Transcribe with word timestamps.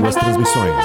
suas 0.00 0.14
transmissões. 0.14 0.84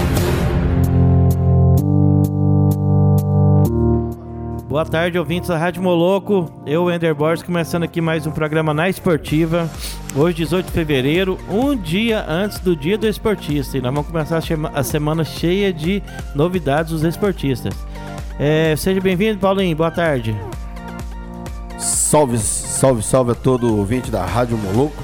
Boa 4.71 4.85
tarde, 4.85 5.19
ouvintes 5.19 5.49
da 5.49 5.57
Rádio 5.57 5.83
Moloco. 5.83 6.49
Eu, 6.65 6.89
Ender 6.89 7.13
Borges, 7.13 7.43
começando 7.43 7.83
aqui 7.83 7.99
mais 7.99 8.25
um 8.25 8.31
programa 8.31 8.73
na 8.73 8.87
Esportiva. 8.87 9.69
Hoje, 10.15 10.37
18 10.37 10.67
de 10.67 10.71
fevereiro, 10.71 11.37
um 11.49 11.75
dia 11.75 12.25
antes 12.25 12.57
do 12.59 12.73
Dia 12.73 12.97
do 12.97 13.05
Esportista. 13.05 13.77
E 13.77 13.81
nós 13.81 13.93
vamos 13.93 14.09
começar 14.09 14.41
a 14.73 14.81
semana 14.81 15.25
cheia 15.25 15.73
de 15.73 16.01
novidades 16.33 16.93
dos 16.93 17.03
esportistas. 17.03 17.73
É, 18.39 18.73
seja 18.77 19.01
bem-vindo, 19.01 19.39
Paulinho. 19.39 19.75
Boa 19.75 19.91
tarde. 19.91 20.33
Salve, 21.77 22.37
salve, 22.37 23.03
salve 23.03 23.31
a 23.33 23.35
todo 23.35 23.77
ouvinte 23.77 24.09
da 24.09 24.25
Rádio 24.25 24.57
Moloco. 24.57 25.03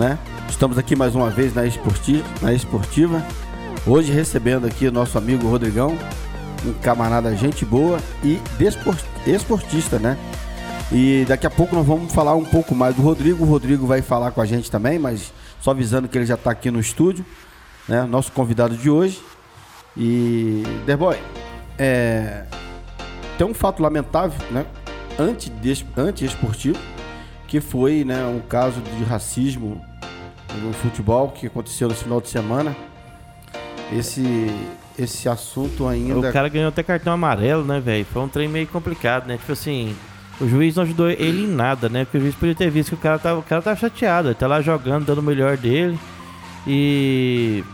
Né? 0.00 0.18
Estamos 0.48 0.76
aqui 0.76 0.96
mais 0.96 1.14
uma 1.14 1.30
vez 1.30 1.54
na 1.54 1.64
Esportiva, 1.64 2.24
na 2.42 2.52
Esportiva. 2.52 3.24
Hoje 3.86 4.10
recebendo 4.10 4.66
aqui 4.66 4.90
nosso 4.90 5.16
amigo 5.16 5.46
Rodrigão 5.46 5.96
um 6.64 6.72
camarada 6.74 7.34
gente 7.36 7.64
boa 7.64 7.98
e 8.22 8.40
esportista, 9.26 9.98
né? 9.98 10.16
E 10.90 11.24
daqui 11.28 11.46
a 11.46 11.50
pouco 11.50 11.74
nós 11.74 11.86
vamos 11.86 12.12
falar 12.12 12.34
um 12.34 12.44
pouco 12.44 12.74
mais 12.74 12.94
do 12.94 13.02
Rodrigo. 13.02 13.44
O 13.44 13.46
Rodrigo 13.46 13.86
vai 13.86 14.00
falar 14.00 14.30
com 14.30 14.40
a 14.40 14.46
gente 14.46 14.70
também, 14.70 14.98
mas 14.98 15.32
só 15.60 15.72
avisando 15.72 16.08
que 16.08 16.16
ele 16.16 16.24
já 16.24 16.34
está 16.34 16.50
aqui 16.50 16.70
no 16.70 16.80
estúdio, 16.80 17.24
né? 17.86 18.04
Nosso 18.04 18.32
convidado 18.32 18.76
de 18.76 18.88
hoje. 18.88 19.20
E, 19.96 20.62
Derboy, 20.86 21.18
é, 21.78 22.44
tem 23.36 23.46
um 23.46 23.54
fato 23.54 23.82
lamentável, 23.82 24.38
né? 24.50 24.64
Anti-esportivo, 25.96 26.78
que 27.46 27.60
foi 27.60 28.04
né, 28.04 28.24
um 28.26 28.40
caso 28.40 28.80
de 28.80 29.04
racismo 29.04 29.84
no 30.62 30.72
futebol 30.72 31.30
que 31.30 31.46
aconteceu 31.46 31.88
no 31.88 31.94
final 31.94 32.20
de 32.20 32.28
semana. 32.28 32.76
Esse 33.92 34.46
esse 34.98 35.28
assunto 35.28 35.86
ainda. 35.86 36.28
O 36.28 36.32
cara 36.32 36.48
ganhou 36.48 36.68
até 36.68 36.82
cartão 36.82 37.12
amarelo, 37.12 37.64
né, 37.64 37.80
velho? 37.80 38.04
Foi 38.04 38.22
um 38.22 38.28
trem 38.28 38.48
meio 38.48 38.66
complicado, 38.66 39.26
né? 39.26 39.36
Tipo 39.36 39.52
assim, 39.52 39.94
o 40.40 40.48
juiz 40.48 40.76
não 40.76 40.82
ajudou 40.82 41.08
ele 41.08 41.44
em 41.44 41.48
nada, 41.48 41.88
né? 41.88 42.04
Porque 42.04 42.18
o 42.18 42.20
juiz 42.20 42.34
podia 42.34 42.54
ter 42.54 42.70
visto 42.70 42.90
que 42.90 42.94
o 42.94 42.98
cara 42.98 43.18
tava, 43.18 43.40
o 43.40 43.42
cara 43.42 43.62
tava 43.62 43.76
chateado, 43.76 44.28
ele 44.28 44.34
tá 44.34 44.46
lá 44.46 44.60
jogando, 44.60 45.06
dando 45.06 45.18
o 45.18 45.22
melhor 45.22 45.56
dele. 45.56 45.98
E. 46.66 47.64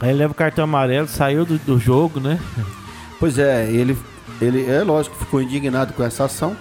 Aí 0.00 0.10
ele 0.10 0.18
leva 0.18 0.32
o 0.32 0.36
cartão 0.36 0.64
amarelo, 0.64 1.08
saiu 1.08 1.44
do, 1.46 1.58
do 1.58 1.78
jogo, 1.78 2.20
né? 2.20 2.38
Pois 3.18 3.38
é, 3.38 3.70
ele, 3.70 3.96
ele 4.42 4.70
é 4.70 4.82
lógico 4.82 5.16
ficou 5.16 5.40
indignado 5.40 5.94
com 5.94 6.02
essa 6.02 6.24
ação, 6.24 6.54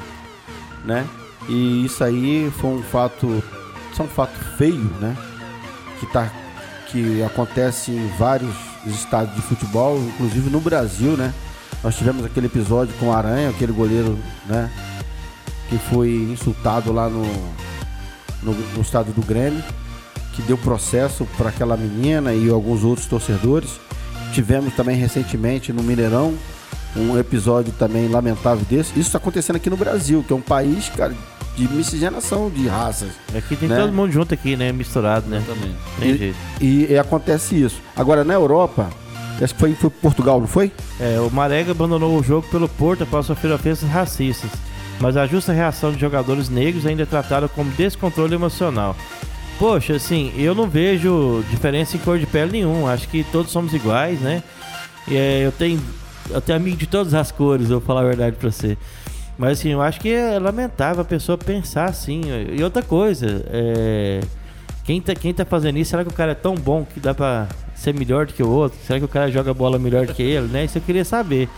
né? 0.85 1.05
E 1.49 1.83
isso 1.83 2.01
aí 2.01 2.49
foi 2.59 2.69
um 2.69 2.81
fato, 2.81 3.43
isso 3.91 4.01
é 4.01 4.05
um 4.05 4.07
fato 4.07 4.39
feio, 4.57 4.89
né? 5.01 5.17
Que 5.99 6.05
tá 6.05 6.31
que 6.87 7.21
acontece 7.23 7.91
em 7.91 8.07
vários 8.17 8.55
estádios 8.93 9.35
de 9.35 9.41
futebol, 9.41 9.97
inclusive 9.97 10.49
no 10.49 10.59
Brasil, 10.59 11.17
né? 11.17 11.33
Nós 11.83 11.95
tivemos 11.95 12.25
aquele 12.25 12.47
episódio 12.47 12.93
com 12.99 13.07
o 13.07 13.13
Aranha, 13.13 13.49
aquele 13.49 13.71
goleiro, 13.71 14.17
né? 14.45 14.69
Que 15.69 15.77
foi 15.77 16.09
insultado 16.31 16.91
lá 16.91 17.09
no, 17.09 17.25
no, 18.43 18.53
no 18.53 18.81
estádio 18.81 19.13
do 19.13 19.21
Grêmio, 19.21 19.63
que 20.33 20.41
deu 20.41 20.57
processo 20.57 21.25
para 21.37 21.49
aquela 21.49 21.77
menina 21.77 22.33
e 22.33 22.49
alguns 22.49 22.83
outros 22.83 23.07
torcedores. 23.07 23.79
Tivemos 24.33 24.73
também 24.73 24.97
recentemente 24.97 25.71
no 25.71 25.81
Mineirão 25.81 26.33
um 26.95 27.17
episódio 27.17 27.73
também 27.73 28.07
lamentável 28.07 28.65
desse. 28.69 28.91
Isso 28.91 29.09
está 29.09 29.17
acontecendo 29.17 29.57
aqui 29.57 29.69
no 29.69 29.77
Brasil, 29.77 30.23
que 30.25 30.31
é 30.31 30.35
um 30.35 30.41
país, 30.41 30.89
cara, 30.89 31.13
de 31.55 31.67
miscigenação 31.67 32.49
de 32.49 32.67
raças. 32.67 33.09
Aqui 33.35 33.55
tem 33.55 33.69
né? 33.69 33.79
todo 33.79 33.93
mundo 33.93 34.11
junto 34.11 34.33
aqui, 34.33 34.55
né? 34.55 34.71
Misturado, 34.71 35.27
né? 35.27 35.41
Também. 35.45 35.75
Tem 35.99 36.09
e, 36.09 36.17
jeito. 36.17 36.37
E, 36.61 36.87
e, 36.91 36.97
acontece 36.97 37.61
isso. 37.61 37.81
Agora, 37.95 38.23
na 38.23 38.33
Europa, 38.33 38.89
acho 39.41 39.53
que 39.53 39.59
foi, 39.59 39.73
foi 39.73 39.89
Portugal, 39.89 40.39
não 40.39 40.47
foi? 40.47 40.71
É, 40.99 41.19
o 41.19 41.29
Marega 41.31 41.71
abandonou 41.71 42.17
o 42.17 42.23
jogo 42.23 42.47
pelo 42.49 42.67
Porto 42.67 43.03
após 43.03 43.25
sofrer 43.25 43.51
ofensas 43.53 43.89
racistas. 43.89 44.51
Mas 44.99 45.17
a 45.17 45.27
justa 45.27 45.51
reação 45.51 45.91
de 45.91 45.99
jogadores 45.99 46.49
negros 46.49 46.85
ainda 46.85 47.03
é 47.03 47.05
tratada 47.05 47.47
como 47.47 47.71
descontrole 47.71 48.33
emocional. 48.33 48.95
Poxa, 49.59 49.95
assim, 49.95 50.33
eu 50.37 50.53
não 50.53 50.69
vejo 50.69 51.43
diferença 51.49 51.95
em 51.95 51.99
cor 51.99 52.19
de 52.19 52.25
pele 52.25 52.51
nenhum. 52.51 52.87
Acho 52.87 53.07
que 53.07 53.23
todos 53.23 53.51
somos 53.51 53.73
iguais, 53.73 54.19
né? 54.19 54.43
E 55.07 55.15
é, 55.15 55.45
eu 55.45 55.51
tenho 55.51 55.81
eu 56.29 56.41
tenho 56.41 56.57
amigo 56.57 56.77
de 56.77 56.87
todas 56.87 57.13
as 57.13 57.31
cores, 57.31 57.69
eu 57.69 57.79
vou 57.79 57.87
falar 57.87 58.01
a 58.01 58.05
verdade 58.05 58.35
pra 58.37 58.49
você. 58.49 58.77
Mas 59.37 59.59
assim, 59.59 59.69
eu 59.69 59.81
acho 59.81 59.99
que 59.99 60.09
é 60.09 60.39
lamentável 60.39 61.01
a 61.01 61.05
pessoa 61.05 61.37
pensar 61.37 61.85
assim. 61.85 62.21
E 62.51 62.63
outra 62.63 62.81
coisa, 62.81 63.45
é... 63.49 64.21
quem, 64.83 65.01
tá, 65.01 65.13
quem 65.13 65.33
tá 65.33 65.43
fazendo 65.43 65.77
isso, 65.77 65.91
será 65.91 66.03
que 66.03 66.09
o 66.09 66.13
cara 66.13 66.31
é 66.31 66.35
tão 66.35 66.55
bom 66.55 66.85
que 66.85 66.99
dá 66.99 67.13
pra 67.13 67.47
ser 67.75 67.93
melhor 67.93 68.25
do 68.25 68.33
que 68.33 68.41
o 68.41 68.49
outro? 68.49 68.77
Será 68.85 68.99
que 68.99 69.05
o 69.05 69.09
cara 69.09 69.29
joga 69.29 69.53
bola 69.53 69.77
melhor 69.77 70.05
do 70.05 70.13
que 70.13 70.23
ele, 70.23 70.47
né? 70.47 70.65
Isso 70.65 70.77
eu 70.77 70.81
queria 70.81 71.03
saber. 71.03 71.49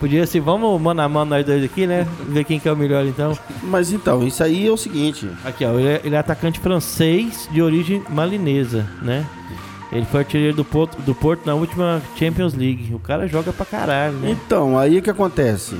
Podia 0.00 0.22
assim, 0.22 0.40
vamos 0.40 0.78
mano 0.80 1.00
a 1.00 1.08
mano 1.08 1.30
nós 1.30 1.44
dois 1.44 1.64
aqui, 1.64 1.86
né? 1.86 2.06
Ver 2.28 2.44
quem 2.44 2.60
que 2.60 2.68
é 2.68 2.72
o 2.72 2.76
melhor 2.76 3.06
então. 3.06 3.36
Mas 3.62 3.92
então, 3.92 4.26
isso 4.26 4.42
aí 4.42 4.66
é 4.66 4.70
o 4.70 4.76
seguinte. 4.76 5.28
Aqui, 5.44 5.64
ó, 5.64 5.78
ele 5.78 5.88
é, 5.88 6.00
ele 6.04 6.14
é 6.14 6.18
atacante 6.18 6.60
francês 6.60 7.48
de 7.50 7.62
origem 7.62 8.02
malinesa, 8.10 8.86
né? 9.00 9.24
Ele 9.90 10.04
foi 10.04 10.20
artilheiro 10.20 10.54
do 10.54 10.64
Porto, 10.64 11.00
do 11.00 11.14
Porto 11.14 11.46
na 11.46 11.54
última 11.54 12.02
Champions 12.18 12.52
League. 12.52 12.92
O 12.92 12.98
cara 12.98 13.26
joga 13.26 13.52
pra 13.52 13.64
caralho, 13.64 14.14
né? 14.14 14.30
Então, 14.32 14.78
aí 14.78 14.98
o 14.98 15.02
que 15.02 15.08
acontece? 15.08 15.76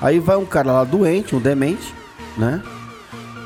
Aí 0.00 0.18
vai 0.18 0.36
um 0.36 0.44
cara 0.44 0.72
lá 0.72 0.84
doente, 0.84 1.34
um 1.34 1.40
demente, 1.40 1.94
né? 2.36 2.62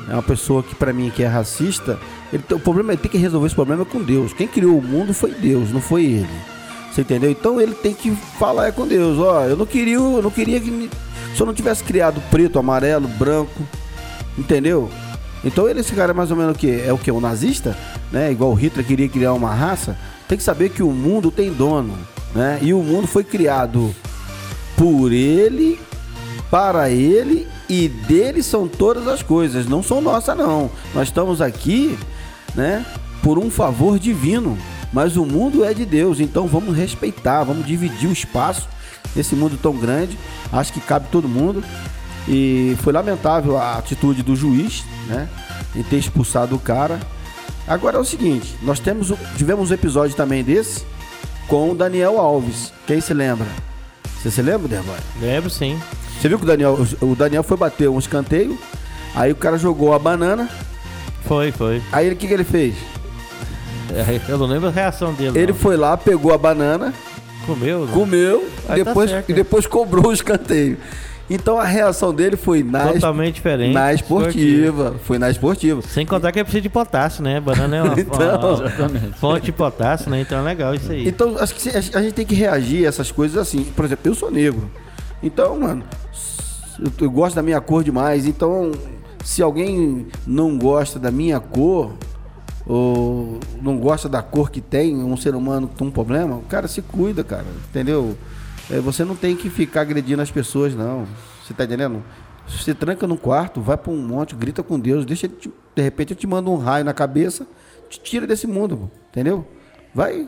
É 0.09 0.13
uma 0.13 0.23
pessoa 0.23 0.61
que 0.61 0.75
para 0.75 0.91
mim 0.91 1.09
que 1.09 1.23
é 1.23 1.27
racista. 1.27 1.99
Ele, 2.33 2.43
o 2.51 2.59
problema 2.59 2.93
é 2.93 2.97
ter 2.97 3.09
que 3.09 3.17
resolver 3.17 3.47
esse 3.47 3.55
problema 3.55 3.85
com 3.85 4.01
Deus. 4.01 4.33
Quem 4.33 4.47
criou 4.47 4.77
o 4.77 4.81
mundo 4.81 5.13
foi 5.13 5.31
Deus, 5.31 5.71
não 5.71 5.81
foi 5.81 6.03
ele. 6.03 6.51
Você 6.91 7.01
entendeu? 7.01 7.31
Então 7.31 7.61
ele 7.61 7.73
tem 7.73 7.93
que 7.93 8.11
falar 8.37 8.67
é 8.67 8.71
com 8.71 8.85
Deus. 8.85 9.17
Ó, 9.17 9.45
eu 9.45 9.55
não 9.55 9.65
queria, 9.65 9.95
eu 9.95 10.21
não 10.21 10.31
queria 10.31 10.59
que 10.59 10.69
me, 10.69 10.89
se 11.33 11.41
eu 11.41 11.45
não 11.45 11.53
tivesse 11.53 11.83
criado 11.83 12.21
preto, 12.29 12.59
amarelo, 12.59 13.07
branco, 13.07 13.61
entendeu? 14.37 14.89
Então 15.43 15.69
ele 15.69 15.79
esse 15.79 15.93
cara 15.93 16.11
é 16.11 16.13
mais 16.13 16.29
ou 16.29 16.37
menos 16.37 16.55
o 16.55 16.59
que 16.59 16.81
é 16.81 16.91
o 16.91 16.97
que 16.97 17.11
um 17.11 17.21
nazista, 17.21 17.77
né? 18.11 18.31
Igual 18.31 18.53
Hitler 18.53 18.85
queria 18.85 19.07
criar 19.07 19.33
uma 19.33 19.53
raça. 19.53 19.97
Tem 20.27 20.37
que 20.37 20.43
saber 20.43 20.69
que 20.69 20.83
o 20.83 20.91
mundo 20.91 21.31
tem 21.31 21.51
dono, 21.51 21.97
né? 22.35 22.59
E 22.61 22.73
o 22.73 22.83
mundo 22.83 23.07
foi 23.07 23.23
criado 23.23 23.93
por 24.77 25.11
ele 25.11 25.79
para 26.51 26.89
ele 26.89 27.47
e 27.69 27.87
dele 27.87 28.43
são 28.43 28.67
todas 28.67 29.07
as 29.07 29.23
coisas, 29.23 29.65
não 29.65 29.81
são 29.81 30.01
nossas 30.01 30.37
não. 30.37 30.69
Nós 30.93 31.07
estamos 31.07 31.41
aqui, 31.41 31.97
né, 32.53 32.85
por 33.23 33.39
um 33.39 33.49
favor 33.49 33.97
divino, 33.97 34.57
mas 34.91 35.15
o 35.15 35.25
mundo 35.25 35.63
é 35.63 35.73
de 35.73 35.85
Deus, 35.85 36.19
então 36.19 36.47
vamos 36.47 36.75
respeitar, 36.75 37.45
vamos 37.45 37.65
dividir 37.65 38.09
o 38.09 38.11
espaço 38.11 38.67
nesse 39.15 39.33
mundo 39.33 39.57
tão 39.61 39.73
grande. 39.77 40.19
Acho 40.51 40.73
que 40.73 40.81
cabe 40.81 41.07
todo 41.09 41.29
mundo. 41.29 41.63
E 42.27 42.77
foi 42.81 42.93
lamentável 42.93 43.57
a 43.57 43.77
atitude 43.77 44.21
do 44.21 44.35
juiz, 44.35 44.83
né, 45.07 45.29
em 45.73 45.81
ter 45.81 45.97
expulsado 45.97 46.55
o 46.55 46.59
cara. 46.59 46.99
Agora 47.65 47.97
é 47.97 47.99
o 47.99 48.05
seguinte, 48.05 48.55
nós 48.61 48.79
temos 48.79 49.13
tivemos 49.37 49.71
um 49.71 49.73
episódio 49.73 50.15
também 50.15 50.43
desse 50.43 50.83
com 51.47 51.71
o 51.71 51.75
Daniel 51.75 52.19
Alves. 52.19 52.73
Quem 52.85 52.99
se 52.99 53.13
lembra? 53.13 53.47
Você 54.21 54.29
se 54.29 54.41
lembra, 54.41 54.67
Derboy? 54.67 54.97
Lembro 55.19 55.49
sim. 55.49 55.79
Você 56.21 56.29
viu 56.29 56.37
que 56.37 56.43
o 56.43 56.47
Daniel, 56.47 56.77
o 57.01 57.15
Daniel 57.15 57.41
foi 57.41 57.57
bater 57.57 57.89
um 57.89 57.97
escanteio, 57.97 58.55
aí 59.15 59.31
o 59.31 59.35
cara 59.35 59.57
jogou 59.57 59.91
a 59.91 59.97
banana. 59.97 60.47
Foi, 61.25 61.51
foi. 61.51 61.81
Aí 61.91 62.11
o 62.11 62.15
que, 62.15 62.27
que 62.27 62.33
ele 62.33 62.43
fez? 62.43 62.75
É, 63.89 64.31
eu 64.31 64.37
não 64.37 64.45
lembro 64.45 64.69
a 64.69 64.71
reação 64.71 65.15
dele. 65.15 65.39
Ele 65.39 65.51
não. 65.51 65.57
foi 65.57 65.75
lá, 65.75 65.97
pegou 65.97 66.31
a 66.31 66.37
banana. 66.37 66.93
Comeu? 67.47 67.87
Né? 67.87 67.91
Comeu 67.91 68.47
e 68.65 68.67
tá 68.67 68.75
depois, 68.75 69.09
tá 69.09 69.23
e 69.27 69.33
depois 69.33 69.65
cobrou 69.65 70.09
o 70.09 70.13
escanteio. 70.13 70.77
Então 71.27 71.57
a 71.57 71.63
reação 71.63 72.13
dele 72.13 72.37
foi 72.37 72.61
na, 72.61 72.93
Totalmente 72.93 73.35
diferente. 73.35 73.73
na 73.73 73.91
esportiva. 73.91 74.95
Foi 75.03 75.17
na 75.17 75.27
esportiva. 75.31 75.81
Sem 75.81 76.05
contar 76.05 76.31
que 76.31 76.37
ele 76.37 76.43
precisa 76.43 76.61
de 76.61 76.69
potássio, 76.69 77.23
né? 77.23 77.39
Banana 77.39 77.77
é 77.77 77.81
uma, 77.81 77.93
Então. 77.99 78.55
uma 78.55 79.13
fonte 79.13 79.45
de 79.45 79.51
potássio, 79.51 80.11
né? 80.11 80.21
Então 80.21 80.37
é 80.37 80.41
legal 80.43 80.75
isso 80.75 80.91
aí. 80.91 81.07
Então, 81.07 81.35
acho 81.39 81.55
que 81.55 81.69
a 81.69 81.79
a 81.79 82.03
gente 82.03 82.13
tem 82.13 82.27
que 82.27 82.35
reagir 82.35 82.85
a 82.85 82.89
essas 82.89 83.11
coisas 83.11 83.39
assim. 83.39 83.63
Por 83.63 83.85
exemplo, 83.85 84.11
eu 84.11 84.13
sou 84.13 84.29
negro. 84.29 84.69
Então, 85.23 85.59
mano, 85.59 85.83
eu, 86.81 86.91
eu 86.99 87.11
gosto 87.11 87.35
da 87.35 87.41
minha 87.43 87.61
cor 87.61 87.83
demais. 87.83 88.25
Então, 88.25 88.71
se 89.23 89.41
alguém 89.41 90.07
não 90.25 90.57
gosta 90.57 90.99
da 90.99 91.11
minha 91.11 91.39
cor, 91.39 91.93
ou 92.65 93.39
não 93.61 93.77
gosta 93.77 94.07
da 94.07 94.21
cor 94.21 94.49
que 94.51 94.61
tem, 94.61 94.95
um 95.03 95.17
ser 95.17 95.35
humano 95.35 95.69
com 95.77 95.85
um 95.85 95.91
problema, 95.91 96.35
o 96.35 96.43
cara 96.43 96.67
se 96.67 96.81
cuida, 96.81 97.23
cara. 97.23 97.45
Entendeu? 97.69 98.17
É, 98.69 98.79
você 98.79 99.03
não 99.03 99.15
tem 99.15 99.35
que 99.35 99.49
ficar 99.49 99.81
agredindo 99.81 100.21
as 100.21 100.31
pessoas, 100.31 100.73
não. 100.75 101.05
Você 101.43 101.53
tá 101.53 101.63
entendendo? 101.63 102.03
Você 102.47 102.73
tranca 102.73 103.07
no 103.07 103.17
quarto, 103.17 103.61
vai 103.61 103.77
para 103.77 103.91
um 103.91 103.97
monte, 103.97 104.35
grita 104.35 104.61
com 104.61 104.79
Deus, 104.79 105.05
deixa 105.05 105.25
ele 105.25 105.35
te- 105.35 105.51
de 105.75 105.81
repente 105.81 106.11
eu 106.11 106.17
te 106.17 106.27
mando 106.27 106.51
um 106.51 106.57
raio 106.57 106.83
na 106.83 106.93
cabeça, 106.93 107.47
te 107.89 107.99
tira 107.99 108.27
desse 108.27 108.45
mundo, 108.45 108.91
entendeu? 109.09 109.45
Vai 109.93 110.27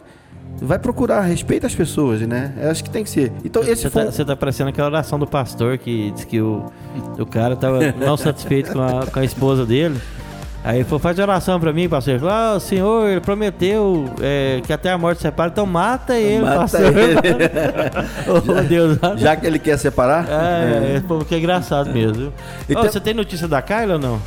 vai 0.61 0.79
procurar, 0.79 1.21
respeita 1.21 1.67
as 1.67 1.75
pessoas, 1.75 2.21
né? 2.21 2.53
Eu 2.61 2.71
acho 2.71 2.83
que 2.83 2.89
tem 2.89 3.03
que 3.03 3.09
ser. 3.09 3.31
Então 3.43 3.61
esse 3.63 3.83
Você 3.83 3.89
foi 3.89 4.05
tá, 4.05 4.11
você 4.11 4.25
tá 4.25 4.35
parecendo 4.35 4.69
aquela 4.69 4.87
oração 4.87 5.19
do 5.19 5.27
pastor 5.27 5.77
que 5.77 6.11
diz 6.11 6.23
que 6.25 6.39
o, 6.39 6.65
o 7.19 7.25
cara 7.25 7.55
tava 7.55 7.79
não 7.99 8.15
satisfeito 8.17 8.71
com 8.71 8.81
a, 8.81 9.05
com 9.05 9.19
a 9.19 9.23
esposa 9.25 9.65
dele. 9.65 9.99
Aí 10.65 10.77
ele 10.77 10.85
falou, 10.85 10.99
faz 10.99 11.19
oração 11.19 11.59
pra 11.59 11.73
mim, 11.73 11.89
pastor. 11.89 12.11
Ele 12.13 12.19
falou, 12.21 12.33
ah, 12.33 12.53
o 12.55 12.59
senhor, 12.61 13.09
ele 13.09 13.19
prometeu 13.19 14.05
é, 14.21 14.61
que 14.65 14.71
até 14.71 14.89
a 14.91 14.97
morte 14.97 15.21
separa, 15.21 15.49
então 15.51 15.65
mata 15.65 16.17
ele, 16.17 16.41
Mata 16.45 16.59
pastor. 16.59 16.81
ele. 16.97 17.15
oh, 18.31 18.61
Deus. 18.63 18.97
já 19.19 19.35
que 19.35 19.45
ele 19.45 19.59
quer 19.59 19.77
separar? 19.77 20.25
É, 20.29 20.95
é, 20.95 21.03
pô, 21.05 21.19
que 21.19 21.35
é 21.35 21.37
engraçado 21.39 21.91
mesmo. 21.91 22.31
E 22.69 22.73
Ô, 22.73 22.79
tem- 22.79 22.89
Você 22.91 22.99
tem 23.01 23.13
notícia 23.13 23.45
da 23.45 23.61
Kyla 23.61 23.95
ou 23.95 23.99
não? 23.99 24.21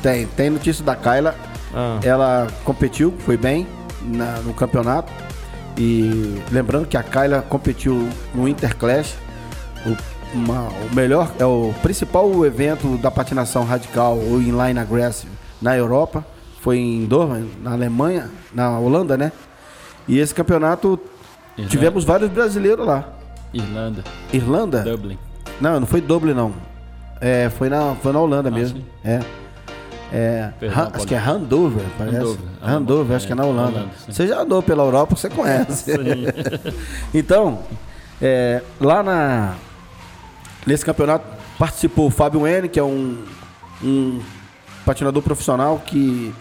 Tem, 0.00 0.24
tem 0.28 0.50
notícia 0.50 0.84
da 0.84 0.94
Kyla. 0.94 1.34
Ah. 1.74 1.98
Ela 2.04 2.46
competiu, 2.64 3.12
foi 3.18 3.36
bem 3.36 3.66
na- 4.04 4.38
no 4.44 4.54
campeonato. 4.54 5.12
E 5.76 6.42
lembrando 6.50 6.86
que 6.86 6.96
a 6.96 7.02
Kyla 7.02 7.42
competiu 7.48 8.08
no 8.34 8.46
Interclash, 8.46 9.14
o, 9.86 9.96
uma- 10.36 10.68
o 10.68 10.94
melhor, 10.94 11.30
é 11.38 11.44
o 11.46 11.72
principal 11.82 12.44
evento 12.44 12.96
da 12.98 13.10
patinação 13.10 13.64
radical 13.64 14.16
ou 14.18 14.40
inline 14.40 14.78
aggressive 14.78 15.32
na 15.60 15.76
Europa. 15.76 16.24
Foi 16.60 16.78
em 16.78 17.04
Doha, 17.06 17.42
na 17.62 17.72
Alemanha, 17.72 18.30
na 18.54 18.78
Holanda, 18.78 19.16
né? 19.16 19.32
E 20.06 20.18
esse 20.18 20.34
campeonato 20.34 20.98
Irlanda. 21.56 21.70
tivemos 21.70 22.04
vários 22.04 22.30
brasileiros 22.30 22.86
lá. 22.86 23.08
Irlanda, 23.52 24.04
Irlanda? 24.32 24.82
Dublin. 24.82 25.18
Não, 25.60 25.80
não 25.80 25.86
foi 25.86 26.00
Dublin 26.00 26.34
não. 26.34 26.52
É, 27.20 27.50
foi 27.50 27.68
na, 27.68 27.94
foi 27.96 28.12
na 28.12 28.20
Holanda 28.20 28.48
Ah, 28.48 28.52
mesmo. 28.52 28.78
sim. 28.78 28.84
É. 29.04 29.20
É, 30.14 30.50
Perdão, 30.60 30.90
acho 30.92 31.06
que 31.06 31.14
é 31.14 31.18
Handover, 31.18 31.84
parece. 31.96 32.16
Handover. 32.18 32.38
Handover, 32.62 33.16
acho 33.16 33.26
que 33.26 33.32
é 33.32 33.34
na 33.34 33.46
Holanda. 33.46 33.78
Holanda, 33.78 33.90
você 34.06 34.26
já 34.26 34.40
andou 34.40 34.62
pela 34.62 34.84
Europa, 34.84 35.16
você 35.16 35.30
conhece. 35.30 35.90
então, 37.14 37.60
é, 38.20 38.62
lá 38.78 39.02
na 39.02 39.54
nesse 40.66 40.84
campeonato 40.84 41.24
participou 41.58 42.08
o 42.08 42.10
Fábio 42.10 42.46
N, 42.46 42.68
que 42.68 42.78
é 42.78 42.82
um, 42.82 43.24
um 43.82 44.20
patinador 44.84 45.22
profissional 45.22 45.82
que 45.84 46.32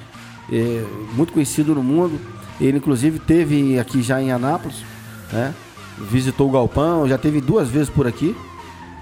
é 0.51 0.83
muito 1.13 1.31
conhecido 1.31 1.73
no 1.73 1.81
mundo. 1.81 2.19
Ele 2.59 2.77
inclusive 2.77 3.19
teve 3.19 3.79
aqui 3.79 4.01
já 4.01 4.21
em 4.21 4.31
Anápolis, 4.31 4.83
né? 5.31 5.53
Visitou 5.97 6.50
o 6.50 6.51
galpão, 6.51 7.07
já 7.07 7.18
teve 7.18 7.39
duas 7.39 7.69
vezes 7.69 7.89
por 7.89 8.06
aqui. 8.06 8.35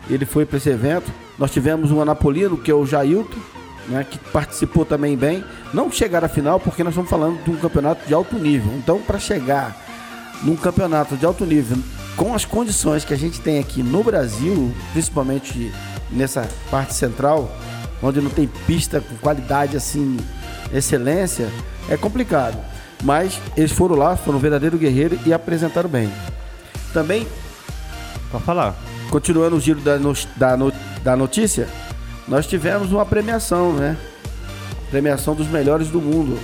Ele 0.09 0.25
foi 0.25 0.45
para 0.45 0.57
esse 0.57 0.69
evento. 0.69 1.11
Nós 1.37 1.51
tivemos 1.51 1.91
um 1.91 2.01
anapolino, 2.01 2.57
que 2.57 2.69
é 2.69 2.73
o 2.73 2.85
Jailton, 2.85 3.37
né, 3.87 4.05
que 4.09 4.17
participou 4.17 4.85
também 4.85 5.15
bem. 5.17 5.43
Não 5.73 5.91
chegaram 5.91 6.25
à 6.25 6.29
final, 6.29 6.59
porque 6.59 6.83
nós 6.83 6.91
estamos 6.93 7.09
falando 7.09 7.43
de 7.43 7.49
um 7.51 7.55
campeonato 7.57 8.05
de 8.07 8.13
alto 8.13 8.35
nível. 8.37 8.71
Então, 8.75 8.99
para 9.01 9.19
chegar 9.19 9.75
num 10.43 10.55
campeonato 10.55 11.15
de 11.17 11.25
alto 11.25 11.45
nível, 11.45 11.77
com 12.15 12.33
as 12.33 12.45
condições 12.45 13.03
que 13.05 13.13
a 13.13 13.17
gente 13.17 13.39
tem 13.41 13.59
aqui 13.59 13.81
no 13.83 14.03
Brasil, 14.03 14.73
principalmente 14.93 15.71
nessa 16.11 16.47
parte 16.71 16.93
central, 16.93 17.49
onde 18.01 18.21
não 18.21 18.29
tem 18.29 18.47
pista 18.67 19.01
com 19.01 19.15
qualidade 19.17 19.75
assim, 19.77 20.17
excelência, 20.73 21.49
é 21.89 21.97
complicado. 21.97 22.57
Mas 23.03 23.39
eles 23.55 23.71
foram 23.71 23.95
lá, 23.95 24.15
foram 24.17 24.37
um 24.37 24.41
verdadeiro 24.41 24.77
guerreiro 24.77 25.17
e 25.25 25.31
apresentaram 25.33 25.89
bem. 25.89 26.11
Também 26.93 27.25
Pode 28.31 28.43
falar. 28.43 28.75
Continuando 29.09 29.55
o 29.55 29.59
giro 29.59 29.81
da, 29.81 29.97
no- 29.97 30.13
da, 30.35 30.55
no- 30.55 30.71
da 31.03 31.15
notícia, 31.15 31.67
nós 32.29 32.47
tivemos 32.47 32.91
uma 32.91 33.05
premiação, 33.05 33.73
né? 33.73 33.97
Premiação 34.89 35.35
dos 35.35 35.47
melhores 35.47 35.89
do 35.89 35.99
mundo. 36.01 36.39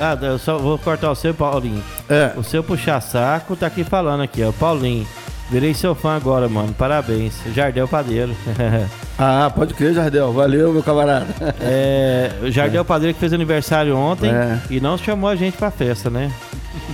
Ah, 0.00 0.16
eu 0.20 0.38
só 0.38 0.58
vou 0.58 0.78
cortar 0.78 1.10
o 1.10 1.14
seu, 1.14 1.34
Paulinho. 1.34 1.82
É. 2.08 2.32
O 2.36 2.42
seu 2.42 2.62
puxa-saco 2.62 3.56
tá 3.56 3.66
aqui 3.66 3.82
falando 3.84 4.22
aqui, 4.22 4.42
ó. 4.44 4.52
Paulinho, 4.52 5.06
virei 5.50 5.74
seu 5.74 5.94
fã 5.94 6.14
agora, 6.16 6.48
mano. 6.48 6.72
Parabéns. 6.72 7.34
Jardel 7.54 7.86
Padeiro. 7.88 8.34
Ah, 9.20 9.50
pode 9.52 9.74
crer, 9.74 9.92
Jardel. 9.94 10.32
Valeu, 10.32 10.72
meu 10.72 10.80
camarada. 10.80 11.26
é, 11.60 12.30
o 12.40 12.48
Jardel 12.52 12.84
Padeiro 12.84 13.12
que 13.14 13.18
fez 13.18 13.32
aniversário 13.32 13.96
ontem 13.96 14.30
É. 14.30 14.60
e 14.70 14.78
não 14.80 14.96
chamou 14.96 15.28
a 15.28 15.34
gente 15.34 15.56
pra 15.58 15.72
festa, 15.72 16.08
né? 16.08 16.30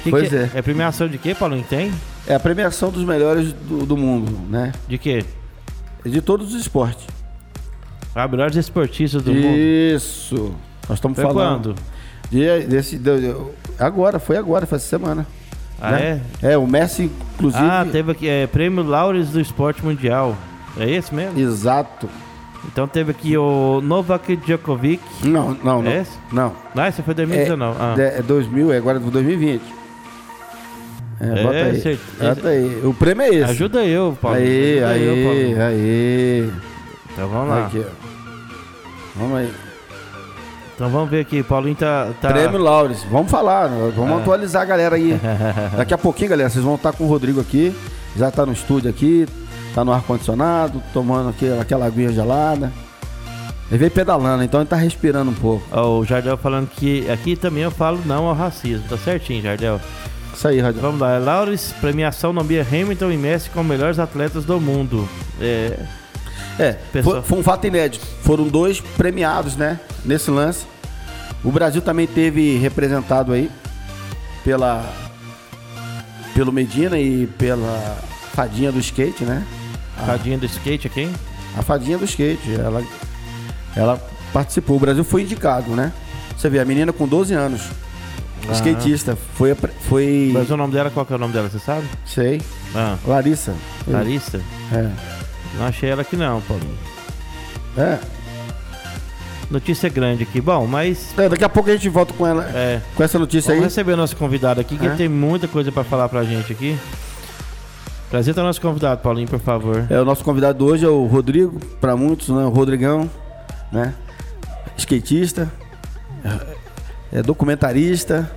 Que 0.03 0.09
Pois 0.11 0.31
que 0.31 0.35
é. 0.35 0.51
É 0.55 0.63
premiação 0.63 1.07
de 1.07 1.19
quê, 1.19 1.35
Paulinho? 1.35 1.63
Tem? 1.69 1.93
É 2.27 2.35
a 2.35 2.41
premiação 2.41 2.91
dos 2.91 3.05
melhores 3.05 3.53
do, 3.53 3.85
do 3.85 3.95
mundo, 3.95 4.41
né? 4.49 4.73
De 4.89 4.97
quê? 4.97 5.23
De 6.03 6.23
todos 6.23 6.55
os 6.55 6.61
esportes. 6.63 7.05
Ah, 8.15 8.29
melhores 8.29 8.57
esportistas 8.57 9.23
do 9.23 9.33
mundo. 9.35 9.57
Isso. 9.57 10.55
Nós 10.89 10.99
estamos 10.99 11.17
Foi 11.17 11.25
falando. 11.25 11.75
quando? 11.75 11.77
De, 12.31 12.67
desse, 12.67 12.97
de- 12.99 13.35
agora, 13.79 14.19
foi 14.19 14.37
agora, 14.37 14.67
foi 14.67 14.77
essa 14.77 14.87
semana. 14.87 15.27
Ah, 15.81 15.91
né? 15.93 16.21
É, 16.43 16.57
o 16.57 16.67
Messi, 16.67 17.11
inclusive. 17.35 17.63
Ah, 17.65 17.87
teve 17.91 18.13
aqui, 18.13 18.29
é, 18.29 18.47
Prêmio 18.47 18.83
Laures 18.85 19.31
do 19.31 19.41
Esporte 19.41 19.85
Mundial. 19.85 20.37
É 20.79 20.89
esse 20.89 21.15
mesmo? 21.15 21.39
Exato. 21.39 22.09
Então 22.67 22.89
teve 22.89 23.11
aqui 23.11 23.37
o 23.37 23.81
Novak 23.83 24.37
Djokovic. 24.37 25.03
Não, 25.23 25.57
não, 25.63 25.83
não. 25.83 25.91
É 25.91 26.01
esse? 26.01 26.13
Não. 26.33 26.53
Ah, 26.75 26.89
esse 26.89 27.03
foi 27.03 27.13
2019. 27.15 27.77
ah. 27.81 27.95
É, 27.99 28.19
é 28.19 28.23
2000, 28.23 28.73
é 28.73 28.79
agora 28.79 28.99
2020. 28.99 29.61
É, 31.21 31.27
É, 31.27 31.43
bota 31.43 31.57
aí. 31.57 31.81
cer- 31.81 31.99
Bota 32.19 32.49
aí. 32.49 32.81
O 32.85 32.95
prêmio 32.95 33.23
é 33.23 33.29
esse. 33.29 33.51
Ajuda 33.51 33.85
eu, 33.85 34.17
Paulo. 34.21 34.39
Aí, 34.39 34.83
Ajuda 34.83 35.05
eu, 35.05 35.31
aí, 35.31 35.61
aí. 35.61 36.53
Então 37.13 37.29
vamos 37.29 37.49
lá. 37.51 37.67
Aqui, 37.67 37.85
ó. 37.87 38.04
Vamos 39.15 39.39
aí. 39.39 39.53
Então 40.75 40.91
vamos 40.91 41.09
ver 41.09 41.21
aqui. 41.21 41.43
Paulinho 41.43 41.77
tá. 41.77 42.09
tá... 42.21 42.29
Prêmio 42.29 42.59
Laures. 42.59 43.05
Vamos 43.11 43.31
falar, 43.31 43.69
né? 43.69 43.93
vamos 43.95 44.19
É. 44.19 44.21
atualizar 44.23 44.63
a 44.63 44.65
galera 44.65 44.97
aí. 44.97 45.19
Daqui 45.77 45.95
a 45.95 45.99
pouquinho, 45.99 46.31
galera, 46.31 46.51
vocês 46.51 46.65
vão 46.65 46.75
estar 46.75 46.93
com 46.93 47.05
o 47.05 47.07
Rodrigo 47.07 47.41
aqui. 47.41 47.75
Já 48.17 48.31
tá 48.31 48.47
no 48.47 48.53
estúdio 48.53 48.91
aqui, 48.91 49.27
tá 49.75 49.85
no 49.85 49.93
ar-condicionado, 49.93 50.81
tomando 50.93 51.31
aquela, 51.31 51.63
aquela 51.63 51.87
aguinha 51.87 52.13
gelada. 52.13 52.73
Ele 53.71 53.79
veio 53.79 53.91
pedalando, 53.91 54.45
então 54.45 54.61
ele 54.61 54.69
tá 54.69 54.77
respirando 54.77 55.31
um 55.31 55.35
pouco. 55.35 55.67
Ó, 55.73 55.99
o 55.99 56.05
Jardel 56.05 56.37
falando 56.37 56.69
que 56.69 57.11
aqui 57.11 57.35
também 57.35 57.63
eu 57.63 57.71
falo 57.71 58.01
não 58.05 58.27
ao 58.27 58.35
racismo. 58.35 58.87
Tá 58.89 58.97
certinho, 58.97 59.43
Jardel. 59.43 59.81
Isso 60.35 60.47
aí, 60.47 60.61
Radinho. 60.61 60.83
Vamos 60.83 61.01
lá. 61.01 61.17
Laures, 61.19 61.73
premiação 61.81 62.33
nomeia 62.33 62.67
Hamilton 62.69 63.11
e 63.13 63.17
Messi 63.17 63.51
como 63.51 63.69
melhores 63.69 63.99
atletas 63.99 64.45
do 64.45 64.61
mundo. 64.61 65.09
É, 65.41 65.79
É, 66.59 66.77
foi, 67.03 67.23
foi 67.23 67.39
um 67.39 67.43
fato 67.43 67.67
inédito. 67.67 68.05
Foram 68.23 68.47
dois 68.49 68.81
premiados, 68.81 69.57
né? 69.57 69.81
Nesse 70.05 70.31
lance. 70.31 70.65
O 71.43 71.51
Brasil 71.51 71.83
também 71.83 72.07
teve 72.07 72.57
representado 72.59 73.33
aí 73.33 73.51
pela 74.45 74.85
pelo 76.35 76.53
Medina 76.53 76.99
e 76.99 77.27
pela 77.27 77.97
fadinha 78.35 78.73
do 78.73 78.79
skate, 78.81 79.25
né? 79.25 79.45
Tadinha 80.07 80.37
do 80.37 80.47
skate 80.47 80.87
aqui? 80.87 81.09
A 81.57 81.63
fadinha 81.63 81.97
do 81.97 82.05
skate, 82.05 82.53
ela 82.55 82.83
ela 83.77 84.01
participou. 84.33 84.77
O 84.77 84.81
Brasil 84.81 85.05
foi 85.05 85.23
indicado, 85.23 85.71
né? 85.77 85.93
Você 86.37 86.49
vê, 86.51 86.59
a 86.59 86.65
menina 86.65 86.93
com 86.93 87.07
12 87.07 87.33
anos, 87.35 87.63
Ah. 88.49 88.53
skatista, 88.53 89.17
foi 89.35 89.53
a 89.53 89.57
foi 89.89 90.31
Mas 90.33 90.51
o 90.51 90.57
nome 90.57 90.73
dela, 90.73 90.91
qual 90.91 91.07
que 91.07 91.13
é 91.13 91.17
o 91.17 91.19
nome 91.19 91.33
dela, 91.33 91.49
você 91.49 91.59
sabe? 91.61 91.87
sei, 92.05 92.41
Ah, 92.75 92.97
Larissa. 93.07 93.55
Larissa? 93.87 94.41
É. 94.73 94.91
Não 95.59 95.67
achei 95.67 95.89
ela 95.91 96.03
aqui 96.03 96.17
não, 96.17 96.41
Paulinho. 96.43 96.79
É. 97.77 97.99
Notícia 99.51 99.89
grande 99.89 100.23
aqui. 100.25 100.41
Bom, 100.41 100.67
mas. 100.67 101.15
É, 101.19 101.29
Daqui 101.29 101.45
a 101.45 101.49
pouco 101.49 101.69
a 101.71 101.73
gente 101.75 101.89
volta 101.89 102.13
com 102.15 102.27
ela, 102.27 102.45
É. 102.55 102.81
com 102.97 103.03
essa 103.03 103.19
notícia 103.19 103.49
Vamos 103.49 103.65
aí. 103.65 103.69
receber 103.69 103.93
o 103.93 103.97
nosso 103.97 104.17
convidado 104.17 104.61
aqui, 104.61 104.77
que 104.77 104.87
É. 104.87 104.91
tem 104.95 105.09
muita 105.09 105.47
coisa 105.47 105.71
pra 105.71 105.85
falar 105.85 106.09
pra 106.09 106.25
gente 106.25 106.53
aqui. 106.53 106.79
Apresenta 108.09 108.41
o 108.41 108.45
nosso 108.45 108.61
convidado, 108.61 109.01
Paulinho, 109.03 109.29
por 109.29 109.41
favor. 109.41 109.87
É, 109.91 110.01
o 110.01 110.05
nosso 110.05 110.25
convidado 110.25 110.65
hoje 110.65 110.85
é 110.85 110.89
o 110.89 111.05
Rodrigo, 111.07 111.59
para 111.81 111.97
muitos, 111.97 112.29
né? 112.29 112.45
O 112.45 112.49
Rodrigão, 112.49 113.11
né? 113.73 113.93
Skatista, 114.77 115.51
é 117.13 117.23
documentarista, 117.23 118.31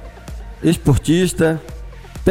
esportista, 0.64 1.62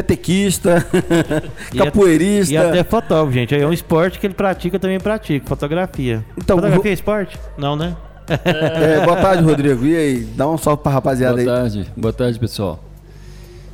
petequista, 0.02 0.86
E 1.72 1.78
capoeirista. 1.78 2.52
E 2.52 2.56
até 2.56 2.84
fotógrafo, 2.84 3.32
gente. 3.32 3.54
É 3.54 3.66
um 3.66 3.72
esporte 3.72 4.18
que 4.18 4.26
ele 4.26 4.34
pratica, 4.34 4.76
eu 4.76 4.80
também 4.80 5.00
pratico. 5.00 5.48
Fotografia. 5.48 6.24
Então, 6.36 6.56
fotografia 6.56 6.90
o- 6.90 6.92
é 6.92 6.94
esporte? 6.94 7.38
Não, 7.56 7.74
né? 7.76 7.96
É, 8.44 9.00
boa 9.06 9.16
tarde, 9.16 9.42
Rodrigo. 9.42 9.86
E 9.86 9.96
aí? 9.96 10.18
Dá 10.36 10.48
um 10.48 10.58
salve 10.58 10.82
pra 10.82 10.92
rapaziada 10.92 11.34
Boa 11.42 11.54
aí. 11.56 11.60
tarde, 11.62 11.92
boa 11.96 12.12
tarde 12.12 12.38
pessoal. 12.38 12.82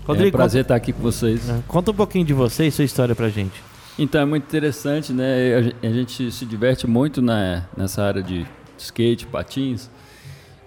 Rodrigo, 0.07 0.29
é 0.29 0.29
um 0.29 0.33
prazer 0.41 0.62
estar 0.62 0.75
aqui 0.76 0.93
com 0.93 1.02
vocês. 1.02 1.41
Conta, 1.45 1.64
conta 1.67 1.91
um 1.91 1.95
pouquinho 1.95 2.25
de 2.25 2.33
você 2.35 2.67
e 2.67 2.71
sua 2.71 2.85
história 2.85 3.14
pra 3.14 3.29
gente. 3.29 3.62
Então 3.99 4.21
é 4.21 4.25
muito 4.25 4.45
interessante, 4.45 5.12
né? 5.12 5.73
A 5.83 5.87
gente 5.88 6.31
se 6.31 6.45
diverte 6.47 6.87
muito 6.87 7.21
na, 7.23 7.64
nessa 7.76 8.02
área 8.02 8.23
de 8.23 8.47
skate, 8.79 9.26
patins. 9.26 9.88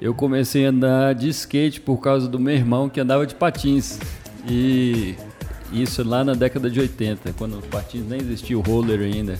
Eu 0.02 0.14
comecei 0.14 0.66
a 0.66 0.70
andar 0.70 1.14
de 1.16 1.30
skate 1.30 1.80
por 1.82 1.98
causa 2.02 2.28
do 2.28 2.40
meu 2.40 2.54
irmão 2.54 2.88
que 2.90 3.00
andava 3.00 3.26
de 3.26 3.34
patins. 3.36 4.00
E 4.48 5.16
isso 5.82 6.04
lá 6.08 6.24
na 6.24 6.34
década 6.34 6.70
de 6.70 6.80
80, 6.80 7.34
quando 7.38 7.58
os 7.58 7.66
patins 7.66 8.04
nem 8.08 8.20
existia 8.20 8.58
o 8.58 8.62
roller 8.62 9.00
ainda. 9.02 9.40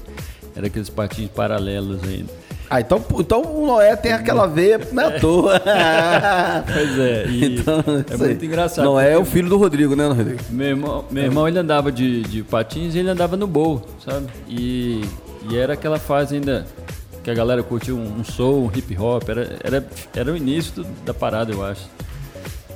Era 0.56 0.68
aqueles 0.68 0.90
patins 0.90 1.30
paralelos 1.30 2.02
ainda. 2.04 2.32
Ah, 2.70 2.80
então, 2.80 3.04
então 3.20 3.42
o 3.44 3.68
Noé 3.68 3.96
tem 3.96 4.14
aquela 4.14 4.48
veia, 4.48 4.80
não 4.92 5.04
é 5.12 5.20
toa. 5.20 5.62
Pois 6.74 7.00
é, 7.00 7.26
Então, 7.30 7.84
é 8.10 8.14
aí. 8.14 8.18
muito 8.20 8.46
engraçado. 8.46 8.86
Noé 8.86 9.14
é 9.14 9.18
o 9.18 9.26
filho 9.26 9.50
do 9.50 9.58
Rodrigo, 9.58 9.96
né, 9.96 10.08
Rodrigo? 10.08 10.40
Meu 10.50 10.68
irmão, 10.68 11.06
meu 11.12 11.24
irmão 11.24 11.48
ele 11.48 11.60
andava 11.60 11.92
de, 11.92 12.22
de 12.24 12.42
patins 12.44 12.96
e 12.96 13.00
ele 13.00 13.10
andava 13.10 13.36
no 13.38 13.46
bowl, 13.48 13.86
sabe? 14.04 14.28
E, 14.48 15.02
e 15.50 15.58
era 15.58 15.74
aquela 15.74 16.00
fase 16.00 16.36
ainda 16.36 16.66
que 17.24 17.30
a 17.30 17.34
galera 17.34 17.62
curtia 17.62 17.94
um, 17.94 18.20
um 18.20 18.24
soul, 18.24 18.66
um 18.66 18.78
hip 18.78 18.98
hop, 18.98 19.28
era, 19.30 19.58
era, 19.64 19.88
era 20.16 20.32
o 20.32 20.38
início 20.38 20.74
do- 20.84 20.88
da 21.06 21.14
parada, 21.14 21.52
eu 21.52 21.64
acho. 21.66 21.84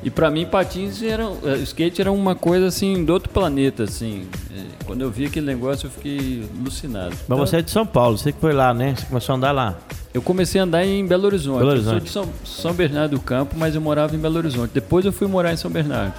E 0.01 0.09
pra 0.09 0.31
mim 0.31 0.45
patins 0.45 1.01
era, 1.03 1.29
eh, 1.43 1.57
skate 1.63 1.99
era 1.99 2.11
uma 2.11 2.33
coisa 2.33 2.67
assim 2.67 3.03
do 3.03 3.11
outro 3.11 3.29
planeta, 3.29 3.83
assim. 3.83 4.27
Eh, 4.55 4.63
Quando 4.85 5.01
eu 5.01 5.11
vi 5.11 5.25
aquele 5.25 5.45
negócio 5.45 5.87
eu 5.87 5.91
fiquei 5.91 6.47
alucinado. 6.59 7.09
Mas 7.09 7.21
Então, 7.25 7.37
você 7.37 7.57
é 7.57 7.61
de 7.61 7.69
São 7.69 7.85
Paulo, 7.85 8.17
você 8.17 8.31
que 8.31 8.39
foi 8.39 8.53
lá, 8.53 8.73
né? 8.73 8.95
Você 8.95 9.05
começou 9.07 9.33
a 9.33 9.37
andar 9.37 9.51
lá. 9.51 9.77
Eu 10.13 10.21
comecei 10.21 10.59
a 10.59 10.63
andar 10.63 10.85
em 10.85 11.05
Belo 11.05 11.25
Horizonte. 11.25 11.59
Belo 11.59 11.71
Eu 11.71 11.81
sou 11.83 11.91
Horizonte. 11.93 12.03
de 12.05 12.09
São, 12.11 12.29
São 12.45 12.73
Bernardo 12.73 13.11
do 13.17 13.21
Campo, 13.21 13.55
mas 13.57 13.75
eu 13.75 13.81
morava 13.81 14.15
em 14.15 14.19
Belo 14.19 14.37
Horizonte. 14.37 14.71
Depois 14.73 15.05
eu 15.05 15.11
fui 15.11 15.27
morar 15.27 15.53
em 15.53 15.57
São 15.57 15.69
Bernardo. 15.69 16.13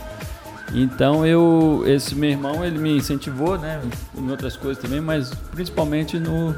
Então 0.72 1.26
eu, 1.26 1.82
esse 1.87 2.14
meu 2.14 2.30
irmão, 2.30 2.64
ele 2.64 2.78
me 2.78 2.96
incentivou, 2.99 3.58
né, 3.58 3.80
em 4.16 4.30
outras 4.30 4.56
coisas 4.56 4.80
também, 4.80 5.00
mas 5.00 5.32
principalmente 5.52 6.18
no 6.18 6.54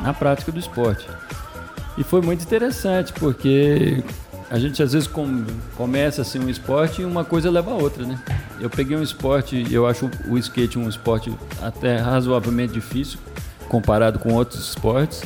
na 0.00 0.14
prática 0.14 0.50
do 0.50 0.58
esporte. 0.58 1.06
E 1.98 2.02
foi 2.02 2.20
muito 2.22 2.42
interessante 2.42 3.12
porque 3.12 4.02
a 4.54 4.58
gente 4.60 4.80
às 4.80 4.92
vezes 4.92 5.08
com- 5.08 5.44
começa 5.76 6.22
assim 6.22 6.38
um 6.38 6.48
esporte 6.48 7.02
e 7.02 7.04
uma 7.04 7.24
coisa 7.24 7.50
leva 7.50 7.72
a 7.72 7.74
outra, 7.74 8.06
né? 8.06 8.16
Eu 8.60 8.70
peguei 8.70 8.96
um 8.96 9.02
esporte, 9.02 9.66
eu 9.68 9.84
acho 9.84 10.08
o 10.28 10.38
skate 10.38 10.78
um 10.78 10.88
esporte 10.88 11.34
até 11.60 11.96
razoavelmente 11.96 12.72
difícil 12.72 13.18
comparado 13.68 14.20
com 14.20 14.32
outros 14.32 14.68
esportes 14.68 15.24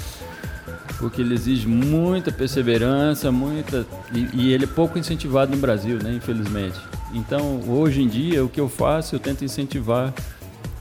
porque 0.97 1.20
ele 1.20 1.35
exige 1.35 1.68
muita 1.68 2.32
perseverança, 2.32 3.30
muita 3.30 3.85
e, 4.14 4.28
e 4.32 4.52
ele 4.54 4.64
é 4.64 4.66
pouco 4.66 4.99
incentivado 4.99 5.50
no 5.50 5.58
Brasil, 5.58 5.99
né, 6.02 6.14
infelizmente. 6.14 6.80
Então, 7.12 7.61
hoje 7.68 8.00
em 8.00 8.08
dia, 8.08 8.42
o 8.42 8.49
que 8.49 8.58
eu 8.58 8.68
faço, 8.68 9.14
eu 9.14 9.20
tento 9.20 9.44
incentivar 9.44 10.12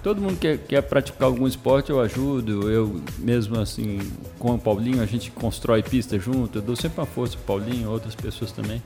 todo 0.07 0.21
mundo 0.21 0.39
que 0.39 0.57
quer, 0.57 0.81
praticar 0.83 1.23
algum 1.23 1.45
esporte, 1.45 1.89
eu 1.89 1.99
ajudo. 1.99 2.71
Eu 2.71 3.01
mesmo 3.17 3.59
assim, 3.59 3.99
com 4.39 4.55
o 4.55 4.57
Paulinho, 4.57 5.01
a 5.01 5.05
gente 5.05 5.29
constrói 5.31 5.83
pista 5.83 6.17
junto. 6.17 6.59
Eu 6.59 6.61
dou 6.61 6.77
sempre 6.77 7.01
uma 7.01 7.05
força 7.05 7.35
pro 7.35 7.59
Paulinho, 7.59 7.89
outras 7.89 8.15
pessoas 8.15 8.53
também. 8.53 8.81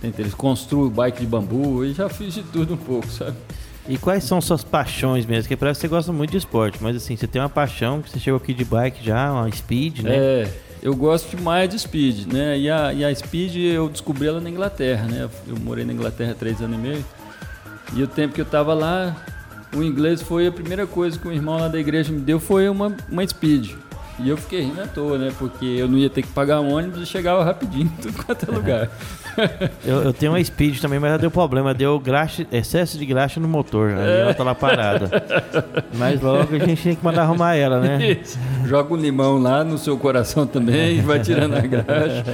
Tem 0.00 0.10
interesse. 0.10 0.34
Construo 0.34 0.90
bike 0.90 1.20
de 1.20 1.26
bambu 1.26 1.84
e 1.84 1.92
já 1.92 2.08
fiz 2.08 2.34
de 2.34 2.42
tudo 2.42 2.74
um 2.74 2.76
pouco, 2.76 3.06
sabe? 3.08 3.36
E 3.88 3.96
quais 3.96 4.24
são 4.24 4.40
suas 4.40 4.64
paixões 4.64 5.24
mesmo? 5.26 5.44
Porque 5.44 5.56
parece 5.56 5.78
que 5.78 5.86
você 5.86 5.88
gosta 5.88 6.12
muito 6.12 6.32
de 6.32 6.38
esporte, 6.38 6.78
mas 6.80 6.96
assim, 6.96 7.16
você 7.16 7.28
tem 7.28 7.40
uma 7.40 7.48
paixão 7.48 8.02
que 8.02 8.10
você 8.10 8.18
chegou 8.18 8.38
aqui 8.38 8.52
de 8.52 8.64
bike 8.64 9.04
já, 9.04 9.30
uma 9.30 9.48
speed, 9.52 10.00
né? 10.00 10.16
É, 10.16 10.48
eu 10.82 10.96
gosto 10.96 11.36
demais 11.36 11.70
de 11.70 11.78
speed, 11.78 12.32
né? 12.32 12.58
E 12.58 12.68
a, 12.68 12.92
e 12.92 13.04
a 13.04 13.14
speed 13.14 13.56
eu 13.56 13.88
descobri 13.88 14.26
ela 14.26 14.40
na 14.40 14.50
Inglaterra, 14.50 15.06
né? 15.06 15.30
Eu 15.46 15.56
morei 15.60 15.84
na 15.84 15.92
Inglaterra 15.92 16.32
há 16.32 16.34
três 16.34 16.60
anos 16.60 16.76
e 16.76 16.82
meio. 16.82 17.04
E 17.94 18.02
o 18.02 18.08
tempo 18.08 18.34
que 18.34 18.40
eu 18.40 18.46
tava 18.46 18.74
lá, 18.74 19.14
o 19.74 19.82
inglês 19.82 20.22
foi 20.22 20.46
a 20.46 20.52
primeira 20.52 20.86
coisa 20.86 21.18
que 21.18 21.26
o 21.26 21.32
irmão 21.32 21.58
lá 21.58 21.68
da 21.68 21.78
igreja 21.78 22.12
me 22.12 22.20
deu 22.20 22.38
foi 22.38 22.68
uma, 22.68 22.96
uma 23.10 23.26
speed. 23.26 23.74
E 24.18 24.28
eu 24.28 24.36
fiquei 24.36 24.60
rindo 24.60 24.80
à 24.80 24.86
toa, 24.86 25.18
né? 25.18 25.32
Porque 25.36 25.64
eu 25.64 25.88
não 25.88 25.98
ia 25.98 26.08
ter 26.08 26.22
que 26.22 26.28
pagar 26.28 26.60
um 26.60 26.72
ônibus 26.72 27.02
e 27.02 27.06
chegava 27.06 27.42
rapidinho 27.42 27.86
em 27.86 27.88
tudo 28.00 28.24
quanto 28.24 28.48
é 28.48 28.54
lugar. 28.54 28.90
Eu, 29.84 30.04
eu 30.04 30.12
tenho 30.12 30.30
uma 30.30 30.44
speed 30.44 30.78
também, 30.78 31.00
mas 31.00 31.08
ela 31.10 31.18
deu 31.18 31.28
problema, 31.28 31.74
deu 31.74 31.98
graxa, 31.98 32.46
excesso 32.52 32.96
de 32.96 33.04
graxa 33.04 33.40
no 33.40 33.48
motor. 33.48 33.90
Aí 33.90 34.20
ela 34.20 34.32
tá 34.32 34.44
lá 34.44 34.54
parada. 34.54 35.10
Mas 35.98 36.20
logo 36.20 36.54
a 36.54 36.58
gente 36.60 36.80
tem 36.80 36.94
que 36.94 37.04
mandar 37.04 37.22
arrumar 37.22 37.56
ela, 37.56 37.80
né? 37.80 38.12
Isso. 38.12 38.38
Joga 38.64 38.94
um 38.94 38.96
limão 38.96 39.38
lá 39.38 39.64
no 39.64 39.76
seu 39.76 39.98
coração 39.98 40.46
também 40.46 40.98
e 40.98 41.00
vai 41.00 41.18
tirando 41.18 41.56
a 41.56 41.60
graxa. 41.62 42.24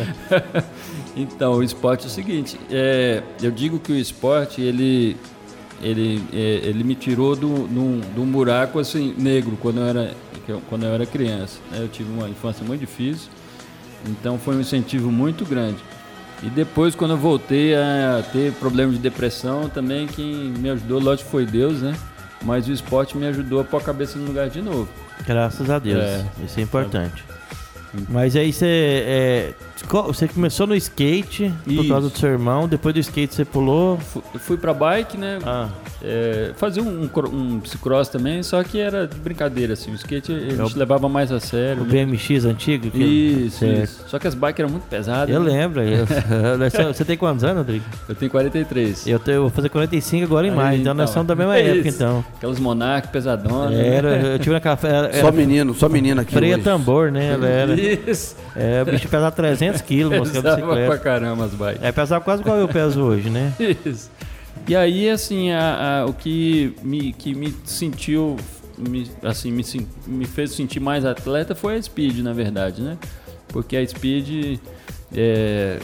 então, 1.17 1.55
o 1.55 1.63
esporte 1.63 2.05
é 2.05 2.07
o 2.09 2.11
seguinte, 2.11 2.61
é, 2.71 3.23
eu 3.43 3.51
digo 3.51 3.79
que 3.79 3.93
o 3.93 3.97
esporte, 3.97 4.61
ele, 4.61 5.17
ele, 5.81 6.23
é, 6.33 6.61
ele 6.65 6.85
me 6.85 6.95
tirou 6.95 7.35
do, 7.35 7.67
do 7.67 8.23
buraco 8.25 8.79
assim, 8.79 9.15
negro 9.17 9.57
quando 9.61 9.79
eu 9.79 9.87
era, 9.87 10.15
quando 10.69 10.85
eu 10.85 10.93
era 10.95 11.07
criança. 11.07 11.59
né? 11.71 11.79
Eu 11.81 11.89
tive 11.89 12.11
uma 12.13 12.29
infância 12.29 12.65
muito 12.65 12.81
difícil, 12.81 13.29
então 14.07 14.39
foi 14.39 14.57
um 14.57 14.61
incentivo 14.61 15.11
muito 15.11 15.45
grande. 15.45 15.79
E 16.43 16.49
depois, 16.49 16.95
quando 16.95 17.11
eu 17.13 17.19
voltei 17.19 17.75
a 17.75 18.25
ter 18.33 18.53
problema 18.55 18.93
de 18.93 18.99
depressão, 18.99 19.69
também 19.69 20.07
quem 20.07 20.51
me 20.59 20.71
ajudou, 20.71 20.99
lógico, 20.99 21.29
foi 21.31 21.45
Deus, 21.45 21.83
né? 21.83 21.95
Mas 22.43 22.67
o 22.67 22.73
esporte 22.73 23.17
me 23.17 23.27
ajudou 23.27 23.61
a 23.61 23.65
pôr 23.65 23.77
a 23.77 23.81
cabeça 23.85 24.19
no 24.19 24.25
lugar 24.27 24.49
de 24.49 24.63
novo. 24.63 24.89
Graças 25.27 25.69
a 25.69 25.79
Deus. 25.79 26.03
É. 26.03 26.25
Isso 26.43 26.59
é 26.59 26.63
importante. 26.63 27.23
Mas 28.09 28.37
aí 28.37 28.53
você. 28.53 28.67
é, 28.67 29.55
você 29.89 30.29
começou 30.29 30.67
no 30.67 30.75
skate 30.77 31.53
por 31.65 31.73
Isso. 31.73 31.89
causa 31.89 32.09
do 32.09 32.17
seu 32.19 32.31
irmão, 32.31 32.69
depois 32.69 32.95
do 32.95 33.01
skate 33.01 33.35
você 33.35 33.45
pulou. 33.45 33.99
Eu 34.33 34.41
fui 34.41 34.57
pra 34.57 34.73
bike, 34.73 35.17
né? 35.17 35.39
Ah, 35.45 35.69
É, 36.03 36.53
fazer 36.57 36.81
um, 36.81 37.11
um 37.31 37.59
bicicross 37.59 38.09
também, 38.09 38.43
só 38.43 38.63
que 38.65 38.81
era 38.81 39.07
de 39.07 39.17
brincadeira, 39.19 39.75
assim. 39.75 39.91
O 39.93 39.95
skate 39.97 40.33
a 40.33 40.37
É 40.37 40.51
gente 40.57 40.75
o- 40.75 40.79
levava 40.79 41.11
mais 41.11 41.31
a 41.31 41.39
sério. 41.39 41.83
o 41.83 41.85
né? 41.85 41.91
BMX 42.07 42.47
antigo? 42.47 42.91
que- 42.91 42.99
Isso, 43.05 43.67
isso. 43.67 44.05
Só 44.09 44.19
que 44.19 44.27
as 44.27 44.35
bikes 44.35 44.61
eram 44.61 44.71
muito 44.71 44.85
pesadas. 44.85 45.29
Eu 45.35 45.43
né? 45.43 45.51
lembro. 45.51 45.83
eu- 45.83 46.07
você- 46.95 47.05
tem 47.05 47.19
quantos 47.19 47.45
anos, 47.45 47.59
Rodrigo? 47.59 47.85
Eu 48.09 48.15
tenho 48.15 48.31
43. 48.31 49.07
Eu, 49.07 49.19
tenho, 49.19 49.35
eu 49.37 49.41
vou 49.43 49.51
fazer 49.51 49.69
45 49.69 50.25
agora 50.25 50.47
em 50.47 50.51
maio, 50.51 50.81
então, 50.81 50.95
nós 50.95 51.11
então, 51.11 51.15
somos 51.23 51.29
da 51.29 51.35
mesma 51.37 51.55
é 51.59 51.67
época, 51.69 51.89
isso. 51.89 51.97
então. 51.99 52.25
Aquelas 52.39 52.59
Monarch 52.59 53.09
pesadonas. 53.09 53.79
Era, 53.79 54.09
eu 54.23 54.39
tive 54.39 54.53
naquela. 54.55 54.79
Era, 54.83 55.21
Só 55.21 55.31
menino, 55.31 55.75
só 55.75 55.87
menino 55.87 56.23
aqui. 56.23 56.33
freia 56.33 56.55
hoje. 56.55 56.65
tambor, 56.65 57.13
né? 57.13 57.33
Ela 57.35 57.47
era. 57.47 57.75
Isso. 58.11 58.37
É, 58.57 58.83
o 58.83 58.87
bicho 58.91 59.07
pesava 59.07 59.31
300 59.31 59.70
quilos, 59.81 60.19
moça, 60.19 60.31
que 60.33 60.39
é 60.39 60.43
Pesava 60.43 60.61
pra 60.63 60.75
bicicleta. 60.75 60.99
caramba 61.05 61.45
as 61.45 61.55
bikes. 61.55 61.83
É, 61.83 61.93
pesava 61.93 62.25
quase 62.25 62.43
igual 62.43 62.57
eu 62.59 62.69
peso 62.69 63.03
hoje, 63.03 63.29
né? 63.31 63.53
Isso. 63.85 64.11
E 64.69 64.75
aí, 64.77 65.09
assim, 65.09 65.51
a- 65.53 66.03
a- 66.03 66.07
o 66.07 66.13
que 66.13 66.75
me, 66.83 67.13
que 67.13 67.35
me 67.35 67.55
sentiu, 67.65 68.37
me, 68.79 69.11
assim, 69.23 69.51
me, 69.53 69.63
me 70.07 70.25
fez 70.27 70.53
sentir 70.53 70.81
mais 70.81 71.05
atleta 71.05 71.55
foi 71.55 71.77
a 71.77 71.83
Speed, 71.83 72.19
na 72.19 72.33
verdade, 72.33 72.83
né? 72.83 72.97
Porque 73.49 73.77
a 73.77 73.87
Speed, 73.87 74.59
é, 75.15 75.79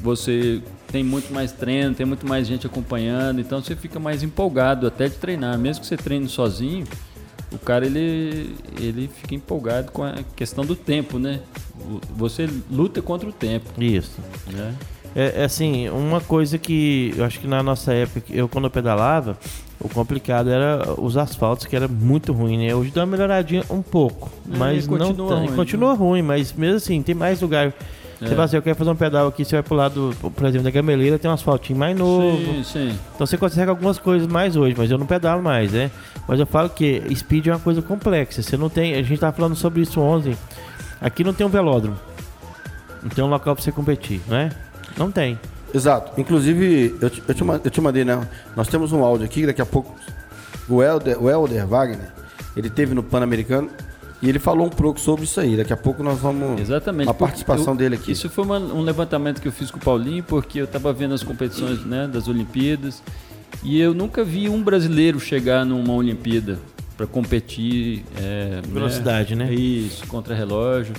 você 0.00 0.60
tem 0.92 1.02
muito 1.02 1.32
mais 1.32 1.52
treino, 1.52 1.94
tem 1.94 2.06
muito 2.06 2.26
mais 2.26 2.46
gente 2.46 2.66
acompanhando, 2.66 3.40
então 3.40 3.62
você 3.62 3.74
fica 3.76 3.98
mais 3.98 4.22
empolgado 4.22 4.86
até 4.86 5.08
de 5.08 5.16
treinar. 5.16 5.58
Mesmo 5.58 5.80
que 5.82 5.86
você 5.86 5.96
treine 5.96 6.28
sozinho, 6.28 6.86
o 7.52 7.58
cara, 7.58 7.86
ele, 7.86 8.54
ele 8.78 9.08
fica 9.08 9.34
empolgado 9.34 9.90
com 9.92 10.02
a 10.04 10.16
questão 10.36 10.64
do 10.64 10.76
tempo, 10.76 11.18
né? 11.18 11.40
Você 12.16 12.48
luta 12.70 13.00
contra 13.00 13.28
o 13.28 13.32
tempo, 13.32 13.70
Isso. 13.78 14.20
né? 14.52 14.74
É, 15.16 15.40
é 15.40 15.44
assim, 15.44 15.88
uma 15.88 16.20
coisa 16.20 16.58
que 16.58 17.14
eu 17.16 17.24
acho 17.24 17.40
que 17.40 17.46
na 17.46 17.62
nossa 17.62 17.92
época, 17.92 18.26
eu 18.30 18.48
quando 18.48 18.64
eu 18.66 18.70
pedalava, 18.70 19.38
o 19.80 19.88
complicado 19.88 20.50
era 20.50 20.94
os 21.00 21.16
asfaltos, 21.16 21.66
que 21.66 21.74
era 21.74 21.88
muito 21.88 22.32
ruim, 22.32 22.58
né? 22.58 22.74
Hoje 22.74 22.90
dá 22.90 23.00
uma 23.00 23.06
melhoradinha 23.06 23.64
um 23.70 23.80
pouco, 23.80 24.30
É, 24.52 24.56
mas 24.56 24.86
não 24.86 24.98
continua 24.98 25.36
ruim, 25.36 25.56
continua 25.56 25.94
ruim, 25.94 26.22
mas 26.22 26.52
mesmo 26.52 26.76
assim, 26.76 27.02
tem 27.02 27.14
mais 27.14 27.40
lugar. 27.40 27.72
Você 28.18 28.24
É. 28.26 28.28
fala 28.30 28.44
assim, 28.44 28.56
eu 28.56 28.62
quero 28.62 28.74
fazer 28.76 28.90
um 28.90 28.96
pedal 28.96 29.28
aqui, 29.28 29.44
você 29.44 29.56
vai 29.56 29.62
pro 29.62 29.74
lado, 29.76 30.12
por 30.20 30.44
exemplo, 30.46 30.64
da 30.64 30.70
Gameleira, 30.70 31.18
tem 31.18 31.30
um 31.30 31.34
asfaltinho 31.34 31.78
mais 31.78 31.96
novo. 31.96 32.36
Sim, 32.36 32.64
sim. 32.64 32.98
Então 33.14 33.26
você 33.26 33.36
consegue 33.36 33.70
algumas 33.70 33.98
coisas 33.98 34.26
mais 34.26 34.56
hoje, 34.56 34.74
mas 34.76 34.90
eu 34.90 34.98
não 34.98 35.06
pedalo 35.06 35.40
mais, 35.42 35.72
né? 35.72 35.90
Mas 36.26 36.40
eu 36.40 36.46
falo 36.46 36.68
que 36.68 37.00
speed 37.14 37.46
é 37.46 37.52
uma 37.52 37.60
coisa 37.60 37.80
complexa. 37.80 38.42
Você 38.42 38.56
não 38.56 38.68
tem. 38.68 38.94
A 38.94 39.02
gente 39.02 39.20
tava 39.20 39.32
falando 39.34 39.54
sobre 39.54 39.82
isso 39.82 40.00
ontem. 40.00 40.36
Aqui 41.00 41.22
não 41.22 41.32
tem 41.32 41.46
um 41.46 41.50
velódromo. 41.50 41.96
Não 43.02 43.08
tem 43.08 43.22
um 43.22 43.28
local 43.28 43.54
pra 43.54 43.62
você 43.62 43.70
competir, 43.70 44.20
né? 44.26 44.50
Não 44.96 45.12
tem. 45.12 45.38
Exato. 45.72 46.20
Inclusive, 46.20 46.96
eu 47.00 47.10
te, 47.10 47.22
eu, 47.28 47.34
te, 47.34 47.44
eu 47.64 47.70
te 47.70 47.80
mandei, 47.80 48.04
né? 48.04 48.26
Nós 48.56 48.66
temos 48.66 48.90
um 48.90 49.04
áudio 49.04 49.24
aqui, 49.26 49.46
daqui 49.46 49.62
a 49.62 49.66
pouco. 49.66 49.94
O 50.68 50.82
Helder, 50.82 51.22
o 51.22 51.30
Helder 51.30 51.66
Wagner, 51.68 52.08
ele 52.56 52.68
teve 52.68 52.94
no 52.94 53.02
Pan-Americano 53.02 53.70
e 54.22 54.28
ele 54.28 54.38
falou 54.38 54.66
um 54.66 54.70
pouco 54.70 54.98
sobre 55.00 55.24
isso 55.24 55.40
aí. 55.40 55.56
Daqui 55.56 55.72
a 55.72 55.76
pouco 55.76 56.02
nós 56.02 56.18
vamos. 56.18 56.60
Exatamente. 56.60 57.08
A 57.08 57.14
participação 57.14 57.72
eu- 57.74 57.78
dele 57.78 57.94
aqui. 57.96 58.12
Isso 58.12 58.28
foi 58.28 58.44
uma- 58.44 58.58
um 58.58 58.82
levantamento 58.82 59.40
que 59.40 59.48
eu 59.48 59.52
fiz 59.52 59.70
com 59.70 59.78
o 59.78 59.80
Paulinho, 59.80 60.22
porque 60.22 60.60
eu 60.60 60.64
estava 60.64 60.92
vendo 60.92 61.14
as 61.14 61.22
competições 61.22 61.84
né, 61.84 62.06
das 62.06 62.28
Olimpíadas 62.28 63.02
E 63.64 63.80
eu 63.80 63.92
nunca 63.92 64.22
vi 64.22 64.48
um 64.48 64.62
brasileiro 64.62 65.18
chegar 65.18 65.64
numa 65.64 65.92
Olimpíada 65.92 66.58
para 66.96 67.06
competir. 67.06 68.04
É, 68.16 68.60
Velocidade, 68.68 69.34
né? 69.34 69.52
Isso, 69.52 70.06
contra 70.06 70.32
relógio. 70.34 70.94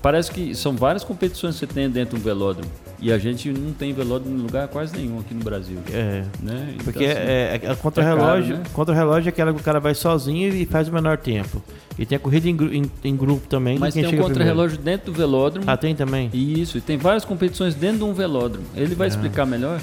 Parece 0.00 0.30
que 0.30 0.54
são 0.54 0.74
várias 0.74 1.04
competições 1.04 1.54
que 1.54 1.60
você 1.60 1.66
tem 1.66 1.90
dentro 1.90 2.16
do 2.16 2.22
velódromo. 2.24 2.70
E 3.02 3.10
a 3.10 3.16
gente 3.18 3.50
não 3.50 3.72
tem 3.72 3.92
velódromo 3.94 4.36
em 4.36 4.42
lugar 4.42 4.68
quase 4.68 4.94
nenhum 4.96 5.18
aqui 5.20 5.32
no 5.32 5.42
Brasil. 5.42 5.78
É. 5.92 6.22
Né? 6.42 6.68
Então, 6.74 6.84
Porque 6.84 7.04
assim, 7.06 7.18
é, 7.18 7.60
é, 7.62 7.74
contra 7.76 8.04
relógio, 8.04 8.48
caro, 8.56 8.58
né? 8.58 8.70
contra 8.74 8.94
relógio 8.94 9.28
é 9.28 9.30
aquela 9.30 9.54
que 9.54 9.60
o 9.60 9.62
cara 9.64 9.80
vai 9.80 9.94
sozinho 9.94 10.54
e 10.54 10.66
faz 10.66 10.88
o 10.88 10.92
menor 10.92 11.16
tempo. 11.16 11.62
E 11.98 12.04
tem 12.04 12.16
a 12.16 12.18
corrida 12.18 12.48
em, 12.48 12.56
em- 12.78 12.90
em 13.04 13.16
grupo 13.16 13.46
também. 13.48 13.78
Mas 13.78 13.94
tem 13.94 14.06
um 14.06 14.16
contra-relógio 14.18 14.78
dentro 14.78 15.12
do 15.12 15.16
velódromo. 15.16 15.64
Ah, 15.68 15.76
tem 15.76 15.94
também? 15.94 16.30
Isso, 16.32 16.78
e 16.78 16.80
tem 16.80 16.96
várias 16.96 17.24
competições 17.24 17.74
dentro 17.74 17.98
de 17.98 18.04
um 18.04 18.12
velódromo. 18.12 18.66
Ele 18.76 18.94
vai 18.94 19.08
explicar 19.08 19.46
melhor. 19.46 19.80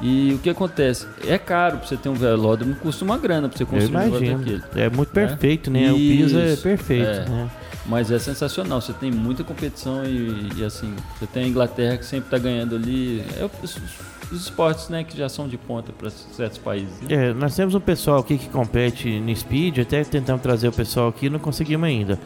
E 0.00 0.32
o 0.34 0.38
que 0.38 0.48
acontece? 0.50 1.06
É 1.26 1.36
caro 1.38 1.78
pra 1.78 1.86
você 1.88 1.96
ter 1.96 2.08
um 2.08 2.14
velódromo, 2.14 2.74
custa 2.76 3.04
uma 3.04 3.18
grana 3.18 3.48
pra 3.48 3.58
você 3.58 3.64
construir 3.64 3.96
um 3.96 4.06
imagino. 4.08 4.38
daquele. 4.38 4.62
É 4.76 4.88
muito 4.88 5.10
perfeito, 5.12 5.70
né? 5.70 5.90
O 5.90 5.96
piso 5.96 6.38
é 6.38 6.52
Isso, 6.52 6.62
perfeito, 6.62 7.08
é. 7.08 7.28
né? 7.28 7.50
Mas 7.88 8.10
é 8.10 8.18
sensacional, 8.18 8.82
você 8.82 8.92
tem 8.92 9.10
muita 9.10 9.42
competição 9.42 10.04
e, 10.04 10.50
e, 10.58 10.64
assim, 10.64 10.94
você 11.18 11.26
tem 11.26 11.44
a 11.44 11.48
Inglaterra 11.48 11.96
que 11.96 12.04
sempre 12.04 12.28
tá 12.28 12.36
ganhando 12.36 12.76
ali. 12.76 13.24
É 13.38 13.48
os, 13.62 13.80
os 14.30 14.42
esportes, 14.42 14.90
né, 14.90 15.02
que 15.02 15.16
já 15.16 15.26
são 15.26 15.48
de 15.48 15.56
ponta 15.56 15.90
para 15.90 16.10
certos 16.10 16.58
países. 16.58 17.00
né? 17.00 17.30
É, 17.30 17.32
nós 17.32 17.56
temos 17.56 17.74
um 17.74 17.80
pessoal 17.80 18.18
aqui 18.18 18.36
que 18.36 18.48
compete 18.50 19.18
no 19.18 19.34
speed, 19.34 19.78
até 19.78 20.04
tentamos 20.04 20.42
trazer 20.42 20.68
o 20.68 20.72
pessoal 20.72 21.08
aqui, 21.08 21.30
não 21.30 21.38
conseguimos 21.38 21.88
ainda. 21.88 22.18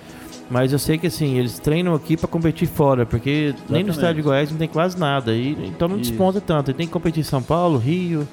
Mas 0.51 0.73
eu 0.73 0.79
sei 0.81 0.99
que 0.99 1.07
assim, 1.07 1.39
eles 1.39 1.61
treinam 1.61 1.95
aqui 1.95 2.17
para 2.17 2.29
competir 2.29 2.67
fora, 2.67 3.07
porque 3.07 3.55
nem 3.71 3.85
no 3.85 3.91
Exatamente. 3.91 3.91
estado 3.91 4.17
de 4.17 4.23
Goiás 4.23 4.51
não 4.51 4.59
tem 4.59 4.69
quase 4.69 4.99
nada. 4.99 5.33
E, 5.33 5.53
então 5.69 5.87
não 5.87 5.99
Isso. 5.99 6.11
desponta 6.11 6.41
tanto. 6.41 6.73
E 6.73 6.75
tem 6.75 6.87
que 6.87 6.93
competir 6.93 7.21
em 7.21 7.25
São 7.25 7.43
Paulo, 7.43 7.79
Rio. 7.79 8.27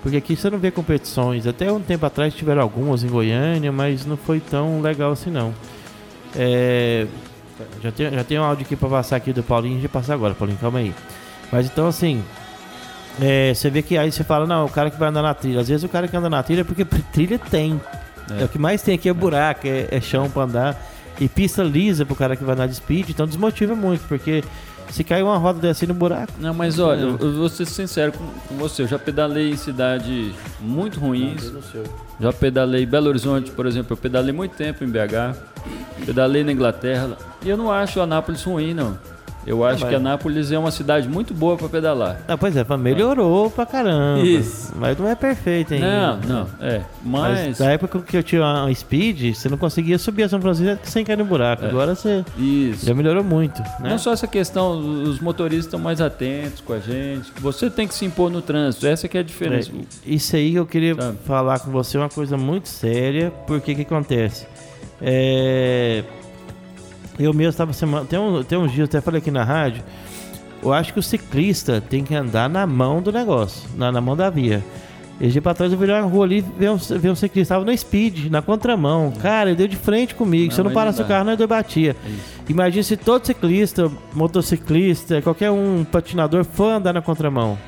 Porque 0.00 0.16
aqui 0.16 0.36
você 0.36 0.48
não 0.48 0.58
vê 0.58 0.70
competições. 0.70 1.46
Até 1.46 1.70
um 1.72 1.80
tempo 1.80 2.06
atrás 2.06 2.32
tiveram 2.32 2.62
algumas 2.62 3.02
em 3.02 3.08
Goiânia, 3.08 3.72
mas 3.72 4.06
não 4.06 4.16
foi 4.16 4.38
tão 4.38 4.80
legal 4.80 5.10
assim 5.10 5.28
não. 5.30 5.52
É, 6.36 7.06
já, 7.82 7.90
tem, 7.92 8.10
já 8.10 8.24
tem 8.24 8.38
um 8.38 8.44
áudio 8.44 8.64
aqui 8.66 8.76
para 8.76 8.88
passar 8.88 9.16
aqui 9.16 9.32
do 9.32 9.42
Paulinho, 9.42 9.78
a 9.78 9.80
gente 9.80 9.90
vai 9.90 10.00
passar 10.02 10.14
agora, 10.14 10.34
Paulinho, 10.34 10.58
calma 10.58 10.78
aí. 10.78 10.94
Mas 11.50 11.66
então 11.66 11.86
assim, 11.86 12.22
é, 13.20 13.52
você 13.54 13.70
vê 13.70 13.82
que 13.82 13.96
aí 13.96 14.12
você 14.12 14.22
fala, 14.22 14.46
não, 14.46 14.64
o 14.66 14.68
cara 14.68 14.90
que 14.90 14.98
vai 14.98 15.08
andar 15.08 15.22
na 15.22 15.34
trilha. 15.34 15.60
Às 15.60 15.68
vezes 15.68 15.82
o 15.84 15.88
cara 15.88 16.06
que 16.06 16.16
anda 16.16 16.30
na 16.30 16.42
trilha 16.42 16.60
é 16.60 16.64
porque 16.64 16.84
trilha 17.12 17.38
tem. 17.38 17.80
É, 18.30 18.42
É. 18.42 18.44
o 18.44 18.48
que 18.48 18.58
mais 18.58 18.82
tem 18.82 18.94
aqui 18.94 19.08
é 19.08 19.12
buraco, 19.12 19.66
é, 19.66 19.88
é 19.90 20.00
chão 20.00 20.28
pra 20.30 20.42
andar. 20.42 20.76
E 21.20 21.28
pista 21.28 21.64
lisa 21.64 22.06
pro 22.06 22.14
cara 22.14 22.36
que 22.36 22.44
vai 22.44 22.54
andar 22.54 22.68
de 22.68 22.76
speed, 22.76 23.08
então 23.10 23.26
desmotiva 23.26 23.74
muito, 23.74 24.06
porque 24.06 24.44
se 24.90 25.04
cair 25.04 25.22
uma 25.22 25.36
roda 25.36 25.60
dessa 25.60 25.84
aí 25.84 25.88
no 25.88 25.94
buraco. 25.94 26.32
Não, 26.38 26.54
mas 26.54 26.78
olha, 26.78 27.00
eu, 27.00 27.18
eu 27.18 27.32
vou 27.32 27.48
ser 27.48 27.66
sincero 27.66 28.12
com, 28.12 28.24
com 28.48 28.56
você. 28.56 28.82
Eu 28.82 28.86
já 28.88 28.98
pedalei 28.98 29.50
em 29.50 29.56
cidades 29.56 30.34
muito 30.60 30.98
ruins. 30.98 31.52
Já 32.20 32.32
pedalei 32.32 32.84
em 32.84 32.86
Belo 32.86 33.08
Horizonte, 33.08 33.50
por 33.50 33.66
exemplo. 33.66 33.92
Eu 33.92 33.96
pedalei 33.96 34.32
muito 34.32 34.56
tempo 34.56 34.84
em 34.84 34.88
BH. 34.88 35.36
Pedalei 36.04 36.42
na 36.42 36.52
Inglaterra. 36.52 37.16
E 37.42 37.48
eu 37.48 37.56
não 37.56 37.70
acho 37.70 38.00
Anápolis 38.00 38.42
ruim, 38.42 38.74
não. 38.74 38.98
Eu 39.48 39.64
acho 39.64 39.80
mas- 39.80 39.88
que 39.90 39.94
Anápolis 39.96 40.52
é 40.52 40.58
uma 40.58 40.70
cidade 40.70 41.08
muito 41.08 41.32
boa 41.32 41.56
para 41.56 41.68
pedalar. 41.68 42.20
Ah, 42.28 42.36
pois 42.36 42.54
é, 42.56 42.64
melhorou 42.76 43.50
pra 43.50 43.64
caramba. 43.64 44.20
Isso. 44.24 44.72
Mas 44.76 44.98
não 44.98 45.08
é 45.08 45.14
perfeito 45.14 45.72
ainda. 45.74 46.16
Não, 46.16 46.20
não, 46.20 46.46
é. 46.60 46.82
Mas, 47.02 47.46
Mas. 47.46 47.58
na 47.58 47.70
época 47.70 48.00
que 48.00 48.16
eu 48.16 48.22
tinha 48.22 48.42
uma 48.42 48.74
speed, 48.74 49.34
você 49.34 49.48
não 49.48 49.56
conseguia 49.56 49.98
subir 49.98 50.24
a 50.24 50.28
São 50.28 50.40
Francisco 50.40 50.78
sem 50.84 51.04
cair 51.04 51.16
no 51.16 51.24
buraco. 51.24 51.64
É. 51.64 51.68
Agora 51.68 51.94
você 51.94 52.24
Isso. 52.36 52.84
já 52.84 52.94
melhorou 52.94 53.24
muito, 53.24 53.60
né? 53.80 53.88
Não 53.90 53.98
só 53.98 54.12
essa 54.12 54.26
questão, 54.26 54.78
os 55.04 55.18
motoristas 55.20 55.64
estão 55.66 55.80
mais 55.80 56.00
atentos 56.00 56.60
com 56.60 56.74
a 56.74 56.78
gente. 56.78 57.32
Você 57.40 57.70
tem 57.70 57.88
que 57.88 57.94
se 57.94 58.04
impor 58.04 58.30
no 58.30 58.42
trânsito. 58.42 58.86
Essa 58.86 59.08
que 59.08 59.16
é 59.16 59.20
a 59.20 59.24
diferença. 59.24 59.70
É, 59.70 59.74
isso 60.12 60.36
aí 60.36 60.54
eu 60.54 60.66
queria 60.66 60.94
Sabe? 60.94 61.18
falar 61.24 61.58
com 61.60 61.70
você 61.70 61.96
uma 61.96 62.08
coisa 62.10 62.36
muito 62.36 62.68
séria, 62.68 63.32
porque 63.46 63.72
o 63.72 63.76
que 63.76 63.82
acontece? 63.82 64.46
É, 65.00 66.02
eu 67.24 67.32
mesmo 67.32 67.50
estava 67.50 67.72
semana. 67.72 68.04
Tem, 68.06 68.18
um, 68.18 68.42
tem 68.42 68.58
uns 68.58 68.72
dias, 68.72 68.88
até 68.88 69.00
falei 69.00 69.18
aqui 69.18 69.30
na 69.30 69.44
rádio. 69.44 69.82
Eu 70.62 70.72
acho 70.72 70.92
que 70.92 70.98
o 70.98 71.02
ciclista 71.02 71.80
tem 71.80 72.02
que 72.02 72.14
andar 72.14 72.48
na 72.48 72.66
mão 72.66 73.00
do 73.00 73.12
negócio, 73.12 73.68
na, 73.76 73.92
na 73.92 74.00
mão 74.00 74.16
da 74.16 74.28
via. 74.28 74.64
Esse 75.20 75.32
dia 75.32 75.42
pra 75.42 75.52
trás 75.52 75.72
eu 75.72 75.78
virei 75.78 75.94
uma 75.96 76.08
rua 76.08 76.24
ali 76.24 76.44
vi 76.56 76.68
um, 76.68 76.74
um 76.74 77.14
ciclista, 77.14 77.54
tava 77.54 77.64
no 77.64 77.76
speed, 77.76 78.30
na 78.30 78.40
contramão. 78.40 79.12
Cara, 79.20 79.50
ele 79.50 79.56
deu 79.56 79.66
de 79.66 79.76
frente 79.76 80.14
comigo. 80.14 80.46
Não, 80.46 80.52
se 80.52 80.60
eu 80.60 80.64
não 80.64 80.70
parasse 80.72 81.02
o 81.02 81.04
carro, 81.04 81.24
não 81.24 81.32
eu 81.32 81.48
batia. 81.48 81.96
É. 82.04 82.12
Imagina 82.48 82.82
se 82.84 82.96
todo 82.96 83.26
ciclista, 83.26 83.90
motociclista, 84.14 85.20
qualquer 85.20 85.50
um 85.50 85.84
patinador 85.84 86.44
for 86.44 86.70
andar 86.70 86.92
na 86.92 87.02
contramão. 87.02 87.58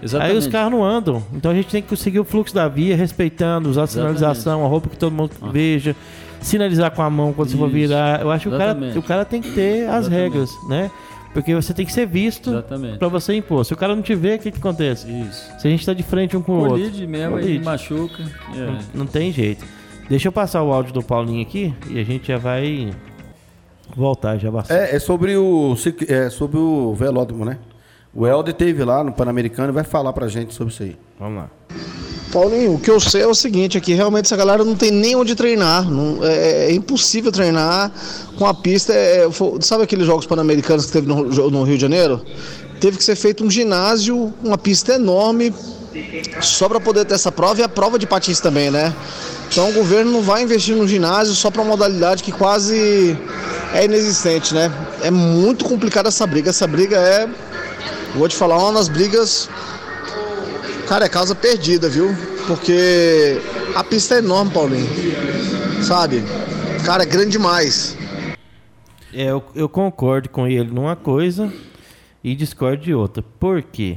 Exatamente. 0.00 0.32
Aí 0.32 0.38
os 0.38 0.46
carros 0.46 0.72
não 0.72 0.84
andam. 0.84 1.22
Então 1.32 1.50
a 1.50 1.54
gente 1.54 1.68
tem 1.68 1.82
que 1.82 1.96
seguir 1.96 2.20
o 2.20 2.24
fluxo 2.24 2.54
da 2.54 2.68
via, 2.68 2.96
respeitando, 2.96 3.68
usar 3.68 3.84
a 3.84 3.86
sinalização, 3.86 4.64
a 4.64 4.68
roupa 4.68 4.88
que 4.88 4.96
todo 4.96 5.12
mundo 5.12 5.32
Ah. 5.40 5.48
veja, 5.50 5.96
sinalizar 6.42 6.90
com 6.90 7.02
a 7.02 7.10
mão 7.10 7.32
quando 7.32 7.48
você 7.50 7.56
for 7.56 7.66
Isso. 7.66 7.74
virar. 7.74 8.20
Eu 8.20 8.30
acho 8.30 8.48
que 8.48 8.54
o 8.54 8.58
cara, 8.58 8.78
o 8.96 9.02
cara 9.02 9.24
tem 9.24 9.40
que 9.40 9.50
ter 9.52 9.88
as 9.88 10.06
Exatamente. 10.06 10.10
regras, 10.10 10.50
né? 10.68 10.90
Porque 11.32 11.54
você 11.54 11.72
tem 11.72 11.86
que 11.86 11.92
ser 11.92 12.06
visto 12.06 12.62
pra 12.98 13.08
você 13.08 13.34
impor. 13.34 13.64
Se 13.64 13.72
o 13.72 13.76
cara 13.76 13.94
não 13.96 14.02
te 14.02 14.14
vê, 14.14 14.34
o 14.34 14.38
que, 14.38 14.50
que 14.50 14.58
acontece? 14.58 15.10
Isso. 15.10 15.50
Se 15.58 15.66
a 15.66 15.70
gente 15.70 15.84
tá 15.86 15.94
de 15.94 16.02
frente 16.02 16.36
um 16.36 16.42
com 16.42 16.52
o 16.52 16.56
outro. 16.56 16.72
Colide 16.72 17.06
mesmo, 17.06 17.36
aí 17.36 17.42
Colide. 17.42 17.64
machuca. 17.64 18.22
É. 18.54 18.66
Não, 18.66 18.78
não 18.94 19.06
tem 19.06 19.32
jeito. 19.32 19.64
Deixa 20.10 20.28
eu 20.28 20.32
passar 20.32 20.62
o 20.62 20.70
áudio 20.72 20.92
do 20.92 21.02
Paulinho 21.02 21.40
aqui 21.40 21.74
e 21.88 21.98
a 21.98 22.04
gente 22.04 22.28
já 22.28 22.36
vai 22.36 22.92
voltar, 23.96 24.36
já 24.36 24.50
bastante. 24.50 24.78
É, 24.78 24.96
é 24.96 24.98
sobre 24.98 25.34
o 25.36 25.74
é 26.06 26.28
sobre 26.28 26.58
o 26.58 26.94
velódromo, 26.94 27.46
né? 27.46 27.58
O 28.14 28.26
Helder 28.26 28.52
teve 28.52 28.84
lá 28.84 29.02
no 29.02 29.10
Pan-Americano 29.10 29.70
e 29.70 29.72
vai 29.72 29.84
falar 29.84 30.12
pra 30.12 30.28
gente 30.28 30.52
sobre 30.52 30.72
isso 30.74 30.82
aí. 30.82 30.98
Vamos 31.18 31.38
lá. 31.44 31.50
Paulinho, 32.32 32.74
o 32.74 32.78
que 32.78 32.90
eu 32.90 32.98
sei 32.98 33.22
é 33.22 33.26
o 33.26 33.34
seguinte, 33.34 33.76
aqui 33.76 33.92
realmente 33.92 34.24
essa 34.24 34.36
galera 34.36 34.64
não 34.64 34.74
tem 34.74 34.90
nem 34.90 35.14
onde 35.14 35.34
treinar. 35.34 35.88
não- 35.90 36.24
é, 36.24 36.66
é 36.70 36.72
impossível 36.72 37.30
treinar 37.30 37.92
com 38.38 38.46
a 38.46 38.54
pista. 38.54 38.92
é, 38.94 39.28
fo- 39.30 39.58
sabe 39.60 39.84
aqueles 39.84 40.06
Jogos 40.06 40.24
Pan-Americanos 40.26 40.86
que 40.86 40.92
teve 40.92 41.06
no, 41.06 41.24
no 41.50 41.62
Rio 41.62 41.76
de 41.76 41.82
Janeiro? 41.82 42.22
Teve 42.80 42.96
que 42.96 43.04
ser 43.04 43.16
feito 43.16 43.44
um 43.44 43.50
ginásio, 43.50 44.32
uma 44.42 44.56
pista 44.58 44.94
enorme, 44.94 45.54
só 46.40 46.68
para 46.70 46.80
poder 46.80 47.04
ter 47.04 47.14
essa 47.14 47.30
prova 47.30 47.60
e 47.60 47.62
a 47.62 47.68
prova 47.68 47.98
de 47.98 48.06
patins 48.06 48.40
também, 48.40 48.70
né? 48.70 48.94
Então 49.50 49.68
o 49.68 49.72
governo 49.74 50.10
não 50.10 50.22
vai 50.22 50.42
investir 50.42 50.74
no 50.74 50.88
ginásio 50.88 51.34
só 51.34 51.50
para 51.50 51.60
uma 51.60 51.72
modalidade 51.72 52.22
que 52.22 52.32
quase 52.32 53.16
é 53.74 53.84
inexistente, 53.84 54.54
né? 54.54 54.72
É 55.02 55.10
muito 55.10 55.66
complicada 55.66 56.08
essa 56.08 56.26
briga. 56.26 56.48
Essa 56.48 56.66
briga 56.66 56.96
é, 56.96 57.28
vou 58.16 58.26
te 58.26 58.34
falar, 58.34 58.56
uma 58.58 58.72
das 58.72 58.88
brigas 58.88 59.50
Cara, 60.92 61.06
é 61.06 61.08
causa 61.08 61.34
perdida, 61.34 61.88
viu? 61.88 62.14
Porque 62.46 63.40
a 63.74 63.82
pista 63.82 64.16
é 64.16 64.18
enorme, 64.18 64.50
Paulinho. 64.50 64.86
Sabe? 65.82 66.22
Cara, 66.84 67.04
é 67.04 67.06
grande 67.06 67.30
demais. 67.30 67.96
É, 69.10 69.30
eu, 69.30 69.42
eu 69.54 69.70
concordo 69.70 70.28
com 70.28 70.46
ele 70.46 70.70
numa 70.70 70.94
coisa 70.94 71.50
e 72.22 72.34
discordo 72.34 72.84
de 72.84 72.92
outra. 72.92 73.24
Por 73.40 73.62
quê? 73.62 73.96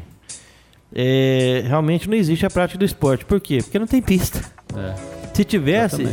É, 0.96 1.66
realmente 1.68 2.10
não 2.10 2.16
existe 2.16 2.46
a 2.46 2.50
prática 2.50 2.80
do 2.80 2.86
esporte. 2.86 3.26
Por 3.26 3.42
quê? 3.42 3.58
Porque 3.62 3.78
não 3.78 3.88
tem 3.88 4.02
pista. 4.02 4.40
É. 4.74 4.96
Se 5.34 5.44
tivesse, 5.44 6.08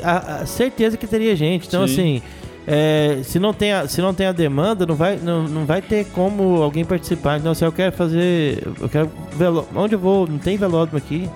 a, 0.00 0.42
a 0.42 0.46
certeza 0.46 0.96
que 0.96 1.08
teria 1.08 1.34
gente. 1.34 1.66
Então, 1.66 1.88
Sim. 1.88 1.92
assim, 1.92 2.22
é, 2.66 3.20
se, 3.24 3.38
não 3.38 3.52
tem 3.52 3.72
a, 3.72 3.88
se 3.88 4.00
não 4.00 4.12
tem 4.14 4.26
a 4.26 4.32
demanda, 4.32 4.86
não 4.86 4.94
vai, 4.94 5.16
não, 5.16 5.44
não 5.44 5.64
vai 5.64 5.80
ter 5.82 6.06
como 6.06 6.62
alguém 6.62 6.84
participar. 6.84 7.38
Então, 7.38 7.54
se 7.54 7.64
eu 7.64 7.72
quero 7.72 7.92
fazer. 7.96 8.62
Eu 8.80 8.88
quero. 8.88 9.10
Velo, 9.32 9.66
onde 9.74 9.94
eu 9.94 9.98
vou? 9.98 10.26
Não 10.26 10.38
tem 10.38 10.56
velódromo 10.56 10.98
aqui. 10.98 11.28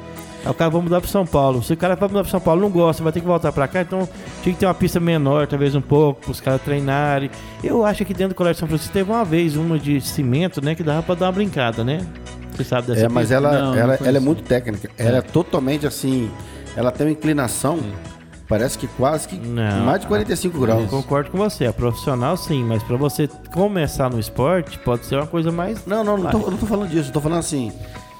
Aí 0.44 0.50
o 0.50 0.54
cara 0.54 0.70
vai 0.70 0.82
mudar 0.82 1.00
para 1.00 1.08
São 1.08 1.24
Paulo. 1.24 1.62
Se 1.62 1.72
o 1.72 1.76
cara 1.76 1.96
vai 1.96 2.06
mudar 2.06 2.20
para 2.20 2.30
São 2.30 2.40
Paulo 2.40 2.60
não 2.60 2.68
gosta, 2.70 3.02
vai 3.02 3.10
ter 3.10 3.20
que 3.20 3.26
voltar 3.26 3.50
para 3.50 3.66
cá. 3.66 3.80
Então 3.80 4.06
tinha 4.42 4.52
que 4.52 4.60
ter 4.60 4.66
uma 4.66 4.74
pista 4.74 5.00
menor, 5.00 5.46
talvez 5.46 5.74
um 5.74 5.80
pouco, 5.80 6.20
para 6.20 6.30
os 6.32 6.40
caras 6.40 6.60
treinarem. 6.60 7.30
Eu 7.62 7.84
acho 7.84 8.04
que 8.04 8.12
dentro 8.12 8.34
do 8.34 8.36
Colégio 8.36 8.60
São 8.60 8.68
Francisco 8.68 8.92
teve 8.92 9.10
uma 9.10 9.24
vez 9.24 9.56
uma 9.56 9.78
de 9.78 10.00
cimento, 10.02 10.62
né? 10.62 10.74
Que 10.74 10.82
dava 10.82 11.02
para 11.02 11.14
dar 11.14 11.26
uma 11.26 11.32
brincada, 11.32 11.82
né? 11.82 12.06
Você 12.52 12.62
sabe 12.62 12.88
dessa 12.88 13.06
É, 13.06 13.08
mas 13.08 13.22
pista? 13.28 13.34
ela, 13.36 13.52
Não, 13.52 13.70
não 13.72 13.78
ela, 13.78 13.98
ela 14.04 14.16
é 14.18 14.20
muito 14.20 14.42
técnica. 14.42 14.90
Ela 14.98 15.18
é 15.18 15.22
totalmente 15.22 15.86
assim. 15.86 16.30
Ela 16.76 16.90
tem 16.92 17.06
uma 17.06 17.12
inclinação, 17.12 17.78
parece 18.48 18.76
que 18.78 18.86
quase 18.86 19.28
que 19.28 19.36
Não. 19.36 19.84
mais 19.86 20.00
de 20.00 20.06
45 20.06 20.56
Eu 20.56 20.60
graus. 20.60 20.90
concordo 20.90 21.30
com 21.30 21.38
você, 21.38 21.64
é 21.64 21.72
profissional 21.72 22.36
sim, 22.36 22.64
mas 22.64 22.82
pra 22.82 22.96
você 22.96 23.28
começar 23.52 24.10
no 24.10 24.18
esporte 24.20 24.78
pode 24.78 25.06
ser 25.06 25.16
uma 25.16 25.26
coisa 25.26 25.50
mais. 25.52 25.84
Não, 25.86 26.02
não, 26.04 26.16
não 26.18 26.30
tô, 26.30 26.38
eu 26.40 26.50
não 26.50 26.58
tô 26.58 26.66
falando 26.66 26.88
disso. 26.88 27.08
Eu 27.08 27.12
tô 27.12 27.20
falando 27.20 27.38
assim. 27.40 27.72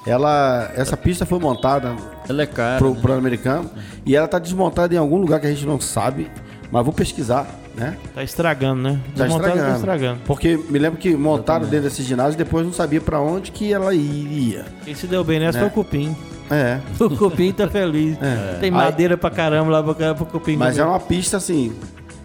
Ela, 0.07 0.71
essa 0.75 0.95
pista 0.95 1.25
foi 1.25 1.39
montada 1.39 1.95
Ela 2.29 2.43
é 2.43 2.45
cara. 2.45 2.77
pro, 2.77 2.93
né? 2.93 3.01
pro 3.01 3.13
americano 3.13 3.67
e 4.05 4.15
ela 4.15 4.27
tá 4.27 4.37
desmontada 4.37 4.93
em 4.93 4.97
algum 4.97 5.17
lugar 5.17 5.39
que 5.39 5.47
a 5.47 5.49
gente 5.49 5.65
não 5.65 5.79
sabe, 5.81 6.29
mas 6.71 6.83
vou 6.85 6.93
pesquisar, 6.93 7.47
né? 7.73 7.97
Tá 8.13 8.23
estragando, 8.23 8.83
né? 8.83 8.99
Tá 9.15 9.23
Desmontado, 9.23 9.47
estragando. 9.47 9.71
Tá 9.71 9.75
estragando. 9.79 10.19
Porque 10.25 10.57
me 10.69 10.77
lembro 10.77 10.99
que 10.99 11.15
montaram 11.15 11.65
dentro 11.65 11.89
desse 11.89 12.03
ginásio 12.03 12.33
e 12.35 12.37
depois 12.37 12.63
não 12.63 12.71
sabia 12.71 13.01
pra 13.01 13.19
onde 13.19 13.51
que 13.51 13.73
ela 13.73 13.95
iria. 13.95 14.65
Quem 14.83 14.93
se 14.93 15.07
deu 15.07 15.23
bem 15.23 15.39
nessa 15.39 15.57
Né? 15.57 15.69
foi 15.71 15.81
o 15.81 15.83
Cupim. 15.83 16.15
É. 16.49 16.79
O 17.03 17.09
Cupim 17.09 17.51
tá 17.51 17.67
feliz. 17.67 18.17
Tem 18.59 18.69
Aí- 18.69 18.71
madeira 18.71 19.17
pra 19.17 19.29
caramba 19.29 19.71
lá 19.71 19.83
pro, 19.83 19.95
pro 20.15 20.25
Cupim. 20.25 20.55
Mas 20.57 20.77
é 20.77 20.81
comer. 20.81 20.93
uma 20.93 20.99
pista 20.99 21.37
assim, 21.37 21.73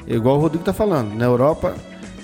igual 0.07 0.37
o 0.37 0.41
Rodrigo 0.41 0.65
tá 0.65 0.73
falando. 0.73 1.15
Na 1.15 1.25
Europa, 1.25 1.75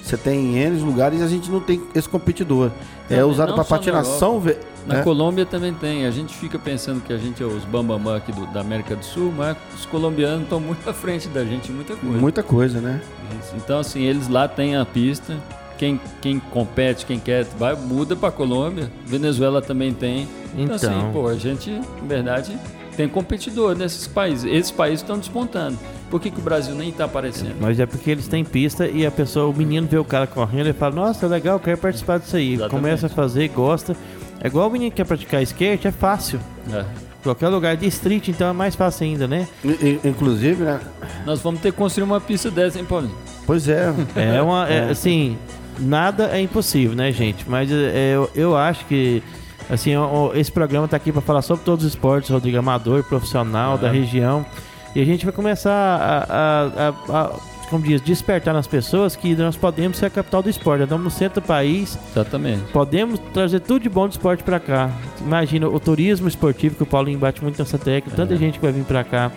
você 0.03 0.17
tem 0.17 0.57
em 0.57 0.59
N 0.59 0.79
lugares 0.81 1.21
e 1.21 1.23
a 1.23 1.29
gente 1.29 1.51
não 1.51 1.61
tem 1.61 1.81
esse 1.95 2.09
competidor. 2.09 2.71
É 3.09 3.25
usado 3.25 3.49
Não 3.49 3.55
para 3.57 3.65
só 3.65 3.75
na 3.75 3.79
patinação. 3.79 4.41
ve- 4.41 4.57
Na 4.87 4.95
né? 4.97 5.03
Colômbia 5.03 5.45
também 5.47 5.73
tem. 5.75 6.07
A 6.07 6.11
gente 6.13 6.33
fica 6.37 6.59
pensando 6.59 7.01
que 7.01 7.13
a 7.13 7.19
gente 7.19 7.43
é 7.43 7.47
os 7.47 7.65
bambamã 7.65 8.17
aqui 8.17 8.31
do- 8.31 8.47
da 8.49 8.61
América 8.61 8.95
do 8.95 9.05
Sul, 9.05 9.33
mas 9.37 9.57
os 9.77 9.85
colombianos 9.87 10.43
estão 10.43 10.61
muito 10.61 10.89
à 10.91 10.93
frente 10.93 11.27
da 11.29 11.45
gente 11.45 11.73
em 11.73 11.75
muita 11.75 11.97
coisa. 11.97 12.19
Muita 12.19 12.43
coisa, 12.43 12.81
né? 12.81 13.01
Isso. 13.43 13.53
Então, 13.57 13.79
assim, 13.81 14.03
eles 14.03 14.29
lá 14.29 14.47
têm 14.47 14.77
a 14.77 14.85
pista. 14.85 15.37
Quem, 15.79 16.01
quem 16.23 16.39
compete, 16.39 17.05
quem 17.05 17.19
quer, 17.19 17.45
vai, 17.59 17.75
muda 17.75 18.17
para 18.17 18.31
Colômbia. 18.33 18.91
Venezuela 19.07 19.61
também 19.61 19.93
tem. 19.93 20.27
Então, 20.57 20.77
assim, 20.77 20.87
Então. 20.87 21.13
pô, 21.13 21.29
a 21.29 21.35
gente, 21.37 21.71
na 21.71 21.83
verdade, 22.09 22.57
tem 22.97 23.07
competidor 23.09 23.77
nesses 23.77 24.07
países. 24.07 24.51
Esses 24.51 24.71
países 24.71 25.01
estão 25.03 25.19
despontando. 25.19 25.79
Por 26.11 26.21
que, 26.21 26.31
que 26.31 26.39
o 26.39 26.43
Brasil 26.43 26.75
nem 26.75 26.89
está 26.91 27.05
aparecendo? 27.05 27.57
Mas 27.61 27.79
é 27.81 27.85
porque 27.85 28.11
eles 28.11 28.27
têm 28.29 28.45
pista 28.45 28.87
e 28.87 29.05
a 29.05 29.11
pessoa, 29.11 29.49
o 29.49 29.53
menino 29.57 29.87
vê 29.91 29.99
o 29.99 30.05
cara 30.05 30.27
correndo 30.27 30.69
e 30.69 30.73
fala, 30.73 30.95
nossa, 30.95 31.27
legal, 31.27 31.59
quero 31.61 31.77
participar 31.79 32.19
disso 32.21 32.37
aí. 32.37 32.55
Exatamente. 32.55 32.71
Começa 32.83 33.07
a 33.07 33.11
fazer, 33.11 33.49
gosta. 33.49 33.95
É 34.41 34.47
igual 34.47 34.69
o 34.69 34.73
menino 34.73 34.91
que 34.91 34.97
quer 34.99 35.05
praticar 35.05 35.43
skate, 35.43 35.89
é 35.89 35.91
fácil. 35.93 36.39
É. 36.73 36.85
Qualquer 37.23 37.49
lugar 37.49 37.77
de 37.77 37.87
street, 37.89 38.29
então 38.29 38.49
é 38.49 38.53
mais 38.53 38.77
fácil 38.77 39.05
ainda, 39.05 39.27
né? 39.27 39.49
In- 39.65 39.71
in- 39.89 40.01
Inclusive, 40.05 40.63
né? 40.63 40.79
Nós 41.27 41.41
vamos 41.41 41.61
ter 41.61 41.73
que 41.73 41.77
construir 41.77 42.05
uma 42.05 42.21
pista 42.21 42.51
dessa, 42.53 42.79
hein, 42.79 42.85
Paulinho? 42.85 43.15
Pois 43.45 43.69
é. 43.69 43.93
É 44.15 44.41
uma. 44.41 44.69
é, 44.69 44.91
assim, 44.91 45.37
nada 45.79 46.31
é 46.37 46.41
impossível, 46.41 46.97
né, 46.97 47.11
gente? 47.13 47.45
Mas 47.49 47.71
é, 47.71 48.13
eu, 48.15 48.31
eu 48.35 48.57
acho 48.57 48.85
que. 48.87 49.23
Assim, 49.69 49.91
esse 50.35 50.53
programa 50.53 50.87
tá 50.87 50.97
aqui 50.97 51.11
para 51.11 51.21
falar 51.21 51.43
sobre 51.43 51.65
todos 51.65 51.85
os 51.85 51.91
esportes, 51.93 52.31
Rodrigo 52.31 52.57
Amador, 52.57 53.03
profissional 53.03 53.77
da 53.77 53.91
região. 53.91 54.47
E 54.95 55.01
a 55.01 55.05
gente 55.05 55.25
vai 55.27 55.35
começar 55.35 55.73
a, 55.73 56.27
a- 56.33 56.89
a- 56.89 57.21
a, 57.23 57.31
como 57.69 57.83
diz, 57.85 58.01
despertar 58.01 58.55
nas 58.55 58.69
pessoas 58.69 59.17
que 59.17 59.35
nós 59.35 59.57
podemos 59.57 59.99
ser 59.99 60.07
a 60.07 60.11
capital 60.11 60.41
do 60.41 60.49
esporte. 60.49 60.79
Nós 60.79 60.87
estamos 60.87 61.05
no 61.05 61.11
centro 61.11 61.41
do 61.41 61.47
país, 61.49 61.99
Exatamente. 62.13 62.63
podemos 62.73 63.19
trazer 63.35 63.59
tudo 63.59 63.83
de 63.83 63.89
bom 63.89 64.07
do 64.07 64.13
esporte 64.13 64.45
para 64.45 64.61
cá. 64.61 64.89
Imagina 65.21 65.67
o 65.69 65.81
turismo 65.81 66.29
esportivo, 66.29 66.77
que 66.77 66.85
o 66.85 66.87
Paulinho 66.87 67.19
bate 67.19 67.43
muito 67.43 67.59
nessa 67.59 67.77
tecla, 67.77 68.13
tanta 68.15 68.37
gente 68.37 68.61
que 68.61 68.65
vai 68.65 68.73
vir 68.73 68.85
para 68.85 69.03
cá. 69.03 69.33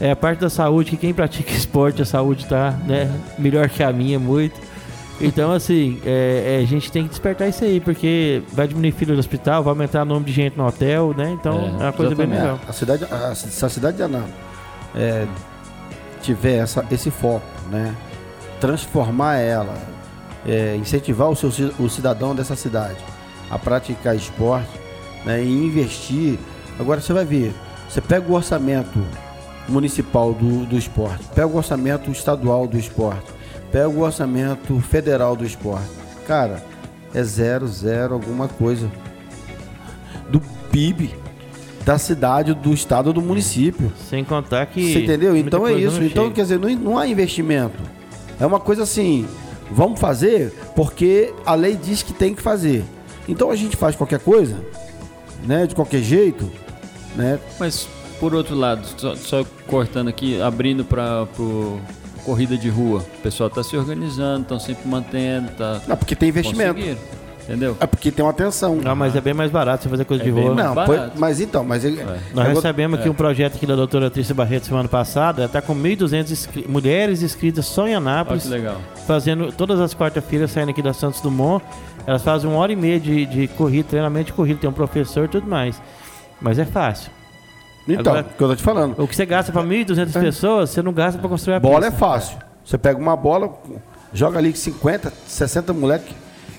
É 0.00 0.10
a 0.10 0.16
parte 0.16 0.40
da 0.40 0.50
saúde, 0.50 0.90
que 0.90 0.96
quem 0.96 1.14
pratica 1.14 1.52
esporte, 1.54 2.02
a 2.02 2.04
saúde 2.04 2.46
tá 2.46 2.72
né, 2.84 3.08
melhor 3.38 3.68
que 3.68 3.80
a 3.84 3.92
minha, 3.92 4.18
muito. 4.18 4.58
Então, 5.22 5.52
assim, 5.52 6.00
é, 6.04 6.58
é, 6.58 6.62
a 6.62 6.66
gente 6.66 6.90
tem 6.90 7.04
que 7.04 7.10
despertar 7.10 7.48
isso 7.48 7.64
aí, 7.64 7.80
porque 7.80 8.42
vai 8.52 8.66
diminuir 8.66 8.92
fila 8.92 9.14
do 9.14 9.20
hospital, 9.20 9.62
vai 9.62 9.70
aumentar 9.70 10.02
o 10.02 10.04
número 10.04 10.24
de 10.24 10.32
gente 10.32 10.56
no 10.56 10.66
hotel, 10.66 11.14
né? 11.16 11.30
Então, 11.38 11.60
É, 11.60 11.66
é, 11.66 11.84
uma 11.84 11.92
coisa 11.92 12.14
bem 12.14 12.26
legal. 12.26 12.58
A 12.68 12.72
cidade, 12.72 13.04
a, 13.04 13.34
se 13.34 13.64
a 13.64 13.68
cidade 13.68 13.96
de 13.96 14.02
Anápolis 14.02 14.34
é, 14.94 15.26
tiver 16.20 16.58
essa, 16.58 16.84
esse 16.90 17.10
foco, 17.10 17.46
né? 17.70 17.94
Transformar 18.60 19.36
ela, 19.36 19.74
é, 20.46 20.76
incentivar 20.76 21.28
o, 21.28 21.36
seu, 21.36 21.50
o 21.78 21.88
cidadão 21.88 22.34
dessa 22.34 22.56
cidade 22.56 22.98
a 23.50 23.58
praticar 23.58 24.16
esporte 24.16 24.70
né, 25.24 25.42
e 25.42 25.48
investir. 25.48 26.38
Agora 26.78 27.00
você 27.00 27.12
vai 27.12 27.24
ver, 27.24 27.54
você 27.88 28.00
pega 28.00 28.30
o 28.30 28.34
orçamento 28.34 28.98
municipal 29.68 30.32
do, 30.32 30.64
do 30.64 30.76
esporte, 30.76 31.24
pega 31.34 31.46
o 31.46 31.56
orçamento 31.56 32.10
estadual 32.10 32.66
do 32.66 32.78
esporte, 32.78 33.26
pega 33.72 33.88
o 33.88 34.00
orçamento 34.00 34.78
federal 34.80 35.34
do 35.34 35.44
esporte. 35.44 35.88
Cara, 36.26 36.62
é 37.14 37.22
zero, 37.22 37.66
zero, 37.66 38.14
alguma 38.14 38.46
coisa 38.46 38.88
do 40.28 40.40
PIB 40.70 41.14
da 41.84 41.98
cidade, 41.98 42.54
do 42.54 42.72
estado, 42.72 43.12
do 43.12 43.20
município. 43.20 43.92
Sem 44.08 44.22
contar 44.22 44.66
que. 44.66 44.92
Você 44.92 45.00
entendeu? 45.00 45.36
Então 45.36 45.66
é 45.66 45.72
isso. 45.72 46.02
Então, 46.02 46.24
chega. 46.24 46.34
quer 46.36 46.42
dizer, 46.42 46.58
não, 46.58 46.68
não 46.70 46.98
há 46.98 47.08
investimento. 47.08 47.82
É 48.38 48.46
uma 48.46 48.60
coisa 48.60 48.82
assim, 48.82 49.26
vamos 49.70 49.98
fazer 49.98 50.52
porque 50.76 51.32
a 51.44 51.54
lei 51.54 51.76
diz 51.76 52.02
que 52.02 52.12
tem 52.12 52.34
que 52.34 52.42
fazer. 52.42 52.84
Então 53.28 53.50
a 53.50 53.56
gente 53.56 53.76
faz 53.76 53.96
qualquer 53.96 54.20
coisa, 54.20 54.56
né? 55.44 55.66
De 55.66 55.74
qualquer 55.74 56.02
jeito, 56.02 56.50
né? 57.16 57.38
Mas, 57.58 57.88
por 58.20 58.34
outro 58.34 58.54
lado, 58.54 58.86
só, 58.96 59.14
só 59.14 59.44
cortando 59.66 60.08
aqui, 60.08 60.40
abrindo 60.40 60.84
para 60.84 61.26
corrida 62.24 62.56
de 62.56 62.68
rua. 62.68 63.00
O 63.18 63.22
pessoal 63.22 63.48
está 63.48 63.62
se 63.62 63.76
organizando, 63.76 64.42
estão 64.42 64.58
sempre 64.60 64.88
mantendo, 64.88 65.50
tá 65.52 65.80
Não, 65.86 65.96
porque 65.96 66.14
tem 66.16 66.28
investimento. 66.28 66.80
Entendeu? 67.44 67.76
É 67.80 67.86
porque 67.88 68.12
tem 68.12 68.24
uma 68.24 68.30
atenção. 68.30 68.76
Não, 68.76 68.94
mas 68.94 69.16
é 69.16 69.20
bem 69.20 69.34
mais 69.34 69.50
barato 69.50 69.82
você 69.82 69.88
fazer 69.88 70.04
coisa 70.04 70.22
É 70.22 70.26
de 70.26 70.30
bem 70.30 70.44
rua. 70.44 70.54
mais 70.54 70.76
Não, 70.76 71.10
mas 71.16 71.40
então, 71.40 71.64
mas 71.64 71.84
ele- 71.84 72.00
Nós 72.04 72.14
eu 72.14 72.34
vou- 72.34 72.54
recebemos 72.54 73.00
aqui 73.00 73.08
um 73.10 73.14
projeto 73.14 73.56
aqui 73.56 73.66
da 73.66 73.74
doutora 73.74 74.08
Trícia 74.08 74.32
Barreto 74.32 74.66
semana 74.66 74.88
passada. 74.88 75.40
Ela 75.42 75.46
está 75.46 75.60
com 75.60 75.74
1.200 75.74 76.30
inscri- 76.30 76.64
mulheres 76.68 77.20
inscritas 77.20 77.66
só 77.66 77.82
em 77.82 77.90
Olha 77.90 77.96
Anápolis. 77.96 78.44
que 78.44 78.48
legal. 78.48 78.76
fazendo 79.08 79.50
todas 79.50 79.80
as 79.80 79.92
quarta-feiras 79.92 80.52
saindo 80.52 80.68
aqui 80.70 80.80
da 80.80 80.92
Santos 80.92 81.20
Dumont. 81.20 81.64
Elas 82.06 82.22
fazem 82.22 82.48
uma 82.48 82.58
hora 82.60 82.72
e 82.72 82.76
meia 82.76 83.00
de, 83.00 83.26
de 83.26 83.48
corrida, 83.48 83.88
treinamento 83.88 84.26
de 84.26 84.32
corrida, 84.34 84.60
tem 84.60 84.70
um 84.70 84.72
professor 84.72 85.24
e 85.24 85.28
tudo 85.28 85.48
mais. 85.48 85.82
Mas 86.40 86.60
é 86.60 86.64
fácil. 86.64 87.10
Então, 87.88 88.12
Agora- 88.12 88.26
o 88.32 88.36
que 88.36 88.42
eu 88.44 88.48
tô 88.48 88.56
te 88.56 88.62
falando. 88.62 88.94
O 89.02 89.08
que 89.08 89.16
você 89.16 89.26
gasta 89.26 89.50
para 89.52 89.62
1.200 89.62 90.12
pessoas, 90.12 90.70
você 90.70 90.82
não 90.82 90.92
gasta 90.92 91.18
para 91.18 91.28
construir 91.28 91.54
a 91.54 91.60
Bola 91.60 91.86
é 91.86 91.90
pista. 91.90 91.98
fácil. 92.06 92.38
Você 92.64 92.78
pega 92.78 92.98
uma 92.98 93.16
bola, 93.16 93.52
joga 94.12 94.38
ali 94.38 94.54
50, 94.56 95.12
60 95.26 95.72
moleque, 95.72 96.14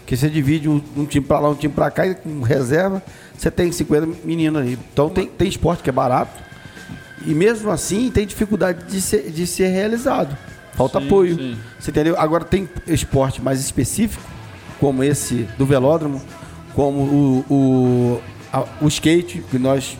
que 0.05 0.17
você 0.17 0.29
divide 0.29 0.67
um, 0.67 0.81
um 0.97 1.05
time 1.05 1.25
pra 1.25 1.39
lá, 1.39 1.49
um 1.49 1.55
time 1.55 1.73
pra 1.73 1.89
cá, 1.89 2.05
e 2.05 2.13
com 2.13 2.41
reserva, 2.41 3.01
você 3.37 3.49
tem 3.49 3.71
50 3.71 4.05
meninos 4.25 4.61
ali. 4.61 4.77
Então 4.91 5.09
tem, 5.09 5.27
tem 5.27 5.47
esporte 5.47 5.81
que 5.81 5.89
é 5.89 5.93
barato. 5.93 6.43
E 7.25 7.33
mesmo 7.33 7.71
assim 7.71 8.11
tem 8.11 8.27
dificuldade 8.27 8.83
de 8.91 8.99
ser, 9.01 9.31
de 9.31 9.47
ser 9.47 9.67
realizado. 9.69 10.37
Falta 10.73 10.99
Sim, 10.99 11.05
apoio. 11.05 11.35
sim. 11.37 11.57
Você 11.79 11.91
entendeu? 11.91 12.15
Agora 12.19 12.43
tem 12.43 12.67
esporte 12.85 13.41
mais 13.41 13.61
específico, 13.61 14.21
como 14.77 15.01
esse 15.05 15.47
do 15.57 15.65
velódromo, 15.65 16.21
como 16.73 16.99
o, 16.99 17.45
o, 17.49 18.21
a- 18.51 18.65
o 18.81 18.87
skate, 18.89 19.41
que 19.49 19.57
nós 19.57 19.97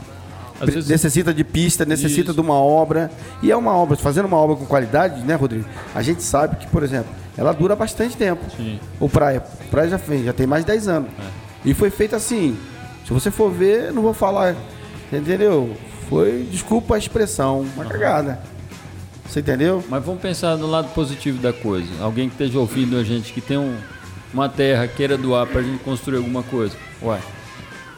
vezes- 0.69 0.89
necessita 0.89 1.34
de 1.34 1.43
pista, 1.43 1.86
necessita 1.86 2.32
Isso. 2.32 2.34
de 2.34 2.41
uma 2.41 2.56
obra. 2.56 3.12
E 3.41 3.52
é 3.52 3.56
uma 3.56 3.73
obra, 3.76 3.95
fazendo 3.97 4.26
uma 4.26 4.38
obra 4.38 4.56
com 4.56 4.65
qualidade, 4.65 5.21
né, 5.21 5.36
Rodrigo? 5.36 5.65
A 5.95 6.02
gente 6.02 6.21
sabe 6.23 6.56
que, 6.58 6.67
por 6.67 6.84
exemplo, 6.84 7.10
ela 7.38 7.52
dura 7.54 7.76
bastante 7.76 8.15
tempo. 8.17 8.41
Sim. 8.56 8.80
O 8.99 9.08
Praia, 9.10 9.43
o 9.65 9.67
Praia 9.69 9.89
já 9.89 9.97
fez, 9.97 10.26
já 10.26 10.34
tem 10.34 10.45
mais 10.47 10.63
de 10.65 10.71
10 10.71 10.88
anos. 10.88 11.10
E 11.65 11.73
foi 11.73 11.89
feito 11.89 12.15
assim. 12.15 12.58
Se 13.06 13.12
você 13.13 13.30
for 13.32 13.52
ver, 13.52 13.91
não 13.91 14.02
vou 14.02 14.13
falar, 14.13 14.56
entendeu? 15.12 15.76
Foi, 16.10 16.47
desculpa 16.52 16.95
a 16.95 16.97
expressão, 16.97 17.65
uma 17.76 17.86
cagada. 17.86 18.39
Você 19.28 19.39
entendeu? 19.39 19.84
Mas 19.89 20.04
vamos 20.06 20.21
pensar 20.21 20.56
no 20.58 20.67
lado 20.67 20.89
positivo 20.93 21.41
da 21.41 21.52
coisa. 21.52 21.88
Alguém 22.02 22.28
que 22.30 22.36
esteja 22.36 22.60
ouvindo 22.60 22.97
a 22.97 23.04
gente, 23.04 23.34
que 23.34 23.41
tem 23.41 23.58
um- 23.58 23.78
uma 24.34 24.47
terra, 24.49 24.88
queira 24.88 25.17
doar 25.17 25.47
para 25.47 25.62
a 25.62 25.63
gente 25.63 25.80
construir 25.84 26.17
alguma 26.17 26.43
coisa. 26.43 26.76
Ué. 27.02 27.19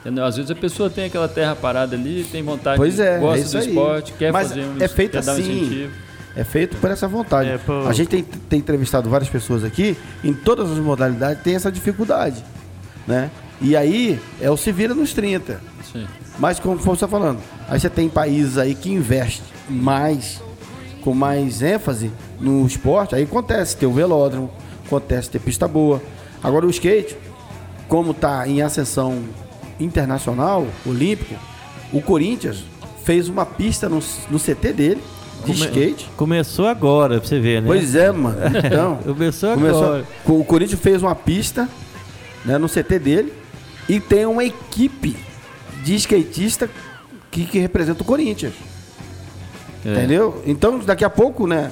Entendeu? 0.06 0.24
Às 0.24 0.36
vezes 0.36 0.52
a 0.52 0.56
pessoa 0.56 0.88
tem 0.88 1.06
aquela 1.06 1.28
terra 1.28 1.56
parada 1.56 1.96
ali, 1.96 2.24
tem 2.32 2.44
vontade, 2.44 2.78
Pois 2.78 3.00
é, 3.00 3.18
gosta 3.18 3.40
é 3.40 3.42
isso 3.42 3.52
do 3.54 3.58
aí. 3.58 3.68
esporte, 3.70 4.14
quer 4.14 4.32
Mas 4.32 4.50
fazer 4.50 4.62
um 4.62 4.76
é 4.80 4.88
feito 4.88 5.12
quer 5.14 5.24
dar 5.24 5.32
um 5.32 5.36
assim. 5.36 5.62
incentivo. 5.62 5.94
É 6.36 6.44
feito 6.44 6.78
por 6.78 6.92
essa 6.92 7.08
vontade. 7.08 7.50
É, 7.50 7.58
pô. 7.58 7.88
A 7.88 7.92
gente 7.94 8.10
tem, 8.10 8.22
tem 8.24 8.60
entrevistado 8.60 9.10
várias 9.10 9.32
pessoas 9.32 9.64
aqui, 9.64 9.98
em 10.24 10.32
todas 10.32 10.70
as 10.72 10.78
modalidades 10.78 11.42
tem 11.42 11.56
essa 11.56 11.72
dificuldade, 11.72 12.44
né? 13.08 13.32
E 13.60 13.76
aí 13.76 14.20
é 14.40 14.52
o 14.52 14.56
se 14.56 14.72
vira 14.72 14.94
nos 14.94 15.12
30. 15.12 15.60
Sim. 15.92 16.06
Mas 16.38 16.60
como 16.60 16.78
você 16.78 16.92
está 16.92 17.08
falando, 17.08 17.40
aí 17.68 17.80
você 17.80 17.90
tem 17.90 18.08
países 18.08 18.60
aí 18.60 18.76
que 18.76 18.92
investem 18.92 19.48
mais, 19.68 20.40
com 21.02 21.16
mais 21.16 21.64
ênfase 21.64 22.12
no 22.40 22.64
esporte, 22.68 23.16
aí 23.16 23.24
acontece 23.24 23.76
ter 23.76 23.88
o 23.88 23.92
velódromo, 23.92 24.52
acontece 24.86 25.32
ter 25.32 25.40
pista 25.40 25.68
boa. 25.68 26.00
Agora 26.44 26.68
o 26.68 26.70
skate, 26.70 27.18
como 27.88 28.12
está 28.12 28.48
em 28.48 28.62
ascensão 28.62 29.24
internacional, 29.80 30.68
olímpico, 30.86 31.36
o 31.92 32.02
Corinthians 32.02 32.64
fez 33.04 33.28
uma 33.30 33.46
pista 33.46 33.88
no, 33.90 34.00
no 34.30 34.40
CT 34.40 34.74
dele, 34.74 35.02
de 35.46 35.52
Come- 35.54 35.66
skate. 35.66 36.10
Começou 36.18 36.66
agora, 36.68 37.20
pra 37.20 37.28
você 37.28 37.40
ver, 37.40 37.62
né? 37.62 37.68
Pois 37.68 37.96
é, 37.96 38.12
mano. 38.12 38.38
Então, 38.66 38.96
Começou 39.06 39.54
começou, 39.54 39.84
agora. 39.86 40.06
o 40.26 40.44
Corinthians 40.44 40.80
fez 40.80 41.04
uma 41.04 41.14
pista 41.16 41.70
né, 42.44 42.58
no 42.58 42.68
CT 42.68 43.00
dele 43.00 43.34
e 43.88 44.00
tem 44.00 44.26
uma 44.26 44.44
equipe 44.44 45.16
de 45.84 45.94
skatista 45.96 46.68
que, 47.30 47.46
que 47.46 47.60
representa 47.60 48.02
o 48.02 48.06
Corinthians. 48.06 48.54
É. 49.86 49.92
Entendeu? 49.92 50.42
Então, 50.48 50.80
daqui 50.80 51.06
a 51.06 51.10
pouco, 51.10 51.46
né? 51.46 51.72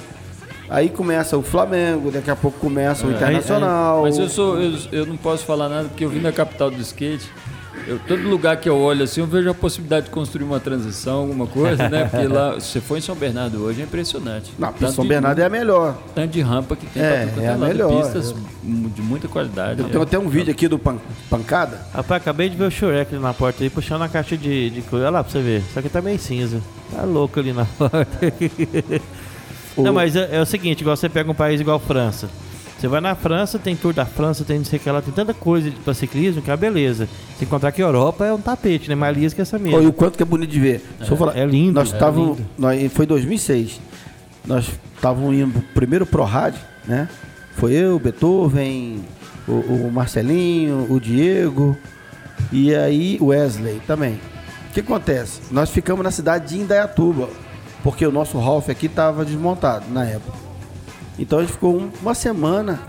Aí 0.70 0.88
começa 0.88 1.36
o 1.36 1.42
Flamengo, 1.42 2.10
daqui 2.12 2.30
a 2.30 2.36
pouco 2.36 2.58
começa 2.60 3.06
o 3.06 3.10
É, 3.10 3.14
Internacional. 3.14 4.02
Mas 4.02 4.16
eu 4.18 4.28
sou, 4.28 4.58
eu, 4.60 4.78
eu 4.92 5.06
não 5.06 5.16
posso 5.16 5.44
falar 5.44 5.68
nada 5.68 5.88
porque 5.88 6.04
eu 6.04 6.08
vim 6.08 6.20
da 6.20 6.30
capital 6.32 6.70
do 6.70 6.80
skate. 6.80 7.28
Eu, 7.86 7.98
todo 7.98 8.22
lugar 8.28 8.56
que 8.56 8.68
eu 8.68 8.76
olho 8.78 9.04
assim, 9.04 9.20
eu 9.20 9.26
vejo 9.26 9.50
a 9.50 9.54
possibilidade 9.54 10.06
de 10.06 10.10
construir 10.10 10.44
uma 10.44 10.58
transição, 10.58 11.20
alguma 11.20 11.46
coisa, 11.46 11.88
né? 11.88 12.04
Porque 12.10 12.26
lá, 12.28 12.58
se 12.58 12.68
você 12.72 12.80
for 12.80 12.96
em 12.96 13.00
São 13.00 13.14
Bernardo 13.14 13.62
hoje, 13.62 13.80
é 13.82 13.84
impressionante. 13.84 14.52
Não, 14.58 14.72
Tanto 14.72 14.92
São 14.92 15.04
de- 15.04 15.08
Bernardo 15.08 15.38
é 15.38 15.44
a 15.44 15.48
melhor. 15.50 15.96
tanto 16.14 16.30
de 16.32 16.40
rampa 16.40 16.76
que 16.76 16.86
tem 16.86 17.02
É, 17.02 17.08
pra 17.08 17.18
tudo 17.20 17.34
quanto 17.34 17.44
é 17.44 17.48
a 17.48 17.50
lado, 17.56 17.66
melhor, 17.66 18.02
pistas 18.02 18.34
de 18.62 19.02
muita 19.02 19.28
qualidade. 19.28 19.82
Eu 19.82 19.88
tenho 19.88 20.02
até 20.02 20.18
um 20.18 20.28
vídeo 20.28 20.50
aqui 20.50 20.66
do 20.66 20.78
Pan- 20.78 20.98
Pancada. 21.28 21.80
Rapaz, 21.92 22.22
acabei 22.22 22.48
de 22.48 22.56
ver 22.56 22.64
o 22.64 22.70
Shurek 22.70 23.14
ali 23.14 23.22
na 23.22 23.34
porta 23.34 23.62
aí, 23.62 23.68
puxando 23.68 24.02
a 24.02 24.08
caixa 24.08 24.36
de, 24.36 24.70
de 24.70 24.80
coisa. 24.82 25.04
Olha 25.06 25.12
lá 25.14 25.22
pra 25.24 25.32
você 25.32 25.40
ver. 25.40 25.62
Só 25.74 25.82
que 25.82 25.88
tá 25.88 26.00
meio 26.00 26.18
cinza. 26.18 26.60
Tá 26.94 27.02
louco 27.02 27.38
ali 27.38 27.52
na 27.52 27.64
porta. 27.78 28.32
O- 29.76 29.82
Não, 29.82 29.92
mas 29.92 30.14
é, 30.16 30.28
é 30.36 30.40
o 30.40 30.46
seguinte, 30.46 30.80
igual 30.80 30.96
você 30.96 31.08
pega 31.08 31.30
um 31.30 31.34
país 31.34 31.60
igual 31.60 31.76
a 31.76 31.80
França. 31.80 32.28
Você 32.84 32.88
vai 32.88 33.00
na 33.00 33.14
França, 33.14 33.58
tem 33.58 33.74
Tour 33.74 33.94
da 33.94 34.04
França, 34.04 34.44
tem 34.44 34.58
não 34.58 34.64
sei 34.66 34.78
o 34.78 34.82
que 34.82 34.90
lá, 34.90 35.00
tem 35.00 35.14
tanta 35.14 35.32
coisa 35.32 35.72
pra 35.86 35.94
ciclismo 35.94 36.42
que 36.42 36.50
é 36.50 36.52
uma 36.52 36.56
beleza. 36.58 37.08
Se 37.38 37.46
encontrar 37.46 37.72
que 37.72 37.80
a 37.80 37.84
Europa 37.86 38.26
é 38.26 38.32
um 38.34 38.38
tapete, 38.38 38.90
né? 38.90 38.94
Mais 38.94 39.16
liso 39.16 39.34
que 39.34 39.40
essa 39.40 39.58
Pô, 39.58 39.64
mesmo. 39.64 39.80
e 39.80 39.86
o 39.86 39.92
quanto 39.94 40.18
que 40.18 40.22
é 40.22 40.26
bonito 40.26 40.50
de 40.50 40.60
ver. 40.60 40.84
Eu 41.00 41.16
falar. 41.16 41.34
é 41.34 41.46
lindo, 41.46 41.72
Nós 41.72 41.90
é 41.90 41.94
estávamos. 41.94 42.38
nós- 42.58 42.92
Foi 42.92 43.06
2006. 43.06 43.80
Nós 44.46 44.68
estávamos 44.94 45.34
indo 45.34 45.64
primeiro 45.72 46.04
Pro 46.04 46.24
Rádio, 46.24 46.60
né? 46.86 47.08
Foi 47.56 47.72
eu, 47.72 47.98
Beethoven, 47.98 49.02
o, 49.48 49.52
o 49.52 49.90
Marcelinho, 49.90 50.86
o 50.90 51.00
Diego 51.00 51.74
e 52.52 52.74
aí 52.74 53.16
o 53.18 53.28
Wesley 53.28 53.80
também. 53.86 54.20
O 54.68 54.74
que 54.74 54.80
acontece? 54.80 55.40
Nós 55.50 55.70
ficamos 55.70 56.04
na 56.04 56.10
cidade 56.10 56.50
de 56.54 56.60
Indaiatuba, 56.60 57.30
porque 57.82 58.06
o 58.06 58.12
nosso 58.12 58.38
Ralph 58.38 58.68
aqui 58.68 58.84
estava 58.84 59.24
desmontado 59.24 59.86
na 59.90 60.04
época. 60.04 60.43
Então 61.18 61.38
a 61.38 61.42
gente 61.42 61.52
ficou 61.52 61.76
um- 61.76 61.90
uma 62.02 62.14
semana 62.14 62.80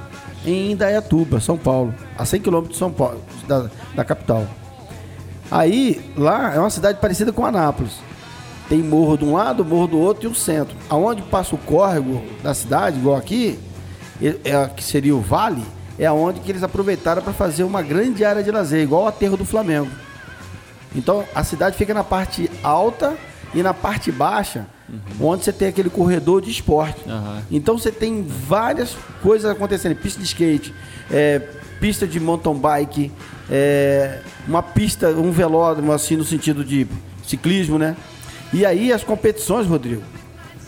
em 0.46 0.72
Indaiatuba, 0.72 1.40
São 1.40 1.58
Paulo, 1.58 1.94
a 2.18 2.26
100 2.26 2.42
km 2.42 2.62
de 2.68 2.76
São 2.78 2.92
Paulo, 2.92 3.22
da, 3.48 3.70
da 3.96 4.04
capital. 4.04 4.46
Aí, 5.50 6.02
lá 6.18 6.54
é 6.56 6.60
uma 6.60 6.70
cidade 6.70 7.00
parecida 7.00 7.32
com 7.32 7.46
Anápolis. 7.46 7.94
Tem 8.68 8.80
morro 8.80 9.16
de 9.18 9.24
um 9.26 9.34
lado, 9.34 9.64
morro 9.64 9.88
do 9.88 10.00
outro 10.00 10.28
e 10.28 10.32
um 10.32 10.34
centro. 10.34 10.76
Aonde 10.90 11.22
passa 11.24 11.54
o 11.54 11.58
córrego 11.58 12.22
da 12.42 12.54
cidade, 12.54 12.98
igual 12.98 13.16
aqui, 13.16 13.60
é- 14.22 14.68
que 14.76 14.84
seria 14.84 15.16
o 15.16 15.22
vale, 15.22 15.64
é 16.00 16.06
aonde 16.08 16.40
que 16.40 16.52
eles 16.52 16.64
aproveitaram 16.64 17.22
para 17.22 17.32
fazer 17.32 17.64
uma 17.64 17.82
grande 17.84 18.26
área 18.26 18.42
de 18.44 18.50
lazer, 18.50 18.82
igual 18.82 19.04
o 19.04 19.08
aterro 19.08 19.38
do 19.38 19.46
Flamengo. 19.46 19.90
Então 20.96 21.24
a 21.36 21.44
cidade 21.44 21.78
fica 21.78 21.94
na 21.94 22.04
parte 22.04 22.50
alta 22.64 23.14
e 23.56 23.64
na 23.64 23.74
parte 23.74 24.12
baixa, 24.12 24.68
onde 25.20 25.46
você 25.46 25.54
tem 25.54 25.70
aquele 25.70 25.90
corredor 25.90 26.42
de 26.42 26.52
esporte. 26.52 27.02
Aham. 27.10 27.42
Então 27.50 27.78
você 27.78 27.92
tem 27.92 28.22
várias 28.24 28.96
coisas 29.24 29.50
acontecendo, 29.50 29.96
pista 29.96 30.20
de 30.20 30.26
skate, 30.26 30.76
é, 31.10 31.40
pista 31.80 32.06
de 32.06 32.20
mountain 32.20 32.56
bike, 32.56 33.12
é, 33.50 34.20
uma 34.46 34.62
pista, 34.62 35.10
um 35.10 35.32
velódromo 35.32 35.92
assim 35.94 36.18
no 36.18 36.26
sentido 36.26 36.64
de 36.64 36.86
ciclismo, 37.26 37.80
né? 37.80 37.96
E 38.54 38.66
aí 38.66 38.92
as 38.92 39.04
competições, 39.04 39.66
Rodrigo. 39.66 40.04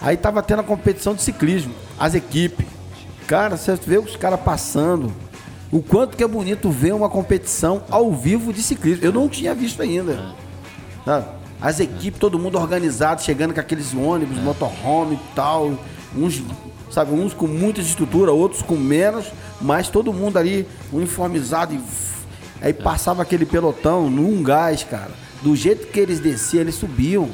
Aí 0.02 0.16
tava 0.16 0.42
tendo 0.42 0.60
a 0.60 0.64
competição 0.64 1.14
de 1.14 1.22
ciclismo, 1.22 1.74
as 2.00 2.16
equipes. 2.16 2.66
Cara, 3.28 3.58
você 3.58 3.76
vê 3.76 3.98
os 3.98 4.16
caras 4.16 4.40
passando. 4.40 5.12
O 5.70 5.82
quanto 5.82 6.16
que 6.16 6.24
é 6.24 6.28
bonito 6.28 6.70
ver 6.70 6.94
uma 6.94 7.10
competição 7.10 7.84
ao 7.90 8.14
vivo 8.14 8.54
de 8.54 8.64
ciclismo. 8.64 9.04
Eu 9.04 9.12
não 9.12 9.28
tinha 9.28 9.54
visto 9.54 9.82
ainda. 9.82 10.34
Sabe? 11.04 11.37
As 11.62 11.80
equipes, 11.80 12.20
todo 12.20 12.38
mundo 12.38 12.58
organizado, 12.58 13.22
chegando 13.22 13.54
com 13.54 13.60
aqueles 13.60 13.94
ônibus, 13.94 14.38
motorhome 14.38 15.16
e 15.16 15.36
tal. 15.36 15.74
Uns, 16.16 16.42
sabe, 16.92 17.12
uns 17.12 17.34
com 17.34 17.48
muita 17.48 17.82
estrutura, 17.82 18.32
outros 18.32 18.62
com 18.62 18.76
menos, 18.76 19.26
mas 19.60 19.90
todo 19.90 20.14
mundo 20.14 20.38
ali 20.38 20.68
uniformizado 20.92 21.74
e 21.74 21.80
aí 22.62 22.74
passava 22.74 23.22
aquele 23.22 23.46
pelotão 23.46 24.10
num 24.10 24.42
gás, 24.44 24.84
cara. 24.84 25.12
Do 25.42 25.56
jeito 25.56 25.88
que 25.88 26.00
eles 26.00 26.20
desciam, 26.20 26.62
eles 26.62 26.76
subiam. 26.76 27.30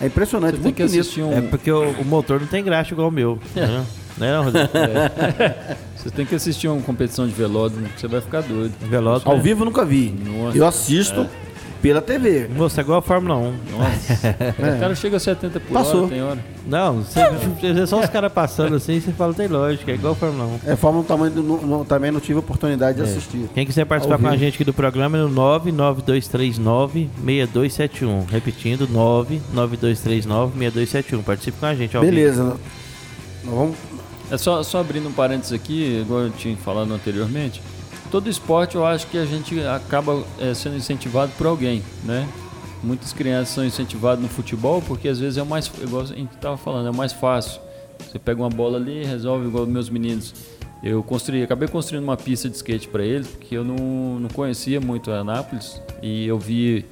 É 0.00 0.06
impressionante, 0.06 0.52
Você 0.52 0.56
tem 0.56 0.62
muito 0.64 0.76
que 0.76 0.82
bonito. 0.82 1.00
assistir 1.00 1.22
um. 1.22 1.32
É 1.32 1.40
porque 1.40 1.70
o, 1.70 1.90
o 1.90 2.04
motor 2.04 2.40
não 2.40 2.46
tem 2.46 2.62
graxa 2.64 2.92
igual 2.92 3.08
o 3.08 3.12
meu. 3.12 3.38
Né? 3.54 3.84
Né, 4.16 4.32
não, 4.32 4.44
Rodrigo? 4.44 4.68
Você 5.96 6.10
tem 6.10 6.24
que 6.24 6.34
assistir 6.34 6.68
uma 6.68 6.80
competição 6.82 7.26
de 7.26 7.32
velódromo, 7.32 7.88
que 7.88 8.00
você 8.00 8.06
vai 8.06 8.20
ficar 8.20 8.42
doido. 8.42 8.74
Veloz. 8.82 9.22
Ao 9.24 9.40
vivo 9.40 9.62
eu 9.62 9.64
nunca 9.64 9.84
vi. 9.84 10.14
Nossa. 10.24 10.56
Eu 10.58 10.66
assisto 10.66 11.26
pela 11.84 12.00
TV. 12.00 12.48
Moça, 12.48 12.80
é 12.80 12.82
igual 12.82 12.98
a 12.98 13.02
Fórmula 13.02 13.36
1. 13.36 13.52
Nossa. 13.76 14.36
O 14.76 14.80
cara 14.80 14.94
chega 14.94 15.18
a 15.18 15.20
70 15.20 15.60
por 15.60 15.70
Passou. 15.72 16.00
hora, 16.04 16.08
tem 16.08 16.22
hora. 16.22 16.38
Não, 16.66 17.02
você 17.02 17.20
você 17.60 17.72
vê 17.74 17.86
só 17.86 18.00
os 18.00 18.08
caras 18.08 18.32
passando 18.32 18.74
assim 18.76 18.94
e 18.94 19.00
você 19.02 19.12
fala, 19.12 19.34
tem 19.34 19.46
lógica, 19.48 19.92
é 19.92 19.94
igual 19.94 20.14
a 20.14 20.16
Fórmula 20.16 20.46
1. 20.64 20.70
É, 20.70 20.76
Fórmula 20.76 21.04
1 21.04 21.06
também, 21.06 21.28
não- 21.30 21.60
não- 21.62 21.84
também 21.84 22.10
não 22.10 22.20
tive 22.20 22.38
oportunidade 22.38 22.96
de 22.96 23.02
assistir. 23.04 23.50
Quem 23.52 23.66
quiser 23.66 23.84
participar 23.84 24.14
Ao 24.14 24.20
com 24.20 24.26
a 24.28 24.30
vivo. 24.30 24.42
gente 24.42 24.54
aqui 24.54 24.64
do 24.64 24.72
programa 24.72 25.18
é 25.18 25.20
no 25.20 25.28
99239-6271. 25.28 28.24
Repetindo, 28.30 28.88
99239-6271. 28.88 31.22
Participe 31.22 31.58
com 31.58 31.66
a 31.66 31.74
gente. 31.74 31.94
ao. 31.96 32.02
Beleza. 32.02 32.44
Nós 33.44 33.54
vamos 33.54 33.76
É 34.30 34.38
só, 34.38 34.62
só 34.62 34.80
abrindo 34.80 35.06
um 35.06 35.12
parênteses 35.12 35.52
aqui, 35.52 36.00
igual 36.00 36.20
eu 36.22 36.30
tinha 36.30 36.56
falado 36.56 36.90
anteriormente, 36.94 37.60
todo 38.14 38.30
esporte 38.30 38.76
eu 38.76 38.86
acho 38.86 39.08
que 39.08 39.18
a 39.18 39.24
gente 39.24 39.60
acaba 39.66 40.22
eh, 40.38 40.54
sendo 40.54 40.76
incentivado 40.76 41.32
por 41.36 41.48
alguém, 41.48 41.82
né? 42.04 42.28
Muitas 42.80 43.12
crianças 43.12 43.48
são 43.48 43.64
incentivadas 43.64 44.22
no 44.22 44.28
futebol 44.28 44.80
porque 44.80 45.08
às 45.08 45.18
vezes 45.18 45.36
é 45.36 45.42
o 45.42 45.46
mais, 45.46 45.68
igual 45.82 46.02
a 46.02 46.06
gente 46.06 46.32
estava 46.32 46.56
falando, 46.56 46.86
é 46.86 46.90
o 46.92 46.94
mais 46.94 47.12
fácil. 47.12 47.60
Você 47.98 48.16
pega 48.16 48.40
uma 48.40 48.48
bola 48.48 48.78
ali 48.78 49.04
resolve 49.04 49.48
igual 49.48 49.66
meus 49.66 49.90
meninos. 49.90 50.32
Eu 50.80 51.02
construí, 51.02 51.42
acabei 51.42 51.66
construindo 51.66 52.04
uma 52.04 52.16
pista 52.16 52.48
de 52.48 52.54
skate 52.54 52.86
para 52.86 53.02
eles 53.02 53.26
porque 53.26 53.56
eu 53.56 53.64
não, 53.64 54.20
não 54.20 54.28
conhecia 54.28 54.80
muito 54.80 55.10
Anápolis 55.10 55.82
e 56.00 56.24
eu 56.24 56.38
vi 56.38 56.86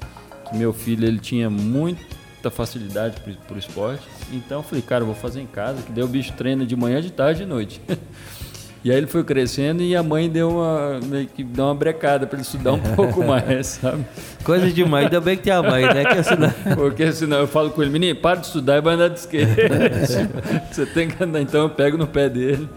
que 0.50 0.56
meu 0.56 0.72
filho 0.72 1.06
ele 1.06 1.20
tinha 1.20 1.48
muita 1.48 2.50
facilidade 2.50 3.20
pro, 3.20 3.32
pro 3.46 3.58
esporte. 3.60 4.02
Então 4.32 4.58
eu 4.58 4.64
falei, 4.64 4.82
cara, 4.82 5.02
eu 5.02 5.06
vou 5.06 5.14
fazer 5.14 5.40
em 5.40 5.46
casa, 5.46 5.82
que 5.82 5.92
daí 5.92 6.02
o 6.02 6.08
bicho 6.08 6.32
treina 6.32 6.66
de 6.66 6.74
manhã, 6.74 7.00
de 7.00 7.12
tarde 7.12 7.42
e 7.42 7.44
de 7.44 7.48
noite. 7.48 7.80
e 8.84 8.90
aí 8.90 8.96
ele 8.96 9.06
foi 9.06 9.22
crescendo 9.22 9.82
e 9.82 9.94
a 9.94 10.02
mãe 10.02 10.28
deu 10.28 10.50
uma 10.50 10.98
meio 11.04 11.26
que 11.26 11.44
deu 11.44 11.64
uma 11.66 11.74
brecada 11.74 12.26
para 12.26 12.36
ele 12.36 12.42
estudar 12.46 12.72
um 12.72 12.80
pouco 12.96 13.24
mais, 13.24 13.66
sabe? 13.66 14.04
Coisa 14.44 14.70
demais, 14.70 15.04
ainda 15.06 15.20
bem 15.20 15.36
que 15.36 15.44
tem 15.44 15.52
a 15.52 15.62
mãe, 15.62 15.82
né? 15.82 16.04
Que 16.04 16.22
senão... 16.22 16.50
Porque 16.74 17.12
senão 17.12 17.38
eu 17.38 17.46
falo 17.46 17.70
com 17.70 17.80
ele, 17.82 17.90
menino, 17.92 18.18
para 18.18 18.40
de 18.40 18.46
estudar 18.46 18.78
e 18.78 18.80
vai 18.80 18.94
andar 18.94 19.08
de 19.08 19.18
skate. 19.20 19.46
Você 20.72 20.86
tem 20.86 21.08
que 21.08 21.22
andar, 21.22 21.40
então 21.40 21.62
eu 21.62 21.70
pego 21.70 21.96
no 21.96 22.06
pé 22.06 22.28
dele. 22.28 22.68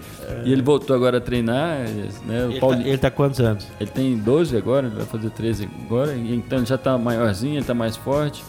E 0.43 0.51
ele 0.51 0.61
voltou 0.61 0.95
agora 0.95 1.17
a 1.17 1.21
treinar, 1.21 1.79
né? 2.25 2.47
Ele, 2.49 2.59
Paulinho- 2.59 2.83
tá, 2.83 2.89
ele 2.89 2.97
tá 2.97 3.11
quantos 3.11 3.39
anos? 3.39 3.67
ele 3.79 3.89
tem 3.89 4.17
12 4.17 4.55
agora, 4.57 4.87
ele 4.87 4.95
vai 4.95 5.05
fazer 5.05 5.29
13 5.31 5.67
agora, 5.85 6.15
então 6.15 6.59
ele 6.59 6.65
já 6.67 6.77
tá 6.77 6.97
maiorzinho, 6.97 7.55
ele 7.57 7.65
tá 7.65 7.73
mais 7.73 7.95
forte. 7.95 8.43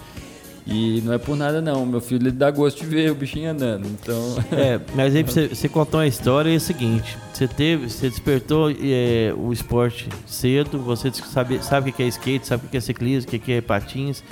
E 0.67 1.01
não 1.05 1.13
é 1.13 1.19
por 1.19 1.37
nada 1.37 1.63
não, 1.63 1.87
meu 1.87 2.01
filho 2.01 2.25
ele 2.25 2.33
dá 2.33 2.51
gosto 2.51 2.81
de 2.81 2.87
ver 2.87 3.13
o 3.13 3.15
bichinho 3.15 3.51
andando. 3.51 3.87
Então, 3.87 4.37
É, 4.51 4.81
mas 4.97 5.15
aí 5.15 5.23
você, 5.23 5.47
você 5.47 5.69
contou 5.69 6.01
uma 6.01 6.07
história 6.07 6.53
é 6.53 6.57
o 6.57 6.61
seguinte: 6.61 7.17
você 7.33 7.47
teve, 7.47 7.89
você 7.89 8.11
despertou 8.11 8.71
é, 8.71 9.33
o 9.37 9.53
esporte 9.53 10.09
cedo, 10.27 10.79
você 10.81 11.13
sabe, 11.13 11.63
sabe 11.63 11.91
o 11.91 11.93
que 11.93 12.03
é 12.03 12.09
skate, 12.09 12.47
sabe 12.47 12.67
o 12.67 12.69
que 12.69 12.77
é 12.77 12.81
ciclismo, 12.81 13.31
o 13.33 13.39
que 13.39 13.53
é 13.53 13.61
patins. 13.61 14.25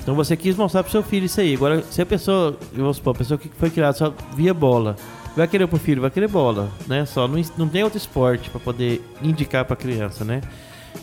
Então 0.00 0.14
você 0.14 0.36
quis 0.36 0.56
mostrar 0.56 0.82
pro 0.82 0.92
seu 0.92 1.02
filho 1.02 1.26
isso 1.26 1.40
aí. 1.40 1.54
Agora, 1.54 1.82
se 1.82 2.00
a 2.00 2.06
pessoa, 2.06 2.56
vou 2.72 2.94
supor, 2.94 3.14
a 3.14 3.18
pessoa 3.18 3.38
que 3.38 3.48
foi 3.48 3.70
criada 3.70 3.96
só 3.96 4.14
via 4.36 4.54
bola, 4.54 4.96
vai 5.36 5.48
querer 5.48 5.66
pro 5.66 5.78
filho, 5.78 6.00
vai 6.00 6.10
querer 6.10 6.28
bola, 6.28 6.70
né? 6.86 7.04
Só 7.06 7.26
não, 7.26 7.40
não 7.56 7.68
tem 7.68 7.82
outro 7.82 7.98
esporte 7.98 8.50
para 8.50 8.60
poder 8.60 9.02
indicar 9.22 9.64
pra 9.64 9.76
criança, 9.76 10.24
né? 10.24 10.40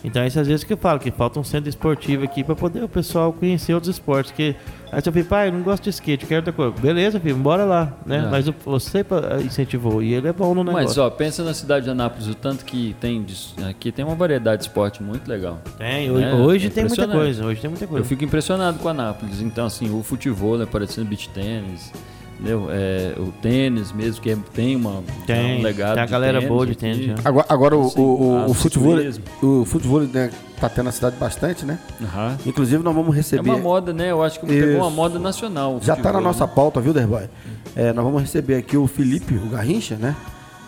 Então, 0.02 0.24
isso 0.26 0.40
às 0.40 0.46
vezes 0.46 0.64
que 0.64 0.72
eu 0.72 0.76
falo, 0.78 0.98
que 0.98 1.10
falta 1.10 1.38
um 1.38 1.44
centro 1.44 1.68
esportivo 1.68 2.24
aqui 2.24 2.42
para 2.42 2.54
poder 2.56 2.82
o 2.82 2.88
pessoal 2.88 3.32
conhecer 3.32 3.74
outros 3.74 3.94
esportes. 3.94 4.32
Que 4.32 4.56
aí 4.90 5.00
você 5.02 5.12
fala, 5.12 5.24
pai, 5.26 5.48
eu 5.48 5.52
não 5.52 5.60
gosto 5.62 5.84
de 5.84 5.90
skate, 5.90 6.22
eu 6.24 6.28
quero 6.28 6.38
outra 6.40 6.52
coisa. 6.52 6.72
Beleza, 6.80 7.20
filho, 7.20 7.36
bora 7.36 7.64
lá, 7.64 7.92
né? 8.06 8.24
É. 8.26 8.30
Mas 8.30 8.46
você 8.64 9.04
pa- 9.04 9.38
incentivou 9.44 10.02
e 10.02 10.14
ele 10.14 10.28
é 10.28 10.32
bom 10.32 10.54
no 10.54 10.64
negócio. 10.64 10.86
mas 10.88 10.98
ó, 10.98 11.10
pensa 11.10 11.44
na 11.44 11.52
cidade 11.52 11.84
de 11.84 11.90
Anápolis, 11.90 12.28
o 12.28 12.34
tanto 12.34 12.64
que 12.64 12.96
tem 12.98 13.24
aqui 13.68 13.92
tem 13.92 14.04
uma 14.04 14.14
variedade 14.14 14.62
de 14.62 14.68
esporte 14.68 15.02
muito 15.02 15.28
legal. 15.28 15.58
tem, 15.76 16.10
hoje, 16.10 16.24
É, 16.24 16.34
hoje 16.34 16.66
é 16.68 16.70
tem 16.70 16.84
muita 16.86 17.06
coisa, 17.06 17.44
hoje 17.44 17.60
tem 17.60 17.68
muita 17.70 17.86
coisa. 17.86 18.02
Eu 18.02 18.08
fico 18.08 18.24
impressionado 18.24 18.78
com 18.78 18.88
Anápolis. 18.88 19.40
Então, 19.42 19.66
assim, 19.66 19.90
o 19.90 20.02
futebol, 20.02 20.56
né, 20.56 20.66
parecendo 20.66 21.06
beach 21.08 21.28
tênis, 21.28 21.92
entendeu? 22.40 22.66
É, 22.70 23.14
o 23.18 23.30
tênis 23.42 23.92
mesmo, 23.92 24.20
que 24.22 24.30
é- 24.30 24.38
tem 24.54 24.74
uma, 24.76 25.02
Tem, 25.26 25.58
um 25.58 25.62
legado 25.62 25.94
tem 25.94 26.02
a 26.02 26.06
galera 26.06 26.40
boa 26.40 26.64
de 26.66 26.72
aqui. 26.72 26.80
tênis, 26.80 27.04
já. 27.06 27.14
Agora, 27.24 27.46
agora 27.48 27.76
o, 27.76 27.86
Assim, 27.86 28.00
o, 28.00 28.02
o, 28.04 28.36
ah, 28.38 28.46
o 28.46 28.54
futebol, 28.54 28.96
o 29.42 29.64
futebol 29.64 30.00
né, 30.00 30.30
tá 30.58 30.68
tendo 30.68 30.86
na 30.86 30.92
cidade 30.92 31.16
bastante, 31.16 31.64
né? 31.64 31.78
Aham. 32.02 32.36
Inclusive 32.46 32.82
nós 32.82 32.94
vamos 32.94 33.14
É 33.14 33.16
receber. 33.18 33.48
uma 33.50 33.58
moda, 33.58 33.92
né? 33.92 34.10
Eu 34.10 34.22
acho 34.22 34.40
que 34.40 34.46
pegou 34.46 34.68
Isso. 34.70 34.78
uma 34.78 34.90
moda 34.90 35.18
nacional. 35.18 35.78
Já 35.82 35.94
tá 35.94 36.02
na 36.04 36.08
futebol, 36.08 36.22
nossa 36.22 36.46
né? 36.46 36.52
pauta, 36.54 36.80
viu, 36.80 36.92
Derboy? 36.92 37.28
É, 37.76 37.92
nós 37.92 38.04
vamos 38.04 38.22
receber 38.22 38.56
aqui 38.56 38.76
o 38.76 38.86
Felipe, 38.86 39.34
o 39.34 39.48
Garrincha, 39.50 39.96
né? 39.96 40.16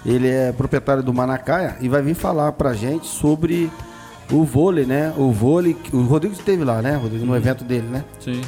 Ele 0.04 0.28
é 0.28 0.52
proprietário 0.52 1.02
do 1.02 1.12
Manacaia 1.14 1.76
e 1.80 1.88
vai 1.88 2.02
vir 2.02 2.14
falar 2.14 2.52
pra 2.52 2.74
gente 2.74 3.06
sobre 3.06 3.70
o 4.30 4.44
vôlei, 4.44 4.84
né? 4.84 5.12
O 5.16 5.30
vôlei. 5.30 5.76
O 5.92 6.02
Rodrigo 6.02 6.34
esteve 6.34 6.64
lá, 6.64 6.82
né, 6.82 6.96
Rodrigo? 6.96 7.24
No 7.24 7.36
evento 7.36 7.62
dele, 7.64 7.86
né? 7.88 8.04
Sim. 8.18 8.40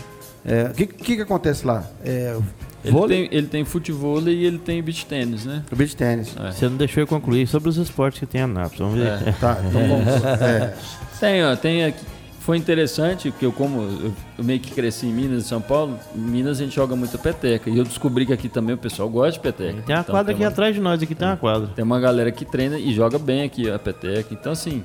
É, 0.44 0.64
O 0.64 0.74
que, 0.74 0.86
que, 0.86 1.16
que 1.16 1.22
acontece 1.22 1.66
lá? 1.66 1.84
É, 2.04 2.36
Ele 2.84 2.92
vôlei 2.92 3.28
tem, 3.28 3.38
ele 3.38 3.46
tem 3.46 3.64
futebol 3.64 4.20
e 4.28 4.44
ele 4.44 4.58
tem 4.58 4.82
beach 4.82 5.06
tênis, 5.06 5.44
né? 5.44 5.62
o 5.72 5.76
beach 5.76 5.96
tênis. 5.96 6.36
É. 6.36 6.50
Você 6.52 6.68
não 6.68 6.76
deixou 6.76 7.02
eu 7.02 7.06
concluir 7.06 7.46
sobre 7.46 7.68
os 7.68 7.76
esportes 7.76 8.20
que 8.20 8.26
tem 8.26 8.42
a 8.42 8.46
Nápoles. 8.46 8.78
Vamos 8.78 8.94
ver. 8.98 9.28
É. 9.28 9.32
Tá, 9.32 9.58
então 9.66 9.80
vamos. 9.88 10.04
É, 10.42 10.74
Tem, 11.18 11.44
ó, 11.44 11.56
tem 11.56 11.84
aqui. 11.84 12.04
Foi 12.40 12.58
interessante, 12.58 13.30
porque 13.30 13.46
eu 13.46 13.52
como 13.52 13.80
eu, 13.80 14.44
meio 14.44 14.60
que 14.60 14.70
cresci 14.70 15.06
em 15.06 15.12
Minas 15.14 15.44
e 15.46 15.48
São 15.48 15.62
Paulo, 15.62 15.98
em 16.14 16.18
Minas 16.20 16.60
a 16.60 16.64
gente 16.64 16.74
joga 16.74 16.94
muito 16.94 17.18
peteca. 17.18 17.70
E 17.70 17.78
eu 17.78 17.84
descobri 17.84 18.26
que 18.26 18.34
aqui 18.34 18.50
também 18.50 18.74
o 18.74 18.78
pessoal 18.78 19.08
gosta 19.08 19.32
de 19.32 19.40
peteca. 19.40 19.80
Tem 19.80 19.94
uma 19.96 20.02
Então, 20.02 20.14
quadra 20.14 20.26
tem 20.26 20.34
aqui 20.34 20.42
uma- 20.44 20.50
atrás 20.50 20.74
de 20.74 20.80
nós, 20.82 21.02
aqui 21.02 21.14
tem 21.14 21.26
uma 21.26 21.38
quadra. 21.38 21.68
Tem 21.74 21.82
uma 21.82 21.98
galera 21.98 22.30
que 22.30 22.44
treina 22.44 22.78
e 22.78 22.92
joga 22.92 23.18
bem 23.18 23.42
aqui 23.44 23.70
a 23.70 23.78
peteca. 23.78 24.28
Então, 24.34 24.52
assim, 24.52 24.84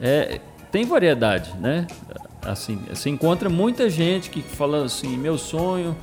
é, 0.00 0.38
tem 0.70 0.84
variedade, 0.84 1.50
né? 1.60 1.88
Assim, 2.46 2.78
você 2.88 3.10
encontra 3.10 3.48
muita 3.48 3.90
gente 3.90 4.30
que 4.30 4.40
fala 4.40 4.84
assim, 4.84 5.16
meu 5.16 5.36
sonho 5.36 5.96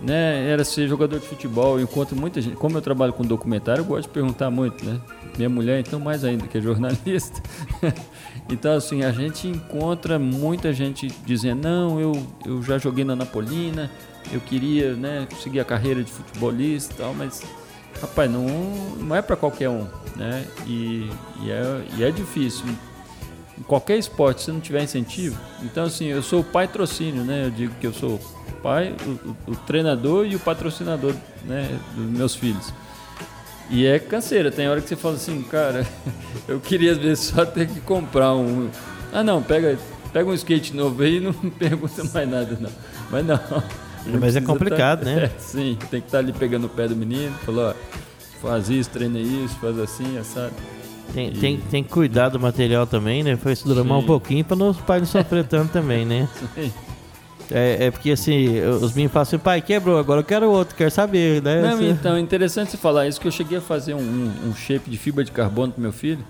né, 0.00 0.48
era 0.50 0.64
ser 0.64 0.88
jogador 0.88 1.18
de 1.18 1.26
futebol. 1.26 1.80
Encontro 1.80 2.16
muita 2.16 2.40
gente. 2.40 2.56
Como 2.56 2.76
eu 2.76 2.82
trabalho 2.82 3.12
com 3.12 3.22
documentário, 3.24 3.80
eu 3.80 3.84
gosto 3.84 4.08
de 4.08 4.08
perguntar 4.08 4.50
muito, 4.50 4.84
né? 4.84 5.00
Minha 5.36 5.48
mulher, 5.48 5.80
então, 5.80 5.98
mais 5.98 6.24
ainda, 6.24 6.46
que 6.46 6.58
é 6.58 6.60
jornalista. 6.60 7.42
então, 8.48 8.74
assim, 8.74 9.02
a 9.02 9.12
gente 9.12 9.48
encontra 9.48 10.18
muita 10.18 10.72
gente 10.72 11.08
dizendo: 11.24 11.62
não, 11.62 12.00
eu, 12.00 12.26
eu 12.44 12.62
já 12.62 12.78
joguei 12.78 13.04
na 13.04 13.16
Napolina, 13.16 13.90
eu 14.32 14.40
queria 14.40 14.94
né, 14.94 15.26
seguir 15.42 15.60
a 15.60 15.64
carreira 15.64 16.02
de 16.02 16.10
futebolista 16.10 16.94
tal, 16.98 17.14
mas, 17.14 17.42
rapaz, 18.00 18.30
não, 18.30 18.46
não 19.00 19.16
é 19.16 19.22
para 19.22 19.36
qualquer 19.36 19.68
um, 19.68 19.86
né? 20.14 20.44
E, 20.66 21.10
e, 21.42 21.50
é, 21.50 21.84
e 21.98 22.04
é 22.04 22.10
difícil 22.10 22.66
em 23.58 23.62
qualquer 23.62 23.98
esporte, 23.98 24.42
se 24.42 24.52
não 24.52 24.60
tiver 24.60 24.82
incentivo. 24.82 25.38
Então, 25.62 25.84
assim, 25.84 26.06
eu 26.06 26.22
sou 26.22 26.40
o 26.40 26.44
patrocínio, 26.44 27.24
né? 27.24 27.46
Eu 27.46 27.50
digo 27.50 27.74
que 27.80 27.86
eu 27.86 27.92
sou 27.92 28.14
o 28.14 28.52
pai, 28.62 28.94
o, 29.06 29.50
o, 29.50 29.52
o 29.52 29.56
treinador 29.56 30.26
e 30.26 30.36
o 30.36 30.38
patrocinador 30.38 31.14
né, 31.44 31.78
dos 31.94 32.06
meus 32.06 32.34
filhos. 32.34 32.72
E 33.68 33.84
é 33.84 33.98
canseira, 33.98 34.50
tem 34.50 34.68
hora 34.68 34.80
que 34.80 34.88
você 34.88 34.96
fala 34.96 35.16
assim, 35.16 35.42
cara, 35.42 35.86
eu 36.46 36.60
queria 36.60 36.92
às 36.92 36.98
vezes 36.98 37.24
só 37.24 37.44
ter 37.44 37.66
que 37.66 37.80
comprar 37.80 38.34
um. 38.34 38.68
Ah 39.12 39.24
não, 39.24 39.42
pega, 39.42 39.78
pega 40.12 40.28
um 40.28 40.34
skate 40.34 40.74
novo 40.74 41.02
aí 41.02 41.16
e 41.16 41.20
não 41.20 41.32
pergunta 41.58 42.04
mais 42.12 42.28
nada, 42.28 42.56
não. 42.60 42.70
Mas 43.10 43.26
não. 43.26 43.40
Mas 44.20 44.36
é 44.36 44.40
complicado, 44.40 45.00
tá... 45.00 45.06
né? 45.06 45.24
É, 45.24 45.40
sim, 45.40 45.76
tem 45.90 46.00
que 46.00 46.06
estar 46.06 46.10
tá 46.10 46.18
ali 46.18 46.32
pegando 46.32 46.66
o 46.66 46.70
pé 46.70 46.86
do 46.86 46.94
menino, 46.94 47.34
falou, 47.44 47.70
ó, 47.70 47.74
faz 48.40 48.70
isso, 48.70 48.88
treina 48.90 49.18
isso, 49.18 49.56
faz 49.56 49.76
assim, 49.80 50.22
sabe? 50.22 50.54
Tem, 51.12 51.28
e... 51.28 51.32
tem, 51.32 51.56
tem 51.58 51.82
que 51.82 51.90
cuidar 51.90 52.28
do 52.28 52.38
material 52.38 52.86
também, 52.86 53.22
né? 53.22 53.36
Foi 53.36 53.52
estudar 53.52 53.82
um 53.82 54.02
pouquinho 54.02 54.44
para 54.44 54.56
os 54.56 54.76
pais 54.78 55.02
não 55.02 55.06
sofrer 55.06 55.44
tanto 55.44 55.72
também, 55.72 56.04
né? 56.04 56.28
Sim. 56.54 56.72
É, 57.50 57.86
é, 57.86 57.90
porque 57.90 58.10
assim, 58.10 58.60
os 58.60 58.92
meninos 58.92 59.12
falam 59.12 59.22
assim, 59.22 59.38
pai, 59.38 59.60
quebrou, 59.60 59.98
agora 59.98 60.20
eu 60.20 60.24
quero 60.24 60.50
outro, 60.50 60.74
quero 60.74 60.90
saber, 60.90 61.40
né? 61.42 61.62
Não, 61.62 61.82
então, 61.82 62.16
é 62.16 62.20
interessante 62.20 62.72
você 62.72 62.76
falar 62.76 63.06
isso, 63.06 63.20
que 63.20 63.28
eu 63.28 63.32
cheguei 63.32 63.58
a 63.58 63.60
fazer 63.60 63.94
um, 63.94 64.00
um, 64.00 64.48
um 64.48 64.54
shape 64.54 64.90
de 64.90 64.98
fibra 64.98 65.22
de 65.22 65.30
carbono 65.30 65.72
pro 65.72 65.80
meu 65.80 65.92
filho 65.92 66.24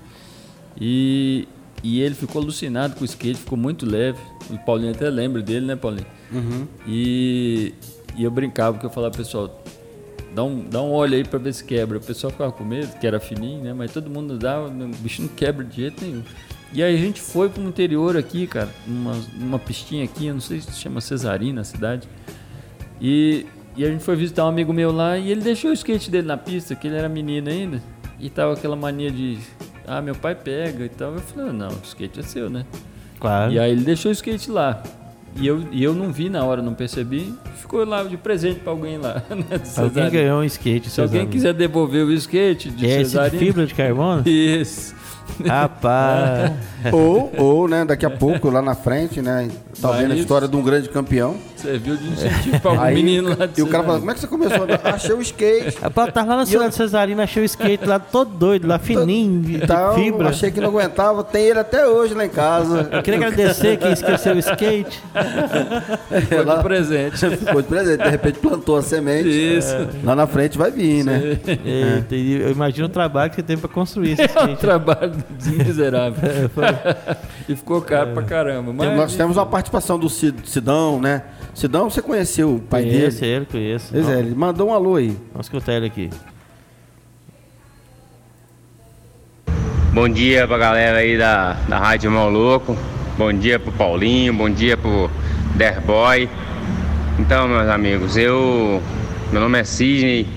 e, 0.79 1.49
e 1.83 2.01
ele 2.01 2.15
ficou 2.15 2.43
alucinado 2.43 2.97
com 2.97 3.03
o 3.03 3.05
skate, 3.05 3.39
ficou 3.39 3.57
muito 3.57 3.87
leve. 3.87 4.19
O 4.51 4.59
Paulinho 4.59 4.93
até 4.93 5.09
lembra 5.09 5.41
dele, 5.41 5.67
né, 5.67 5.77
Paulinho? 5.77 6.07
Uhum. 6.31 6.67
E, 6.87 7.75
e 8.17 8.25
eu 8.25 8.31
brincava, 8.31 8.75
porque 8.75 8.87
eu 8.87 8.91
falava, 8.91 9.17
pessoal, 9.17 9.63
dá 10.37 10.45
um, 10.45 10.69
dá 10.69 10.83
um 10.83 10.93
olho 10.93 11.15
aí 11.15 11.25
pra 11.25 11.39
ver 11.39 11.55
se 11.55 11.65
quebra. 11.65 11.97
O 11.97 12.01
pessoal 12.01 12.31
ficava 12.31 12.53
com 12.53 12.63
medo, 12.63 12.99
que 12.99 13.07
era 13.07 13.19
fininho, 13.19 13.65
né? 13.65 13.73
Mas 13.73 13.91
todo 13.91 14.11
mundo 14.11 14.37
dava, 14.39 14.69
o 14.69 14.89
bicho 14.99 15.23
não 15.23 15.29
quebra 15.31 15.65
de 15.65 15.77
jeito 15.77 16.05
nenhum. 16.05 16.23
E 16.75 16.83
aí 16.83 16.95
a 16.95 16.99
gente 16.99 17.23
foi 17.23 17.49
pro 17.49 17.63
interior 17.63 18.19
aqui, 18.19 18.47
cara, 18.47 18.69
numa, 18.87 19.15
numa 19.35 19.59
pistinha 19.59 20.05
aqui, 20.05 20.27
eu 20.27 20.35
não 20.35 20.41
sei 20.41 20.61
se 20.61 20.73
chama 20.73 21.01
Cesarina 21.01 21.63
a 21.63 21.65
cidade. 21.65 22.07
E, 23.01 23.47
e 23.75 23.83
a 23.83 23.89
gente 23.89 24.05
foi 24.05 24.15
visitar 24.15 24.45
um 24.45 24.49
amigo 24.49 24.75
meu 24.75 24.93
lá 24.93 25.17
e 25.17 25.31
ele 25.31 25.41
deixou 25.41 25.71
o 25.71 25.75
skate 25.75 26.11
dele 26.11 26.27
na 26.27 26.37
pista, 26.37 26.75
que 26.75 26.87
ele 26.87 26.97
era 26.97 27.09
menino 27.09 27.49
ainda. 27.49 27.83
E 28.21 28.29
tava 28.29 28.53
aquela 28.53 28.77
mania 28.77 29.11
de, 29.11 29.39
ah, 29.87 30.03
meu 30.03 30.15
pai 30.15 30.35
pega 30.35 30.85
e 30.85 30.89
tal. 30.91 31.15
Eu 31.15 31.21
falei, 31.21 31.51
não, 31.53 31.69
o 31.69 31.81
skate 31.83 32.21
é 32.21 32.23
seu, 32.23 32.51
né? 32.51 32.67
Claro. 33.19 33.53
E 33.53 33.59
aí 33.59 33.73
ele 33.73 33.85
deixou 33.85 34.11
o 34.11 34.13
skate 34.13 34.51
lá. 34.51 34.83
E 35.39 35.47
eu, 35.47 35.63
e 35.71 35.83
eu 35.83 35.95
não 35.95 36.11
vi 36.11 36.29
na 36.29 36.45
hora, 36.45 36.63
não 36.63 36.75
percebi. 36.75 37.35
Ficou 37.57 37.85
lá 37.85 38.03
de 38.05 38.17
presente 38.17 38.61
para 38.61 38.73
alguém 38.73 38.99
lá. 38.99 39.23
Né, 39.37 39.61
alguém 39.77 40.11
ganhou 40.11 40.41
um 40.41 40.45
skate. 40.45 40.89
Se 40.89 41.01
alguém 41.01 41.27
quiser 41.27 41.53
devolver 41.53 42.05
o 42.05 42.13
skate 42.13 42.71
de 42.71 42.87
é 42.87 43.03
esse 43.03 43.19
de 43.19 43.39
fibra 43.39 43.67
de 43.67 43.75
carbono? 43.75 44.23
Isso. 44.27 44.95
Rapaz. 45.47 46.53
ou, 46.93 47.33
ou, 47.37 47.69
né, 47.69 47.85
daqui 47.85 48.07
a 48.07 48.11
pouco, 48.11 48.51
lá 48.51 48.63
na 48.63 48.75
frente, 48.75 49.21
né? 49.21 49.49
Tá 49.81 49.91
vendo 49.93 50.13
a 50.13 50.17
história 50.17 50.49
de 50.49 50.57
um 50.57 50.63
grande 50.63 50.89
campeão. 50.89 51.37
Serviu 51.57 51.97
de 51.97 52.09
incentivo 52.09 52.61
para 52.61 52.73
um 52.73 52.95
menino 52.95 53.37
lá 53.37 53.47
de 53.47 53.61
E 53.61 53.63
o 53.63 53.67
cara 53.67 53.85
fala, 53.85 53.99
como 53.99 54.11
é 54.11 54.15
que 54.15 54.21
você 54.21 54.27
começou? 54.27 54.67
Achei 54.85 55.15
o 55.15 55.21
skate. 55.21 55.79
Rapaz, 55.81 56.13
tava 56.13 56.31
lá 56.31 56.37
na 56.37 56.47
cidade 56.47 56.67
eu... 56.67 56.73
Cesarina, 56.73 57.25
achei 57.25 57.43
o 57.43 57.47
skate 57.47 57.85
lá 57.85 57.99
todo 57.99 58.31
doido, 58.31 58.67
lá 58.67 58.79
fininho, 58.79 59.43
de 59.43 59.57
então, 59.57 59.95
fibra. 59.95 60.29
Achei 60.29 60.51
que 60.51 60.61
não 60.61 60.69
aguentava, 60.69 61.25
tem 61.25 61.45
ele 61.45 61.59
até 61.59 61.87
hoje 61.87 62.15
lá 62.15 62.25
em 62.25 62.31
casa. 62.31 62.89
Eu 62.93 63.03
queria 63.03 63.19
agradecer 63.19 63.77
quem 63.79 63.93
esqueceu 63.93 64.35
o 64.35 64.39
skate. 64.39 65.03
Ficou 66.21 66.45
lá, 66.45 66.57
de 66.57 66.63
presente. 66.63 67.17
Ficou 67.37 67.63
de 67.63 67.69
presente, 67.69 68.03
de 68.03 68.11
repente 68.11 68.39
plantou 68.39 68.77
a 68.77 68.83
semente. 68.83 69.29
Isso. 69.29 69.75
É. 69.75 69.89
Lá 70.05 70.15
na 70.15 70.27
frente 70.27 70.57
vai 70.57 70.71
vir, 70.71 71.05
né? 71.05 71.39
Eita, 71.47 72.15
eu 72.15 72.51
imagino 72.51 72.87
o 72.87 72.91
trabalho 72.91 73.31
que 73.31 73.37
você 73.37 73.43
teve 73.43 73.61
para 73.61 73.71
construir 73.71 74.13
esse 74.13 74.23
skate. 74.27 74.51
É 74.51 74.53
um 74.53 74.57
trabalho 74.57 75.16
miserável. 75.65 76.29
É, 76.29 77.17
e 77.49 77.57
ficou 77.57 77.81
caro 77.83 78.11
é. 78.11 78.15
pra 78.15 78.23
caramba. 78.23 78.73
Mas... 78.73 78.97
Nós 78.97 79.17
temos 79.17 79.37
uma 79.37 79.47
participação 79.47 79.99
do 79.99 80.09
Sidão, 80.09 81.01
né? 81.01 81.23
Sidão, 81.55 81.89
você 81.89 82.03
conheceu 82.03 82.57
o 82.57 82.61
pai 82.61 82.83
conheço 82.83 83.21
dele? 83.21 83.33
ele, 83.33 83.47
conheço. 83.47 83.89
Pois 83.93 84.09
é, 84.09 84.19
ele 84.19 84.35
mandou 84.35 84.69
um 84.69 84.75
alô 84.75 84.97
aí. 84.97 85.17
Vamos 85.33 85.47
escutar 85.47 85.73
ele 85.75 85.87
aqui. 85.87 86.11
Bom 89.93 90.09
dia 90.09 90.47
pra 90.47 90.59
galera 90.59 90.99
aí 90.99 91.17
da, 91.17 91.55
da 91.69 91.79
Rádio 91.79 92.11
Mão 92.11 92.29
Louco. 92.29 92.77
Bom 93.17 93.33
dia 93.33 93.59
pro 93.59 93.73
Paulinho, 93.73 94.35
bom 94.35 94.51
dia 94.51 94.77
pro 94.77 95.11
Derboy. 95.55 96.29
Então, 97.19 97.49
meus 97.49 97.67
amigos, 97.67 98.15
eu. 98.15 98.83
Meu 99.33 99.41
nome 99.41 99.59
é 99.59 99.65
Sidney, 99.65 100.29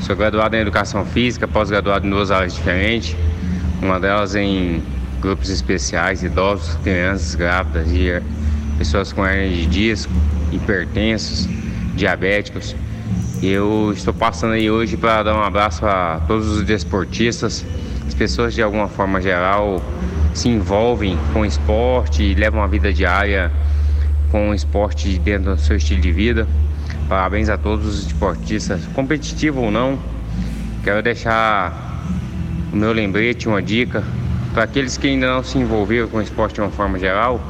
sou 0.00 0.16
graduado 0.16 0.56
em 0.56 0.58
Educação 0.58 1.06
Física, 1.06 1.46
pós-graduado 1.46 2.04
em 2.04 2.10
duas 2.10 2.32
áreas 2.32 2.54
diferentes. 2.54 3.16
Uma 3.84 4.00
delas 4.00 4.34
em 4.34 4.82
grupos 5.20 5.50
especiais, 5.50 6.22
idosos, 6.22 6.74
crianças, 6.76 7.34
grávidas 7.34 7.92
e 7.92 8.18
pessoas 8.78 9.12
com 9.12 9.26
hernia 9.26 9.54
de 9.54 9.66
disco, 9.66 10.10
hipertensos, 10.50 11.46
diabéticos. 11.94 12.74
Eu 13.42 13.92
estou 13.94 14.14
passando 14.14 14.54
aí 14.54 14.70
hoje 14.70 14.96
para 14.96 15.24
dar 15.24 15.34
um 15.34 15.42
abraço 15.42 15.84
a 15.84 16.18
todos 16.26 16.48
os 16.48 16.62
desportistas, 16.62 17.62
as 18.06 18.14
pessoas 18.14 18.54
de 18.54 18.62
alguma 18.62 18.88
forma 18.88 19.20
geral 19.20 19.82
se 20.32 20.48
envolvem 20.48 21.18
com 21.34 21.44
esporte 21.44 22.22
e 22.22 22.34
levam 22.34 22.62
a 22.62 22.66
vida 22.66 22.90
diária 22.90 23.52
com 24.30 24.48
o 24.48 24.54
esporte 24.54 25.18
dentro 25.18 25.56
do 25.56 25.60
seu 25.60 25.76
estilo 25.76 26.00
de 26.00 26.10
vida. 26.10 26.48
Parabéns 27.06 27.50
a 27.50 27.58
todos 27.58 27.86
os 27.86 28.06
esportistas, 28.06 28.80
competitivo 28.94 29.60
ou 29.60 29.70
não. 29.70 29.98
Quero 30.82 31.02
deixar 31.02 31.83
o 32.74 32.76
meu 32.76 32.92
lembrete, 32.92 33.48
uma 33.48 33.62
dica 33.62 34.04
para 34.52 34.64
aqueles 34.64 34.98
que 34.98 35.06
ainda 35.06 35.32
não 35.32 35.44
se 35.44 35.56
envolveram 35.56 36.08
com 36.08 36.18
o 36.18 36.20
esporte 36.20 36.56
de 36.56 36.60
uma 36.60 36.70
forma 36.70 36.98
geral. 36.98 37.40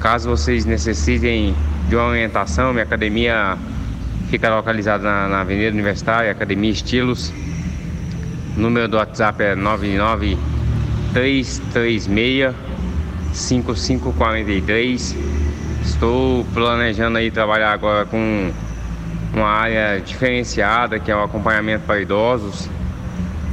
Caso 0.00 0.30
vocês 0.30 0.64
necessitem 0.64 1.54
de 1.86 1.94
uma 1.94 2.06
orientação, 2.06 2.72
minha 2.72 2.84
academia 2.84 3.58
fica 4.30 4.48
localizada 4.48 5.04
na, 5.04 5.28
na 5.28 5.42
Avenida 5.42 5.70
Universitária, 5.70 6.30
Academia 6.30 6.70
Estilos. 6.70 7.30
O 8.56 8.60
número 8.60 8.88
do 8.88 8.96
WhatsApp 8.96 9.42
é 9.42 9.54
99336 9.54 12.08
5543. 13.34 15.14
Estou 15.84 16.46
planejando 16.54 17.18
aí 17.18 17.30
trabalhar 17.30 17.72
agora 17.72 18.06
com 18.06 18.50
uma 19.34 19.46
área 19.46 20.00
diferenciada, 20.00 20.98
que 20.98 21.10
é 21.10 21.16
o 21.16 21.22
acompanhamento 21.22 21.84
para 21.84 22.00
idosos 22.00 22.70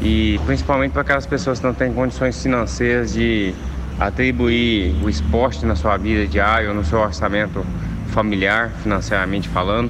e 0.05 0.39
principalmente 0.45 0.91
para 0.91 1.01
aquelas 1.01 1.25
pessoas 1.25 1.57
que 1.57 1.65
não 1.65 1.73
têm 1.73 1.91
condições 1.91 2.39
financeiras 2.39 3.11
de 3.11 3.55
atribuir 3.99 4.95
o 5.03 5.09
esporte 5.09 5.65
na 5.65 5.75
sua 5.75 5.97
vida 5.97 6.27
diária 6.27 6.69
ou 6.69 6.75
no 6.75 6.85
seu 6.85 6.99
orçamento 6.99 7.65
familiar, 8.09 8.69
financeiramente 8.83 9.49
falando. 9.49 9.89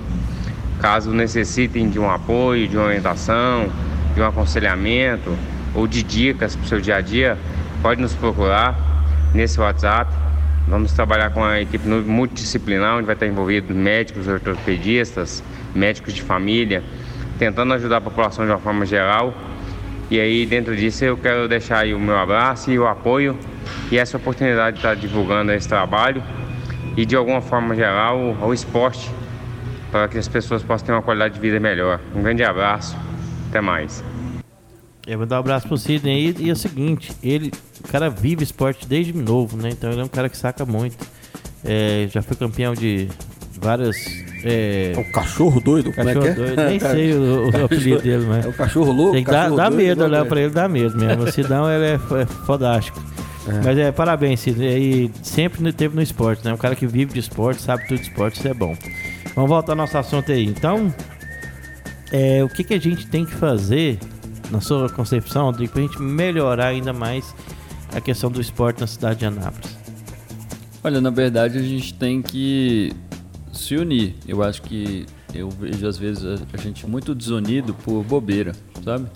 Caso 0.79 1.11
necessitem 1.11 1.89
de 1.89 1.99
um 1.99 2.09
apoio, 2.09 2.65
de 2.65 2.77
uma 2.77 2.85
orientação, 2.85 3.67
de 4.13 4.21
um 4.21 4.25
aconselhamento 4.25 5.35
ou 5.73 5.85
de 5.85 6.01
dicas 6.01 6.55
para 6.55 6.63
o 6.63 6.67
seu 6.67 6.79
dia 6.79 6.95
a 6.95 7.01
dia, 7.01 7.37
pode 7.81 8.01
nos 8.01 8.13
procurar 8.13 8.73
nesse 9.33 9.59
WhatsApp. 9.59 10.13
Vamos 10.65 10.93
trabalhar 10.93 11.31
com 11.31 11.43
a 11.43 11.59
equipe 11.59 11.85
multidisciplinar, 11.89 12.95
onde 12.95 13.05
vai 13.05 13.15
estar 13.15 13.27
envolvido 13.27 13.75
médicos, 13.75 14.29
ortopedistas, 14.29 15.43
médicos 15.75 16.13
de 16.13 16.21
família, 16.21 16.81
tentando 17.37 17.73
ajudar 17.73 17.97
a 17.97 18.01
população 18.01 18.45
de 18.45 18.51
uma 18.51 18.59
forma 18.59 18.85
geral. 18.85 19.33
E 20.09 20.19
aí, 20.19 20.45
dentro 20.45 20.75
disso, 20.75 21.03
eu 21.03 21.17
quero 21.17 21.47
deixar 21.47 21.79
aí 21.79 21.93
o 21.93 21.99
meu 21.99 22.17
abraço 22.17 22.69
e 22.71 22.77
o 22.77 22.87
apoio 22.87 23.37
e 23.91 23.97
essa 23.97 24.17
oportunidade 24.17 24.75
de 24.75 24.79
estar 24.79 24.95
divulgando 24.95 25.51
esse 25.51 25.67
trabalho 25.67 26.23
e 26.95 27.05
de 27.05 27.15
alguma 27.15 27.41
forma 27.41 27.75
geral 27.75 28.37
ao 28.39 28.53
esporte 28.53 29.09
para 29.91 30.07
que 30.07 30.17
as 30.17 30.27
pessoas 30.27 30.61
possam 30.61 30.87
ter 30.87 30.91
uma 30.91 31.01
qualidade 31.01 31.35
de 31.35 31.39
vida 31.39 31.59
melhor. 31.59 31.99
Um 32.15 32.21
grande 32.21 32.43
abraço, 32.43 32.95
até 33.49 33.61
mais. 33.61 34.03
Eu 35.07 35.19
vou 35.19 35.27
dar 35.27 35.37
um 35.37 35.39
abraço 35.39 35.67
pro 35.67 35.77
Sidney 35.77 36.35
e, 36.37 36.45
e 36.45 36.49
é 36.49 36.53
o 36.53 36.55
seguinte, 36.55 37.13
ele, 37.23 37.51
o 37.83 37.87
cara 37.87 38.09
vive 38.09 38.43
esporte 38.43 38.87
desde 38.87 39.13
novo, 39.13 39.55
né? 39.55 39.69
Então 39.69 39.91
ele 39.91 40.01
é 40.01 40.03
um 40.03 40.09
cara 40.09 40.27
que 40.27 40.37
saca 40.37 40.65
muito. 40.65 40.97
É, 41.63 42.07
já 42.11 42.21
foi 42.21 42.35
campeão 42.35 42.73
de 42.73 43.07
várias. 43.59 44.24
É... 44.45 44.93
é 44.95 44.99
o 44.99 45.11
cachorro 45.11 45.59
doido? 45.59 45.91
Cachorro 45.91 46.13
como 46.13 46.25
é 46.27 46.33
que 46.33 46.41
é? 46.41 46.45
doido, 46.45 46.65
nem 46.67 46.79
sei 46.79 47.13
o, 47.13 47.49
o 47.49 47.65
apelido 47.65 48.01
dele, 48.01 48.25
mas. 48.27 48.45
É 48.45 48.47
o 48.47 48.53
cachorro 48.53 48.91
louco? 48.91 49.13
Tem 49.13 49.23
que 49.23 49.31
dar, 49.31 49.49
dá 49.49 49.69
medo 49.69 50.03
olhar 50.03 50.25
pra 50.25 50.39
ele, 50.39 50.51
dá 50.51 50.67
medo 50.69 50.97
mesmo. 50.97 51.23
O 51.23 51.31
Sidão 51.31 51.69
ele 51.69 51.85
é, 51.85 51.93
é 51.95 52.25
fodástico. 52.45 53.03
É. 53.47 53.61
Mas 53.63 53.77
é, 53.77 53.91
parabéns, 53.91 54.39
Sidney. 54.39 55.05
E 55.05 55.11
sempre 55.23 55.71
teve 55.73 55.95
no 55.95 56.01
esporte, 56.01 56.45
né? 56.45 56.53
Um 56.53 56.57
cara 56.57 56.75
que 56.75 56.85
vive 56.85 57.13
de 57.13 57.19
esporte, 57.19 57.61
sabe 57.61 57.87
tudo 57.87 57.97
de 57.97 58.07
esporte, 58.07 58.37
isso 58.37 58.47
é 58.47 58.53
bom. 58.53 58.75
Vamos 59.35 59.49
voltar 59.49 59.73
ao 59.73 59.77
nosso 59.77 59.97
assunto 59.97 60.31
aí. 60.31 60.45
Então, 60.45 60.93
é, 62.11 62.43
o 62.43 62.49
que, 62.49 62.63
que 62.63 62.73
a 62.73 62.79
gente 62.79 63.07
tem 63.07 63.25
que 63.25 63.33
fazer, 63.33 63.99
na 64.49 64.61
sua 64.61 64.89
concepção, 64.89 65.45
Rodrigo, 65.45 65.73
para 65.73 65.81
a 65.81 65.85
gente 65.85 66.01
melhorar 66.01 66.67
ainda 66.67 66.93
mais 66.93 67.35
a 67.93 68.01
questão 68.01 68.31
do 68.31 68.41
esporte 68.41 68.81
na 68.81 68.87
cidade 68.87 69.19
de 69.19 69.25
Anápolis? 69.25 69.75
Olha, 70.83 71.01
na 71.01 71.09
verdade 71.09 71.57
a 71.57 71.61
gente 71.63 71.93
tem 71.95 72.21
que 72.21 72.93
se 73.57 73.75
unir. 73.75 74.15
Eu 74.27 74.43
acho 74.43 74.61
que 74.61 75.05
eu 75.33 75.49
vejo 75.49 75.87
às 75.87 75.97
vezes 75.97 76.23
a 76.25 76.57
gente 76.57 76.87
muito 76.87 77.13
desunido 77.13 77.73
por 77.73 78.03
bobeira, 78.03 78.53
sabe? 78.83 79.07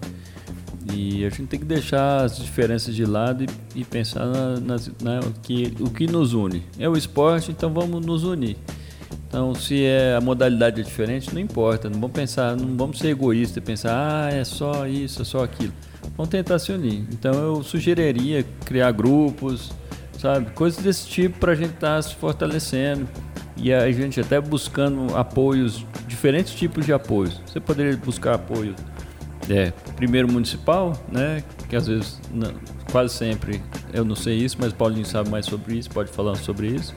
E 0.93 1.23
a 1.23 1.29
gente 1.29 1.45
tem 1.47 1.59
que 1.59 1.65
deixar 1.65 2.23
as 2.23 2.37
diferenças 2.37 2.95
de 2.95 3.05
lado 3.05 3.43
e, 3.43 3.79
e 3.81 3.85
pensar 3.85 4.25
na, 4.25 4.59
nas, 4.59 4.91
na, 5.01 5.19
que 5.43 5.73
o 5.79 5.89
que 5.89 6.07
nos 6.07 6.33
une. 6.33 6.63
É 6.79 6.89
o 6.89 6.97
esporte, 6.97 7.51
então 7.51 7.71
vamos 7.71 8.03
nos 8.03 8.23
unir. 8.23 8.57
Então, 9.27 9.53
se 9.53 9.83
é 9.83 10.15
a 10.15 10.21
modalidade 10.21 10.81
é 10.81 10.83
diferente, 10.83 11.33
não 11.33 11.39
importa. 11.39 11.89
Não 11.89 11.99
vamos 11.99 12.15
pensar, 12.15 12.55
não 12.55 12.75
vamos 12.75 12.97
ser 12.97 13.09
egoístas 13.09 13.57
e 13.57 13.61
pensar, 13.61 13.93
ah, 13.93 14.33
é 14.33 14.43
só 14.43 14.87
isso, 14.87 15.21
é 15.21 15.25
só 15.25 15.43
aquilo. 15.43 15.73
Vamos 16.17 16.29
tentar 16.29 16.57
se 16.57 16.71
unir. 16.71 17.05
Então, 17.11 17.33
eu 17.33 17.63
sugeriria 17.63 18.43
criar 18.65 18.91
grupos, 18.91 19.71
sabe, 20.17 20.49
coisas 20.51 20.83
desse 20.83 21.07
tipo 21.07 21.37
para 21.37 21.51
a 21.51 21.55
gente 21.55 21.73
estar 21.75 21.97
tá 21.97 22.01
se 22.01 22.15
fortalecendo 22.15 23.07
e 23.61 23.73
a 23.73 23.91
gente 23.91 24.19
até 24.19 24.39
buscando 24.39 25.15
apoios, 25.15 25.85
diferentes 26.07 26.53
tipos 26.53 26.85
de 26.85 26.93
apoios. 26.93 27.41
Você 27.45 27.59
poderia 27.59 27.95
buscar 27.97 28.35
apoio, 28.35 28.75
é, 29.49 29.71
primeiro 29.95 30.31
municipal, 30.31 30.93
né, 31.11 31.43
que 31.67 31.75
às 31.75 31.87
vezes, 31.87 32.19
não, 32.33 32.53
quase 32.91 33.13
sempre, 33.13 33.61
eu 33.93 34.05
não 34.05 34.15
sei 34.15 34.37
isso, 34.37 34.57
mas 34.59 34.73
Paulinho 34.73 35.05
sabe 35.05 35.29
mais 35.29 35.45
sobre 35.45 35.77
isso, 35.77 35.89
pode 35.89 36.11
falar 36.11 36.35
sobre 36.35 36.67
isso 36.67 36.95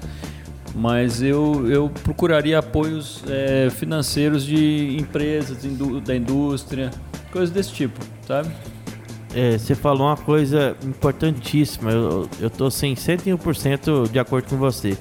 mas 0.75 1.23
eu, 1.23 1.69
eu 1.69 1.91
procuraria 2.03 2.59
apoios 2.59 3.23
é, 3.29 3.69
financeiros 3.71 4.45
de 4.45 4.97
empresas, 4.99 5.59
da 6.05 6.17
indústria, 6.17 6.91
coisas 7.31 7.51
desse 7.51 7.73
tipo, 7.73 7.99
sabe? 8.27 8.51
É, 9.35 9.57
você 9.57 9.75
falou 9.75 10.07
uma 10.07 10.17
coisa 10.17 10.77
importantíssima, 10.85 11.91
eu, 11.91 12.29
eu 12.41 12.51
tô 12.51 12.67
assim, 12.67 12.95
101% 12.95 14.11
de 14.11 14.19
acordo 14.19 14.49
com 14.49 14.57
você. 14.57 14.97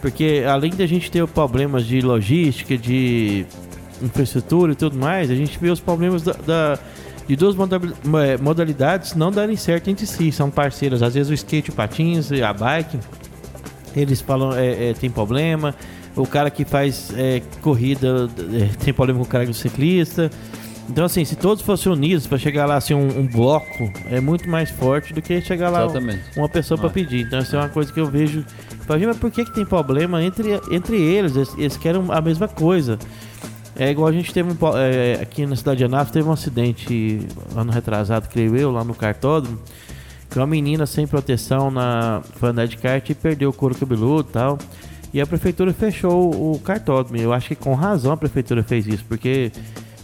Porque 0.00 0.44
além 0.48 0.70
da 0.70 0.86
gente 0.86 1.10
ter 1.10 1.26
problemas 1.26 1.86
de 1.86 2.00
logística, 2.00 2.76
de 2.76 3.44
infraestrutura 4.02 4.72
e 4.72 4.74
tudo 4.74 4.96
mais, 4.96 5.30
a 5.30 5.34
gente 5.34 5.58
vê 5.58 5.70
os 5.70 5.80
problemas 5.80 6.22
da, 6.22 6.32
da 6.32 6.78
de 7.28 7.36
duas 7.36 7.54
é, 7.54 8.36
modalidades 8.38 9.14
não 9.14 9.30
darem 9.30 9.54
certo 9.54 9.88
entre 9.88 10.06
si, 10.06 10.32
são 10.32 10.50
parceiras. 10.50 11.02
Às 11.02 11.14
vezes 11.14 11.30
o 11.30 11.34
skate, 11.34 11.70
o 11.70 11.72
patins, 11.72 12.32
a 12.32 12.52
bike 12.52 12.98
eles 13.94 14.20
falam 14.20 14.52
é, 14.54 14.90
é, 14.90 14.94
tem 14.94 15.10
problema. 15.10 15.74
O 16.16 16.26
cara 16.26 16.50
que 16.50 16.64
faz 16.64 17.12
é, 17.16 17.40
corrida 17.60 18.28
é, 18.52 18.66
tem 18.84 18.92
problema 18.92 19.20
com 19.20 19.26
o 19.26 19.28
cara 19.28 19.46
do 19.46 19.54
ciclista. 19.54 20.30
Então, 20.88 21.04
assim, 21.04 21.24
se 21.24 21.36
todos 21.36 21.62
fossem 21.62 21.92
unidos 21.92 22.26
para 22.26 22.36
chegar 22.36 22.66
lá 22.66 22.76
assim, 22.76 22.94
um, 22.94 23.20
um, 23.20 23.26
bloco, 23.26 23.92
é 24.10 24.20
muito 24.20 24.48
mais 24.48 24.70
forte 24.70 25.14
do 25.14 25.22
que 25.22 25.40
chegar 25.40 25.70
lá 25.70 25.84
Exatamente. 25.84 26.20
uma 26.36 26.48
pessoa 26.48 26.76
para 26.76 26.90
pedir. 26.90 27.26
Então, 27.26 27.38
isso 27.38 27.54
é 27.54 27.58
uma 27.60 27.68
coisa 27.68 27.92
que 27.92 28.00
eu 28.00 28.06
vejo. 28.06 28.44
Mas 28.98 29.16
por 29.16 29.30
que, 29.30 29.44
que 29.44 29.54
tem 29.54 29.64
problema 29.64 30.22
entre, 30.22 30.60
entre 30.70 30.96
eles? 31.00 31.36
eles? 31.36 31.54
Eles 31.56 31.76
querem 31.76 32.02
a 32.10 32.20
mesma 32.20 32.48
coisa. 32.48 32.98
É 33.76 33.90
igual 33.90 34.08
a 34.08 34.12
gente 34.12 34.32
teve 34.32 34.50
um, 34.50 34.56
é, 34.76 35.18
aqui 35.22 35.46
na 35.46 35.56
cidade 35.56 35.78
de 35.78 35.84
Anápolis, 35.84 36.12
teve 36.12 36.28
um 36.28 36.32
acidente 36.32 37.26
ano 37.56 37.72
retrasado, 37.72 38.28
creio 38.28 38.56
eu, 38.56 38.70
lá 38.70 38.84
no 38.84 38.94
cartódromo 38.94 39.58
que 40.30 40.38
uma 40.38 40.46
menina 40.46 40.86
sem 40.86 41.06
proteção 41.06 41.70
na 41.70 42.22
foi 42.36 42.50
andar 42.50 42.66
de 42.66 42.76
kart 42.76 43.08
e 43.10 43.14
perdeu 43.14 43.50
o 43.50 43.52
couro 43.52 43.74
cabeludo 43.74 44.28
e 44.30 44.32
tal. 44.32 44.58
E 45.12 45.20
a 45.20 45.26
prefeitura 45.26 45.74
fechou 45.74 46.54
o 46.54 46.58
cartódromo. 46.60 47.20
Eu 47.20 47.32
acho 47.32 47.48
que 47.48 47.56
com 47.56 47.74
razão 47.74 48.12
a 48.12 48.16
prefeitura 48.16 48.62
fez 48.62 48.86
isso, 48.86 49.04
porque 49.08 49.50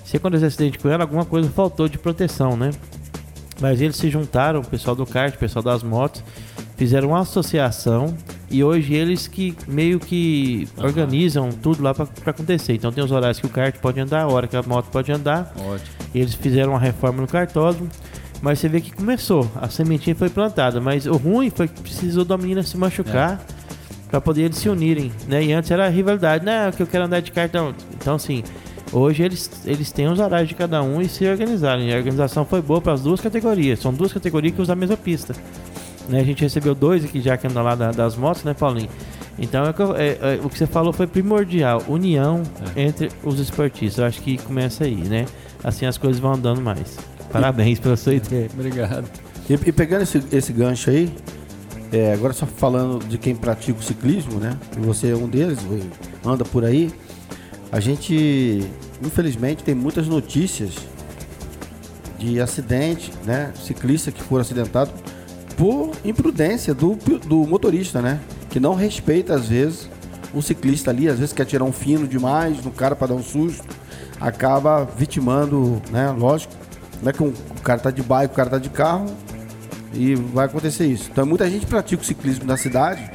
se 0.04 0.16
aconteceu 0.16 0.48
acidente 0.48 0.78
com 0.80 0.88
ela, 0.88 1.04
alguma 1.04 1.24
coisa 1.24 1.48
faltou 1.48 1.88
de 1.88 1.96
proteção, 1.96 2.56
né? 2.56 2.72
Mas 3.60 3.80
eles 3.80 3.96
se 3.96 4.10
juntaram, 4.10 4.60
o 4.60 4.66
pessoal 4.66 4.96
do 4.96 5.06
kart, 5.06 5.32
o 5.32 5.38
pessoal 5.38 5.62
das 5.62 5.84
motos, 5.84 6.24
fizeram 6.76 7.10
uma 7.10 7.20
associação 7.20 8.14
e 8.50 8.62
hoje 8.62 8.94
eles 8.94 9.26
que 9.26 9.56
meio 9.66 9.98
que 9.98 10.68
uhum. 10.76 10.84
organizam 10.84 11.50
tudo 11.50 11.82
lá 11.82 11.92
para 11.94 12.06
acontecer. 12.26 12.74
Então 12.74 12.92
tem 12.92 13.02
os 13.02 13.10
horários 13.10 13.40
que 13.40 13.46
o 13.46 13.50
kart 13.50 13.76
pode 13.78 13.98
andar, 13.98 14.22
a 14.22 14.28
hora 14.28 14.46
que 14.46 14.56
a 14.56 14.62
moto 14.62 14.90
pode 14.90 15.10
andar. 15.10 15.52
Ótimo. 15.58 15.88
Eles 16.14 16.34
fizeram 16.34 16.72
uma 16.72 16.78
reforma 16.78 17.20
no 17.20 17.28
cartódromo. 17.28 17.88
Mas 18.42 18.58
você 18.58 18.68
vê 18.68 18.80
que 18.80 18.92
começou, 18.92 19.50
a 19.56 19.68
sementinha 19.68 20.14
foi 20.14 20.28
plantada, 20.28 20.80
mas 20.80 21.06
o 21.06 21.16
ruim 21.16 21.50
foi 21.50 21.68
que 21.68 21.80
precisou 21.80 22.24
da 22.24 22.36
menina 22.36 22.62
se 22.62 22.76
machucar 22.76 23.40
é. 23.40 24.10
para 24.10 24.20
poder 24.20 24.42
eles 24.42 24.58
se 24.58 24.68
unirem, 24.68 25.10
né? 25.26 25.42
E 25.42 25.52
antes 25.52 25.70
era 25.70 25.88
rivalidade, 25.88 26.44
né? 26.44 26.70
Que 26.70 26.82
eu 26.82 26.86
quero 26.86 27.04
andar 27.04 27.20
de 27.20 27.32
cartão. 27.32 27.74
Então, 27.94 28.16
assim, 28.16 28.44
hoje 28.92 29.22
eles, 29.22 29.50
eles 29.64 29.90
têm 29.90 30.06
os 30.06 30.20
horários 30.20 30.50
de 30.50 30.54
cada 30.54 30.82
um 30.82 31.00
e 31.00 31.08
se 31.08 31.26
organizarem. 31.26 31.88
E 31.88 31.94
a 31.94 31.96
organização 31.96 32.44
foi 32.44 32.60
boa 32.60 32.80
para 32.80 32.92
as 32.92 33.00
duas 33.00 33.20
categorias. 33.20 33.80
São 33.80 33.92
duas 33.92 34.12
categorias 34.12 34.54
que 34.54 34.60
usam 34.60 34.74
a 34.74 34.76
mesma 34.76 34.98
pista. 34.98 35.34
Né? 36.08 36.20
A 36.20 36.24
gente 36.24 36.42
recebeu 36.42 36.74
dois 36.74 37.04
aqui 37.04 37.20
já 37.20 37.36
que 37.36 37.46
andam 37.46 37.62
lá 37.62 37.74
da, 37.74 37.90
das 37.90 38.16
motos, 38.16 38.44
né, 38.44 38.54
Paulinho? 38.54 38.88
Então 39.38 39.64
é, 39.64 39.68
é, 40.02 40.18
é, 40.20 40.40
o 40.42 40.48
que 40.48 40.56
você 40.56 40.66
falou 40.66 40.92
foi 40.92 41.06
primordial, 41.06 41.82
união 41.88 42.42
é. 42.74 42.82
entre 42.82 43.10
os 43.22 43.38
esportistas. 43.38 43.98
Eu 43.98 44.06
acho 44.06 44.20
que 44.22 44.38
começa 44.38 44.84
aí, 44.84 44.96
né? 44.96 45.26
Assim 45.62 45.84
as 45.84 45.98
coisas 45.98 46.20
vão 46.20 46.32
andando 46.32 46.60
mais. 46.60 46.96
Parabéns 47.30 47.78
pela 47.78 47.96
sua 47.96 48.14
ideia. 48.14 48.48
Obrigado. 48.54 49.08
E, 49.48 49.52
e 49.52 49.72
pegando 49.72 50.02
esse, 50.02 50.22
esse 50.32 50.52
gancho 50.52 50.90
aí, 50.90 51.12
é, 51.92 52.12
agora 52.12 52.32
só 52.32 52.46
falando 52.46 53.06
de 53.06 53.18
quem 53.18 53.34
pratica 53.36 53.78
o 53.78 53.82
ciclismo, 53.82 54.40
né? 54.40 54.56
E 54.76 54.80
você 54.80 55.10
é 55.10 55.16
um 55.16 55.28
deles, 55.28 55.58
anda 56.24 56.44
por 56.44 56.64
aí. 56.64 56.90
A 57.70 57.78
gente, 57.78 58.64
infelizmente, 59.04 59.62
tem 59.62 59.74
muitas 59.74 60.08
notícias 60.08 60.74
de 62.18 62.40
acidente, 62.40 63.12
né? 63.24 63.52
Ciclista 63.54 64.10
que 64.10 64.22
foram 64.22 64.40
acidentados 64.40 64.94
por 65.56 65.92
imprudência 66.04 66.74
do, 66.74 66.94
do 66.94 67.46
motorista, 67.46 68.02
né? 68.02 68.20
Que 68.50 68.60
não 68.60 68.74
respeita, 68.74 69.34
às 69.34 69.48
vezes, 69.48 69.88
o 70.34 70.42
ciclista 70.42 70.90
ali, 70.90 71.08
às 71.08 71.18
vezes 71.18 71.32
quer 71.32 71.44
tirar 71.44 71.64
um 71.64 71.72
fino 71.72 72.06
demais 72.06 72.62
no 72.64 72.70
cara 72.70 72.94
para 72.94 73.08
dar 73.08 73.14
um 73.14 73.22
susto, 73.22 73.64
acaba 74.20 74.84
vitimando, 74.84 75.80
né? 75.90 76.10
Lógico, 76.10 76.52
não 77.02 77.10
é 77.10 77.12
que 77.12 77.22
um, 77.22 77.28
o 77.28 77.62
cara 77.62 77.80
tá 77.80 77.90
de 77.90 78.02
bike, 78.02 78.32
o 78.32 78.36
cara 78.36 78.50
tá 78.50 78.58
de 78.58 78.70
carro 78.70 79.06
e 79.94 80.14
vai 80.14 80.46
acontecer 80.46 80.86
isso. 80.86 81.08
Então 81.10 81.24
muita 81.24 81.48
gente 81.48 81.66
pratica 81.66 82.02
o 82.02 82.04
ciclismo 82.04 82.44
na 82.44 82.56
cidade 82.56 83.10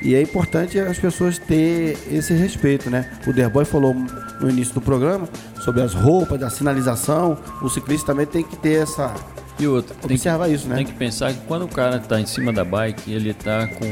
e 0.00 0.14
é 0.14 0.22
importante 0.22 0.78
as 0.78 0.98
pessoas 0.98 1.38
ter 1.38 1.96
esse 2.10 2.32
respeito, 2.34 2.90
né? 2.90 3.10
O 3.26 3.32
Derboy 3.32 3.64
falou 3.64 3.94
no 3.94 4.50
início 4.50 4.74
do 4.74 4.80
programa 4.80 5.28
sobre 5.60 5.80
as 5.80 5.94
roupas, 5.94 6.40
da 6.40 6.50
sinalização. 6.50 7.38
O 7.60 7.68
ciclista 7.68 8.08
também 8.08 8.26
tem 8.26 8.42
que 8.42 8.56
ter 8.56 8.82
essa 8.82 9.14
e 9.62 9.68
outro, 9.68 9.94
observa 10.02 10.48
isso, 10.48 10.68
né? 10.68 10.76
Tem 10.76 10.86
que 10.86 10.92
pensar 10.94 11.32
que 11.32 11.40
quando 11.46 11.64
o 11.64 11.68
cara 11.68 11.96
está 11.96 12.20
em 12.20 12.26
cima 12.26 12.52
da 12.52 12.64
bike, 12.64 13.12
ele 13.12 13.30
está 13.30 13.66
com 13.66 13.84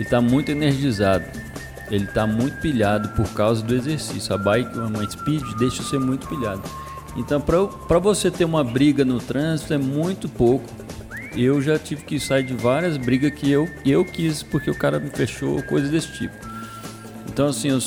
ele 0.00 0.08
tá 0.08 0.20
muito 0.20 0.50
energizado. 0.50 1.24
Ele 1.90 2.04
está 2.04 2.26
muito 2.26 2.58
pilhado 2.60 3.10
por 3.10 3.28
causa 3.34 3.62
do 3.62 3.74
exercício. 3.74 4.34
A 4.34 4.38
bike, 4.38 4.78
uma 4.78 5.08
speed, 5.10 5.42
deixa 5.58 5.82
você 5.82 5.98
muito 5.98 6.26
pilhado. 6.26 6.62
Então, 7.16 7.38
para 7.38 7.98
você 7.98 8.30
ter 8.30 8.46
uma 8.46 8.64
briga 8.64 9.04
no 9.04 9.18
trânsito 9.18 9.74
é 9.74 9.78
muito 9.78 10.26
pouco. 10.26 10.64
Eu 11.36 11.60
já 11.60 11.78
tive 11.78 12.02
que 12.02 12.18
sair 12.18 12.44
de 12.44 12.54
várias 12.54 12.96
brigas 12.96 13.32
que 13.34 13.50
eu, 13.50 13.68
eu 13.84 14.04
quis 14.04 14.42
porque 14.42 14.70
o 14.70 14.74
cara 14.74 14.98
me 14.98 15.10
fechou, 15.10 15.62
coisas 15.64 15.90
desse 15.90 16.12
tipo. 16.12 16.34
Então, 17.28 17.48
assim, 17.48 17.68
eu, 17.68 17.78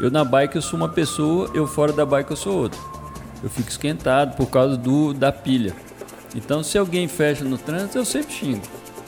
eu 0.00 0.10
na 0.10 0.24
bike 0.24 0.56
eu 0.56 0.62
sou 0.62 0.76
uma 0.76 0.88
pessoa, 0.88 1.50
eu 1.54 1.66
fora 1.66 1.92
da 1.92 2.04
bike 2.04 2.30
eu 2.30 2.36
sou 2.36 2.56
outra. 2.56 2.80
Eu 3.42 3.48
fico 3.48 3.68
esquentado 3.68 4.36
por 4.36 4.50
causa 4.50 4.76
do, 4.76 5.14
da 5.14 5.32
pilha. 5.32 5.74
Então, 6.34 6.62
se 6.62 6.76
alguém 6.76 7.06
fecha 7.08 7.44
no 7.44 7.56
trânsito, 7.56 7.98
eu 7.98 8.04
sempre 8.04 8.32
xingo 8.32 8.62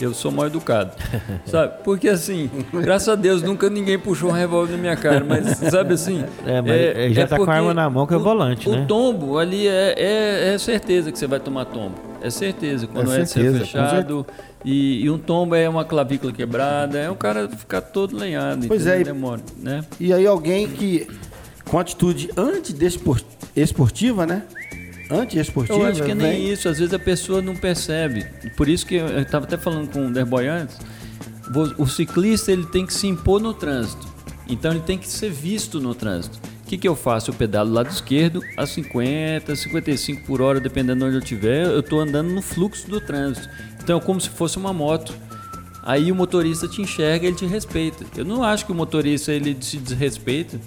eu 0.05 0.13
sou 0.13 0.31
mal 0.31 0.47
educado. 0.47 0.93
sabe? 1.47 1.75
Porque 1.83 2.09
assim, 2.09 2.51
graças 2.73 3.09
a 3.09 3.15
Deus, 3.15 3.43
nunca 3.43 3.71
ninguém 3.71 3.99
puxou 3.99 4.31
um 4.31 4.33
revólver 4.33 4.73
na 4.73 4.79
minha 4.79 4.97
cara, 4.97 5.25
mas 5.25 5.57
sabe 5.71 5.95
assim. 5.95 6.25
É, 6.47 6.61
mas 6.61 6.73
é, 6.73 7.11
já 7.13 7.23
é 7.23 7.27
tá 7.27 7.37
com 7.37 7.51
a 7.51 7.55
arma 7.55 7.75
na 7.75 7.89
mão 7.89 8.07
que 8.07 8.15
é 8.15 8.17
o 8.17 8.21
volante, 8.21 8.69
o, 8.69 8.73
né? 8.73 8.83
O 8.83 8.87
tombo 8.87 9.39
ali 9.39 9.67
é, 9.67 9.95
é, 9.97 10.55
é, 10.55 10.59
certeza 10.59 11.11
que 11.11 11.19
você 11.19 11.27
vai 11.27 11.41
tomar 11.41 11.65
tombo. 11.67 11.95
É 12.21 12.31
certeza. 12.31 12.87
Quando 12.87 13.13
é, 13.13 13.21
é 13.21 13.25
certeza, 13.25 13.61
fechado. 13.61 14.27
E, 14.65 15.05
e, 15.05 15.11
um 15.11 15.19
tombo 15.19 15.55
é 15.55 15.69
uma 15.69 15.85
clavícula 15.85 16.33
quebrada, 16.33 16.99
é 16.99 17.11
um 17.11 17.15
cara 17.15 17.49
ficar 17.49 17.81
todo 17.81 18.17
lenhado. 18.17 18.67
Pois 18.67 18.87
é. 18.87 19.03
Demora, 19.03 19.43
né? 19.59 19.85
E 20.01 20.13
aí 20.13 20.27
alguém 20.27 20.67
que 20.67 21.07
com 21.65 21.79
atitude 21.79 22.31
anti-esportiva, 22.37 24.27
né? 24.27 24.43
Anti-esportiva. 25.11 25.79
Eu 25.79 25.87
acho 25.87 26.03
que 26.03 26.15
nem 26.15 26.33
vem... 26.33 26.53
isso, 26.53 26.69
às 26.69 26.79
vezes 26.79 26.93
a 26.93 26.99
pessoa 26.99 27.41
não 27.43 27.55
percebe. 27.55 28.27
Por 28.57 28.69
isso 28.69 28.87
que 28.87 28.97
eu 28.97 29.21
estava 29.21 29.45
até 29.45 29.57
falando 29.57 29.91
com 29.91 30.07
o 30.07 30.13
Derboy 30.13 30.47
antes, 30.49 30.79
o 31.79 31.87
ciclista 31.87 32.53
ele 32.53 32.67
tem 32.67 32.85
que 32.87 32.93
se 32.93 33.07
impor 33.07 33.41
no 33.41 33.55
trânsito. 33.55 34.07
Então 34.49 34.71
ele 34.71 34.81
tem 34.81 34.99
que 34.99 35.09
ser 35.09 35.31
visto 35.31 35.81
no 35.81 35.95
trânsito. 35.95 36.39
O 36.65 36.69
que, 36.69 36.77
que 36.77 36.89
eu 36.89 36.97
faço? 36.97 37.31
Eu 37.31 37.35
pedalo 37.35 37.69
do 37.71 37.75
lado 37.75 37.91
esquerdo 37.91 38.43
a 38.57 38.67
50, 38.67 39.55
55 39.55 40.27
por 40.27 40.41
hora, 40.41 40.59
dependendo 40.59 41.01
de 41.01 41.05
onde 41.05 41.17
eu 41.17 41.21
estiver. 41.21 41.67
Eu 41.67 41.81
estou 41.81 42.01
andando 42.01 42.29
no 42.29 42.43
fluxo 42.43 42.89
do 42.91 43.01
trânsito. 43.01 43.49
Então 43.83 43.99
é 43.99 44.01
como 44.01 44.21
se 44.21 44.29
fosse 44.29 44.57
uma 44.57 44.73
moto. 44.73 45.15
Aí 45.85 46.11
o 46.11 46.15
motorista 46.17 46.67
te 46.67 46.83
enxerga, 46.83 47.29
ele 47.29 47.37
te 47.37 47.47
respeita. 47.47 48.05
Eu 48.17 48.25
não 48.25 48.43
acho 48.43 48.67
que 48.67 48.73
o 48.73 48.75
motorista 48.75 49.33
ele 49.33 49.57
se 49.61 49.77
desrespeita 49.77 50.61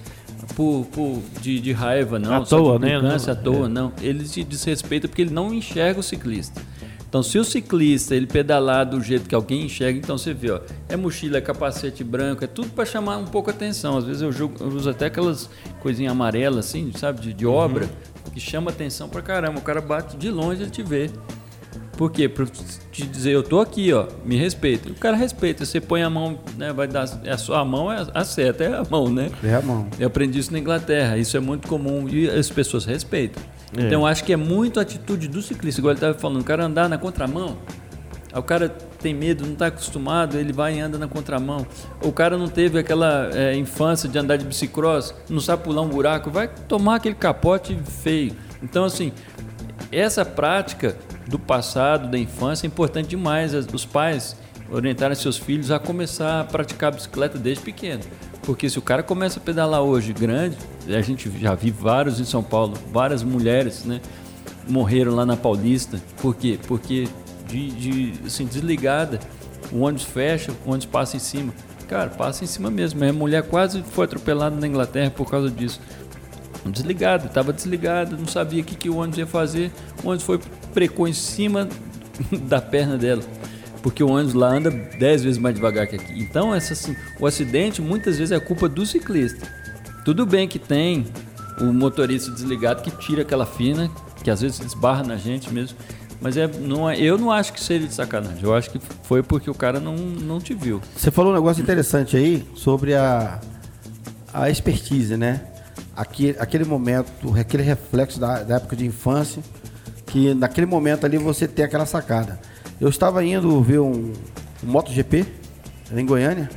por, 0.55 0.85
por 0.91 1.21
de, 1.41 1.59
de 1.59 1.71
raiva, 1.71 2.19
não. 2.19 2.33
À 2.33 2.45
toa, 2.45 2.79
né? 2.79 2.99
Câncer, 2.99 3.31
à 3.31 3.35
toa, 3.35 3.69
não. 3.69 3.91
Ele 4.01 4.23
te 4.23 4.43
desrespeita 4.43 5.07
porque 5.07 5.21
ele 5.21 5.33
não 5.33 5.53
enxerga 5.53 5.99
o 5.99 6.03
ciclista. 6.03 6.61
Então, 7.09 7.23
se 7.23 7.39
o 7.39 7.43
ciclista 7.43 8.15
ele 8.15 8.27
pedalar 8.27 8.87
do 8.87 9.01
jeito 9.01 9.27
que 9.27 9.33
alguém 9.33 9.65
enxerga, 9.65 9.97
então 9.97 10.15
você 10.15 10.31
vê, 10.31 10.51
ó, 10.51 10.59
é 10.87 10.95
mochila, 10.95 11.39
é 11.39 11.41
capacete 11.41 12.03
branco, 12.03 12.43
é 12.43 12.47
tudo 12.47 12.69
para 12.69 12.85
chamar 12.85 13.17
um 13.17 13.25
pouco 13.25 13.49
a 13.49 13.53
atenção. 13.53 13.97
Às 13.97 14.05
vezes 14.05 14.21
eu, 14.21 14.31
jogo, 14.31 14.55
eu 14.59 14.67
uso 14.67 14.87
até 14.87 15.07
aquelas 15.07 15.49
coisinhas 15.79 16.11
amarelas, 16.11 16.67
assim, 16.67 16.91
sabe, 16.95 17.21
de, 17.21 17.33
de 17.33 17.47
obra, 17.47 17.89
que 18.31 18.39
chama 18.39 18.69
atenção 18.69 19.09
pra 19.09 19.23
caramba. 19.23 19.57
O 19.57 19.61
cara 19.63 19.81
bate 19.81 20.17
de 20.17 20.29
longe, 20.29 20.61
ele 20.61 20.69
te 20.69 20.83
vê. 20.83 21.09
Por 21.99 22.09
quê? 22.09 22.29
Pra 22.29 22.45
te 22.45 23.05
dizer, 23.05 23.31
eu 23.31 23.43
tô 23.43 23.59
aqui, 23.59 23.91
ó, 23.91 24.07
me 24.23 24.37
respeita. 24.37 24.89
O 24.89 24.95
cara 24.95 25.17
respeita. 25.17 25.65
Você 25.65 25.81
põe 25.81 26.01
a 26.01 26.09
mão, 26.09 26.39
né, 26.57 26.71
vai 26.71 26.87
dar, 26.87 27.05
é 27.25 27.31
a 27.31 27.37
sua 27.37 27.65
mão, 27.65 27.91
é 27.91 28.07
a 28.13 28.23
seta, 28.23 28.63
é 28.63 28.67
a 28.73 28.85
mão, 28.89 29.09
né? 29.09 29.29
É 29.43 29.53
a 29.53 29.61
mão. 29.61 29.85
Eu 29.99 30.07
aprendi 30.07 30.39
isso 30.39 30.53
na 30.53 30.59
Inglaterra, 30.59 31.17
isso 31.17 31.35
é 31.35 31.41
muito 31.41 31.67
comum 31.67 32.07
e 32.07 32.29
as 32.29 32.49
pessoas 32.49 32.85
respeitam. 32.85 33.43
É. 33.77 33.81
Então 33.81 33.99
eu 33.99 34.05
acho 34.05 34.23
que 34.23 34.31
é 34.31 34.37
muito 34.37 34.79
a 34.79 34.83
atitude 34.83 35.27
do 35.27 35.41
ciclista. 35.41 35.81
Igual 35.81 35.91
ele 35.91 35.97
estava 35.97 36.17
falando, 36.17 36.39
o 36.39 36.43
cara 36.45 36.63
andar 36.63 36.87
na 36.87 36.97
contramão, 36.97 37.57
o 38.33 38.43
cara 38.43 38.69
tem 38.69 39.13
medo, 39.13 39.45
não 39.45 39.51
está 39.51 39.67
acostumado, 39.67 40.37
ele 40.37 40.53
vai 40.53 40.77
e 40.77 40.79
anda 40.79 40.97
na 40.97 41.07
contramão. 41.09 41.67
O 42.01 42.13
cara 42.13 42.37
não 42.37 42.47
teve 42.47 42.79
aquela 42.79 43.29
é, 43.33 43.57
infância 43.57 44.07
de 44.07 44.17
andar 44.17 44.37
de 44.37 44.45
bicicross, 44.45 45.13
não 45.29 45.41
sabe 45.41 45.65
pular 45.65 45.81
um 45.81 45.89
buraco, 45.89 46.31
vai 46.31 46.47
tomar 46.47 46.95
aquele 46.95 47.15
capote 47.15 47.77
feio. 48.01 48.33
Então, 48.63 48.85
assim, 48.85 49.11
essa 49.91 50.23
prática 50.23 50.95
do 51.29 51.37
passado, 51.37 52.09
da 52.09 52.17
infância, 52.17 52.65
é 52.65 52.67
importante 52.67 53.07
demais. 53.07 53.53
Os 53.53 53.85
pais 53.85 54.35
orientarem 54.71 55.15
seus 55.15 55.37
filhos 55.37 55.71
a 55.71 55.79
começar 55.79 56.41
a 56.41 56.43
praticar 56.43 56.93
bicicleta 56.93 57.37
desde 57.37 57.63
pequeno. 57.63 58.01
Porque 58.43 58.69
se 58.69 58.79
o 58.79 58.81
cara 58.81 59.03
começa 59.03 59.39
a 59.39 59.43
pedalar 59.43 59.81
hoje 59.81 60.11
grande, 60.11 60.57
a 60.87 61.01
gente 61.01 61.31
já 61.39 61.53
viu 61.53 61.73
vários 61.73 62.19
em 62.19 62.25
São 62.25 62.43
Paulo, 62.43 62.73
várias 62.91 63.21
mulheres, 63.23 63.85
né? 63.85 64.01
Morreram 64.67 65.15
lá 65.15 65.25
na 65.25 65.37
Paulista. 65.37 66.01
Por 66.21 66.35
quê? 66.35 66.59
Porque 66.67 67.07
de, 67.47 67.71
de 67.71 68.13
assim, 68.25 68.45
desligada, 68.45 69.19
o 69.71 69.81
ônibus 69.81 70.03
fecha, 70.03 70.51
o 70.65 70.69
ônibus 70.69 70.85
passa 70.85 71.15
em 71.15 71.19
cima. 71.19 71.53
Cara, 71.87 72.09
passa 72.09 72.43
em 72.43 72.47
cima 72.47 72.69
mesmo. 72.71 73.03
A 73.03 73.13
mulher 73.13 73.43
quase 73.43 73.83
foi 73.83 74.05
atropelada 74.05 74.55
na 74.55 74.67
Inglaterra 74.67 75.11
por 75.11 75.29
causa 75.29 75.49
disso 75.49 75.79
desligado, 76.65 77.27
estava 77.27 77.53
desligado, 77.53 78.17
não 78.17 78.27
sabia 78.27 78.61
o 78.61 78.65
que, 78.65 78.75
que 78.75 78.89
o 78.89 78.97
ônibus 78.97 79.17
ia 79.19 79.27
fazer. 79.27 79.71
O 80.03 80.07
ônibus 80.07 80.25
foi 80.25 80.39
precou 80.79 81.09
em 81.09 81.13
cima 81.13 81.67
da 82.47 82.61
perna 82.61 82.97
dela, 82.97 83.21
porque 83.83 84.01
o 84.01 84.11
ônibus 84.11 84.33
lá 84.33 84.47
anda 84.47 84.71
10 84.71 85.23
vezes 85.25 85.37
mais 85.37 85.53
devagar 85.53 85.85
que 85.87 85.97
aqui. 85.97 86.13
Então, 86.17 86.55
essa, 86.55 86.71
assim, 86.71 86.95
o 87.19 87.27
acidente 87.27 87.81
muitas 87.81 88.17
vezes 88.17 88.31
é 88.31 88.39
culpa 88.39 88.69
do 88.69 88.85
ciclista. 88.85 89.45
Tudo 90.05 90.25
bem 90.25 90.47
que 90.47 90.57
tem 90.57 91.05
o 91.59 91.65
motorista 91.65 92.31
desligado 92.31 92.81
que 92.81 92.91
tira 92.91 93.23
aquela 93.23 93.45
fina, 93.45 93.91
que 94.23 94.31
às 94.31 94.39
vezes 94.39 94.61
esbarra 94.61 95.03
na 95.03 95.17
gente 95.17 95.53
mesmo. 95.53 95.77
Mas 96.21 96.37
é, 96.37 96.47
não 96.47 96.89
é, 96.89 96.97
eu 96.97 97.17
não 97.17 97.29
acho 97.29 97.51
que 97.51 97.61
seja 97.61 97.85
de 97.85 97.93
sacanagem. 97.93 98.41
Eu 98.41 98.55
acho 98.55 98.69
que 98.69 98.79
foi 99.03 99.21
porque 99.21 99.49
o 99.49 99.53
cara 99.53 99.81
não, 99.81 99.97
não 99.97 100.39
te 100.39 100.53
viu. 100.53 100.81
Você 100.95 101.11
falou 101.11 101.33
um 101.33 101.35
negócio 101.35 101.61
interessante 101.61 102.15
aí 102.15 102.47
sobre 102.55 102.95
a, 102.95 103.41
a 104.33 104.49
expertise, 104.49 105.17
né? 105.17 105.41
Aquele 106.39 106.63
momento, 106.63 107.37
aquele 107.37 107.63
reflexo 107.63 108.17
da, 108.17 108.43
da 108.43 108.55
época 108.55 108.77
de 108.77 108.85
infância, 108.85 109.43
que 110.09 110.33
naquele 110.33 110.65
momento 110.65 111.05
ali 111.05 111.17
você 111.17 111.47
tem 111.47 111.63
aquela 111.63 111.85
sacada. 111.85 112.39
Eu 112.81 112.89
estava 112.89 113.23
indo 113.23 113.61
ver 113.61 113.79
um, 113.79 114.11
um 114.63 114.67
MotoGP 114.67 115.25
em 115.91 116.05
Goiânia. 116.05 116.49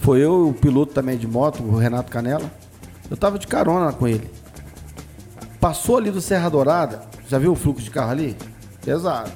Foi 0.00 0.20
eu 0.20 0.48
o 0.48 0.54
piloto 0.54 0.92
também 0.92 1.16
de 1.16 1.26
moto, 1.26 1.62
o 1.62 1.76
Renato 1.76 2.10
Canela. 2.10 2.50
Eu 3.08 3.14
estava 3.14 3.38
de 3.38 3.46
carona 3.46 3.92
com 3.92 4.06
ele. 4.06 4.28
Passou 5.60 5.96
ali 5.96 6.10
do 6.10 6.20
Serra 6.20 6.48
Dourada, 6.48 7.02
já 7.28 7.38
viu 7.38 7.52
o 7.52 7.56
fluxo 7.56 7.84
de 7.84 7.90
carro 7.90 8.10
ali? 8.10 8.36
Pesado. 8.84 9.30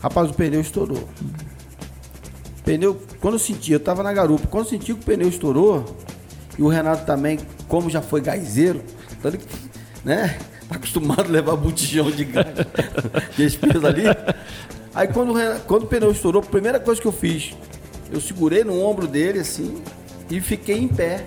Rapaz, 0.00 0.30
o 0.30 0.34
pneu 0.34 0.60
estourou. 0.60 1.08
Pneu, 2.64 3.00
quando 3.20 3.34
eu 3.34 3.38
senti, 3.38 3.72
eu 3.72 3.80
tava 3.80 4.02
na 4.02 4.12
garupa, 4.12 4.46
quando 4.48 4.64
eu 4.64 4.70
senti 4.70 4.86
que 4.86 4.92
o 4.92 4.96
pneu 4.96 5.28
estourou, 5.28 5.96
e 6.58 6.62
o 6.62 6.68
Renato 6.68 7.06
também, 7.06 7.38
como 7.68 7.88
já 7.88 8.02
foi 8.02 8.20
gaizeiro, 8.20 8.82
então 9.12 9.30
ele, 9.32 9.40
né, 10.04 10.38
acostumado 10.76 11.22
a 11.26 11.28
levar 11.28 11.56
botijão 11.56 12.10
de 12.10 12.24
gás, 12.24 12.46
de 13.36 13.58
peso 13.58 13.86
ali. 13.86 14.04
Aí 14.94 15.08
quando, 15.08 15.34
quando 15.66 15.84
o 15.84 15.86
pneu 15.86 16.10
estourou, 16.12 16.42
a 16.42 16.44
primeira 16.44 16.78
coisa 16.78 17.00
que 17.00 17.06
eu 17.06 17.12
fiz, 17.12 17.54
eu 18.12 18.20
segurei 18.20 18.62
no 18.64 18.80
ombro 18.82 19.06
dele 19.06 19.38
assim 19.40 19.82
e 20.30 20.40
fiquei 20.40 20.78
em 20.78 20.88
pé, 20.88 21.24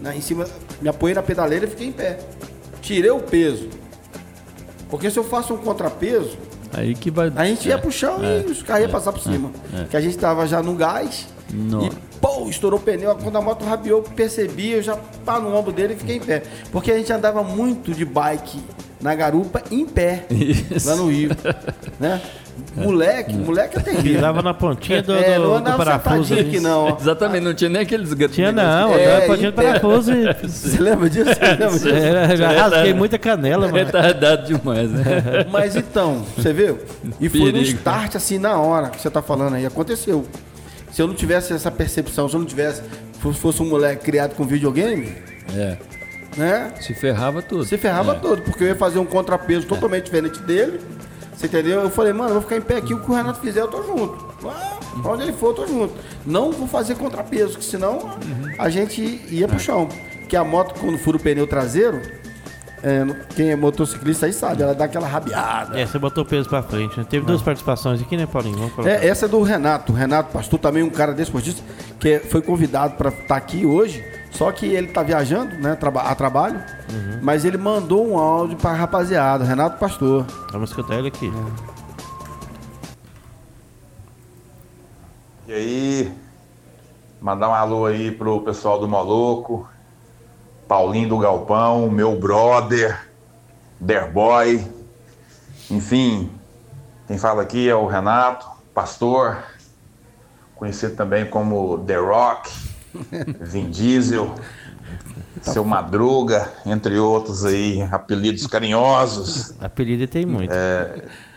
né, 0.00 0.14
em 0.16 0.20
cima, 0.20 0.46
me 0.80 0.88
apoiei 0.88 1.14
na 1.14 1.22
pedaleira 1.22 1.64
e 1.66 1.68
fiquei 1.70 1.86
em 1.88 1.92
pé. 1.92 2.18
Tirei 2.82 3.10
o 3.10 3.20
peso. 3.20 3.68
Porque 4.88 5.10
se 5.10 5.18
eu 5.18 5.24
faço 5.24 5.54
um 5.54 5.58
contrapeso, 5.58 6.36
Aí 6.72 6.94
que 6.94 7.10
vai. 7.10 7.32
a 7.34 7.44
gente 7.46 7.68
ia 7.68 7.78
pro 7.78 7.90
chão 7.90 8.22
é, 8.22 8.42
e 8.46 8.50
os 8.50 8.62
carros 8.62 8.82
iam 8.82 8.90
passar 8.90 9.12
por 9.12 9.20
cima. 9.20 9.50
é. 9.74 9.84
Que 9.84 9.96
a 9.96 10.00
gente 10.00 10.16
tava 10.18 10.46
já 10.46 10.62
no 10.62 10.74
gás. 10.74 11.26
E, 11.52 11.90
pô, 12.20 12.48
estourou 12.48 12.78
o 12.78 12.82
pneu. 12.82 13.14
Quando 13.16 13.36
a 13.36 13.40
moto 13.40 13.64
rabiou, 13.64 14.02
percebi, 14.02 14.72
eu 14.72 14.82
já 14.82 14.96
pá 15.24 15.40
no 15.40 15.54
ombro 15.54 15.72
dele 15.72 15.94
e 15.94 15.96
fiquei 15.96 16.16
em 16.16 16.20
pé. 16.20 16.42
Porque 16.70 16.92
a 16.92 16.96
gente 16.98 17.12
andava 17.12 17.42
muito 17.42 17.92
de 17.92 18.04
bike 18.04 18.60
na 19.06 19.14
garupa 19.14 19.62
em 19.70 19.86
pé. 19.86 20.24
Isso. 20.30 20.88
Lá 20.88 20.96
no 20.96 21.08
Rio. 21.08 21.30
né? 22.00 22.20
Moleque, 22.74 23.34
moleque 23.34 23.78
é 23.78 23.80
terrível. 23.80 24.14
Pisava 24.14 24.42
na 24.42 24.52
pontinha 24.54 25.02
do, 25.02 25.12
É, 25.14 25.36
do, 25.38 25.42
não 25.44 25.60
do 25.62 25.76
parafuso. 25.76 26.32
ali. 26.34 26.42
aqui 26.42 26.58
não. 26.60 26.84
ó. 26.86 26.96
Exatamente, 27.00 27.44
não 27.44 27.54
tinha 27.54 27.70
nem 27.70 27.82
aqueles 27.82 28.12
gatos. 28.14 28.34
Tinha 28.34 28.50
não, 28.50 28.94
É, 28.94 29.20
na 29.20 29.26
pontinha 29.26 29.50
do 29.52 29.54
parafuso 29.54 30.12
e... 30.12 30.32
Você 30.48 30.78
lembra 30.80 31.08
disso? 31.08 31.30
Você 31.32 31.44
lembra 31.46 31.68
disso? 31.70 31.88
É, 31.88 32.36
já 32.36 32.50
rasguei 32.50 32.94
muita 32.94 33.18
canela, 33.18 33.66
mano. 33.66 33.76
Retardado 33.76 34.46
demais, 34.46 34.90
né? 34.90 35.04
Mas 35.52 35.76
então, 35.76 36.24
você 36.36 36.52
viu? 36.52 36.78
E 37.20 37.28
foi 37.28 37.40
no 37.40 37.46
Perigo. 37.52 37.76
start, 37.76 38.16
assim, 38.16 38.38
na 38.38 38.58
hora 38.58 38.88
que 38.90 39.00
você 39.00 39.10
tá 39.10 39.20
falando 39.22 39.54
aí. 39.54 39.64
Aconteceu. 39.66 40.24
Se 40.90 41.00
eu 41.02 41.06
não 41.06 41.14
tivesse 41.14 41.52
essa 41.52 41.70
percepção, 41.70 42.26
se 42.28 42.34
eu 42.34 42.40
não 42.40 42.46
tivesse, 42.46 42.82
fosse- 43.20 43.38
fosse 43.38 43.62
um 43.62 43.66
moleque 43.68 44.02
criado 44.04 44.34
com 44.34 44.44
videogame, 44.44 45.12
É. 45.54 45.76
né? 46.36 46.72
Se 46.80 46.94
ferrava 46.94 47.40
tudo. 47.42 47.64
Se 47.64 47.76
ferrava 47.78 48.12
É. 48.12 48.18
todo, 48.18 48.42
porque 48.42 48.64
eu 48.64 48.68
ia 48.68 48.76
fazer 48.76 48.98
um 48.98 49.06
contrapeso 49.06 49.66
totalmente 49.66 50.04
diferente 50.04 50.40
dele. 50.40 50.80
Você 51.36 51.46
entendeu? 51.46 51.80
Eu 51.82 51.90
falei, 51.90 52.12
mano, 52.12 52.30
eu 52.30 52.34
vou 52.34 52.42
ficar 52.42 52.56
em 52.56 52.62
pé 52.62 52.76
aqui, 52.78 52.94
o 52.94 53.00
que 53.00 53.10
o 53.10 53.14
Renato 53.14 53.40
fizer, 53.40 53.60
eu 53.60 53.68
tô 53.68 53.82
junto. 53.82 54.26
Ah, 54.46 54.78
Pra 55.02 55.12
onde 55.12 55.24
ele 55.24 55.32
for, 55.34 55.48
eu 55.48 55.54
tô 55.54 55.66
junto. 55.66 55.92
Não 56.24 56.50
vou 56.50 56.66
fazer 56.66 56.94
contrapeso, 56.94 57.58
que 57.58 57.64
senão 57.64 58.16
a 58.58 58.70
gente 58.70 59.02
ia 59.30 59.46
pro 59.46 59.58
chão. 59.60 59.86
Porque 60.20 60.34
a 60.34 60.42
moto, 60.42 60.74
quando 60.80 60.96
fura 60.96 61.18
o 61.18 61.20
pneu 61.20 61.46
traseiro, 61.46 62.00
é, 62.82 63.04
quem 63.34 63.50
é 63.50 63.56
motociclista 63.56 64.24
aí 64.24 64.32
sabe, 64.32 64.62
ela 64.62 64.74
dá 64.74 64.84
aquela 64.86 65.06
rabiada. 65.06 65.78
É, 65.78 65.84
você 65.84 65.98
botou 65.98 66.24
o 66.24 66.26
peso 66.26 66.48
pra 66.48 66.62
frente. 66.62 66.96
Né? 66.98 67.04
Teve 67.08 67.26
duas 67.26 67.42
participações 67.42 68.00
aqui, 68.00 68.16
né, 68.16 68.24
Paulinho? 68.26 68.56
Vamos 68.56 68.72
colocar. 68.72 68.92
É, 68.94 69.06
essa 69.06 69.26
é 69.26 69.28
do 69.28 69.42
Renato. 69.42 69.92
O 69.92 69.94
Renato 69.94 70.32
Pastor, 70.32 70.58
também 70.58 70.82
um 70.82 70.88
cara 70.90 71.12
desportista, 71.12 71.62
que 72.00 72.08
é- 72.08 72.18
foi 72.20 72.40
convidado 72.40 72.94
para 72.94 73.10
estar 73.10 73.36
aqui 73.36 73.66
hoje. 73.66 74.02
Só 74.36 74.52
que 74.52 74.66
ele 74.66 74.88
tá 74.88 75.02
viajando, 75.02 75.56
né, 75.56 75.72
a 75.72 76.14
trabalho. 76.14 76.62
Mas 77.22 77.46
ele 77.46 77.56
mandou 77.56 78.06
um 78.06 78.18
áudio 78.18 78.56
pra 78.58 78.72
rapaziada, 78.72 79.44
Renato 79.44 79.78
Pastor. 79.78 80.26
Vamos 80.52 80.68
escutar 80.68 80.96
ele 80.96 81.08
aqui. 81.08 81.32
E 85.48 85.52
aí, 85.52 86.14
mandar 87.18 87.48
um 87.48 87.54
alô 87.54 87.86
aí 87.86 88.10
pro 88.10 88.42
pessoal 88.42 88.78
do 88.78 88.86
Moloco, 88.86 89.66
Paulinho 90.68 91.08
do 91.08 91.18
Galpão, 91.18 91.88
meu 91.88 92.18
brother, 92.18 93.08
Derboy, 93.80 94.70
enfim, 95.70 96.30
quem 97.06 97.16
fala 97.16 97.42
aqui 97.42 97.68
é 97.68 97.74
o 97.74 97.86
Renato, 97.86 98.46
pastor, 98.74 99.38
conhecido 100.56 100.94
também 100.94 101.24
como 101.24 101.78
The 101.78 101.96
Rock, 101.96 102.65
Vin 103.40 103.70
Diesel, 103.70 104.34
seu 105.42 105.64
Madruga, 105.64 106.50
entre 106.64 106.98
outros 106.98 107.44
aí, 107.44 107.82
apelidos 107.90 108.46
carinhosos 108.46 109.54
Apelido 109.60 110.06
tem 110.06 110.26
muito. 110.26 110.52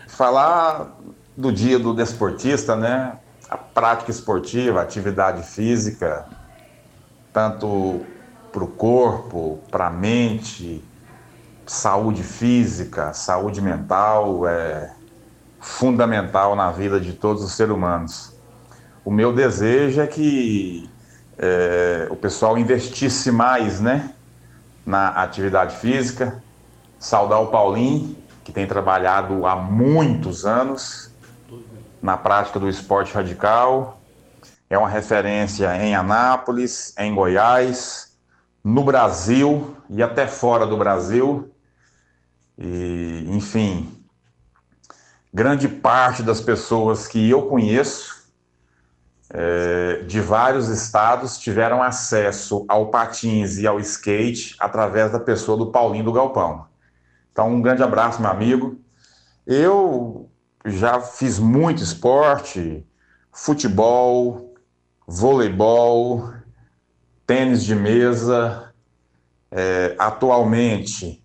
falar 0.06 0.98
do 1.36 1.52
dia 1.52 1.78
do 1.78 1.94
desportista, 1.94 2.76
né? 2.76 3.14
A 3.48 3.56
prática 3.56 4.10
esportiva, 4.10 4.80
a 4.80 4.82
atividade 4.82 5.42
física, 5.42 6.26
tanto 7.32 8.04
para 8.52 8.64
o 8.64 8.68
corpo, 8.68 9.60
para 9.70 9.86
a 9.86 9.90
mente, 9.90 10.84
saúde 11.66 12.22
física, 12.22 13.12
saúde 13.12 13.60
mental, 13.60 14.46
é 14.46 14.92
fundamental 15.60 16.56
na 16.56 16.70
vida 16.70 17.00
de 17.00 17.12
todos 17.12 17.42
os 17.42 17.52
seres 17.52 17.74
humanos. 17.74 18.32
O 19.04 19.10
meu 19.10 19.32
desejo 19.32 20.00
é 20.00 20.06
que 20.06 20.88
é, 21.42 22.06
o 22.10 22.16
pessoal 22.16 22.58
investisse 22.58 23.32
mais, 23.32 23.80
né? 23.80 24.14
Na 24.84 25.08
atividade 25.08 25.76
física, 25.76 26.42
saudar 26.98 27.40
o 27.40 27.46
Paulinho, 27.46 28.14
que 28.44 28.52
tem 28.52 28.66
trabalhado 28.66 29.46
há 29.46 29.56
muitos 29.56 30.44
anos 30.44 31.10
na 32.02 32.16
prática 32.16 32.60
do 32.60 32.68
esporte 32.68 33.14
radical. 33.14 34.00
É 34.68 34.76
uma 34.76 34.88
referência 34.88 35.74
em 35.76 35.94
Anápolis, 35.94 36.94
em 36.98 37.14
Goiás, 37.14 38.12
no 38.62 38.84
Brasil 38.84 39.76
e 39.88 40.02
até 40.02 40.26
fora 40.26 40.66
do 40.66 40.76
Brasil. 40.76 41.50
E, 42.58 43.26
enfim, 43.30 43.98
grande 45.32 45.68
parte 45.68 46.22
das 46.22 46.40
pessoas 46.40 47.08
que 47.08 47.30
eu 47.30 47.46
conheço 47.46 48.19
é, 49.32 50.02
de 50.06 50.20
vários 50.20 50.68
estados 50.68 51.38
tiveram 51.38 51.82
acesso 51.82 52.64
ao 52.68 52.90
patins 52.90 53.58
e 53.58 53.66
ao 53.66 53.78
skate 53.78 54.56
através 54.58 55.12
da 55.12 55.20
pessoa 55.20 55.56
do 55.56 55.70
Paulinho 55.70 56.04
do 56.04 56.12
Galpão. 56.12 56.66
Então, 57.30 57.48
um 57.48 57.62
grande 57.62 57.82
abraço, 57.82 58.20
meu 58.20 58.30
amigo. 58.30 58.80
Eu 59.46 60.28
já 60.64 61.00
fiz 61.00 61.38
muito 61.38 61.82
esporte, 61.82 62.84
futebol, 63.32 64.54
voleibol, 65.06 66.32
tênis 67.24 67.64
de 67.64 67.74
mesa. 67.74 68.72
É, 69.50 69.94
atualmente, 69.98 71.24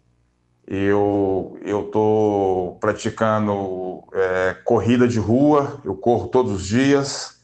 eu 0.68 1.58
estou 1.64 2.76
praticando 2.76 4.04
é, 4.14 4.56
corrida 4.64 5.08
de 5.08 5.20
rua, 5.20 5.82
eu 5.84 5.96
corro 5.96 6.28
todos 6.28 6.52
os 6.52 6.66
dias, 6.66 7.35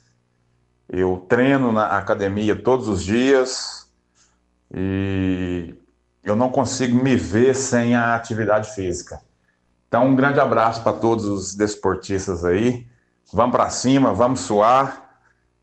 eu 0.92 1.26
treino 1.30 1.72
na 1.72 1.98
academia 1.98 2.54
todos 2.54 2.90
os 2.90 3.02
dias 3.02 3.90
e 4.74 5.74
eu 6.22 6.36
não 6.36 6.50
consigo 6.50 7.02
me 7.02 7.16
ver 7.16 7.56
sem 7.56 7.96
a 7.96 8.14
atividade 8.14 8.76
física. 8.76 9.22
Então, 9.88 10.08
um 10.08 10.16
grande 10.16 10.40
abraço 10.40 10.84
para 10.84 10.92
todos 10.94 11.26
os 11.26 11.56
desportistas 11.56 12.44
aí. 12.44 12.86
Vamos 13.32 13.56
para 13.56 13.70
cima, 13.70 14.14
vamos 14.14 14.42
suar. 14.42 15.18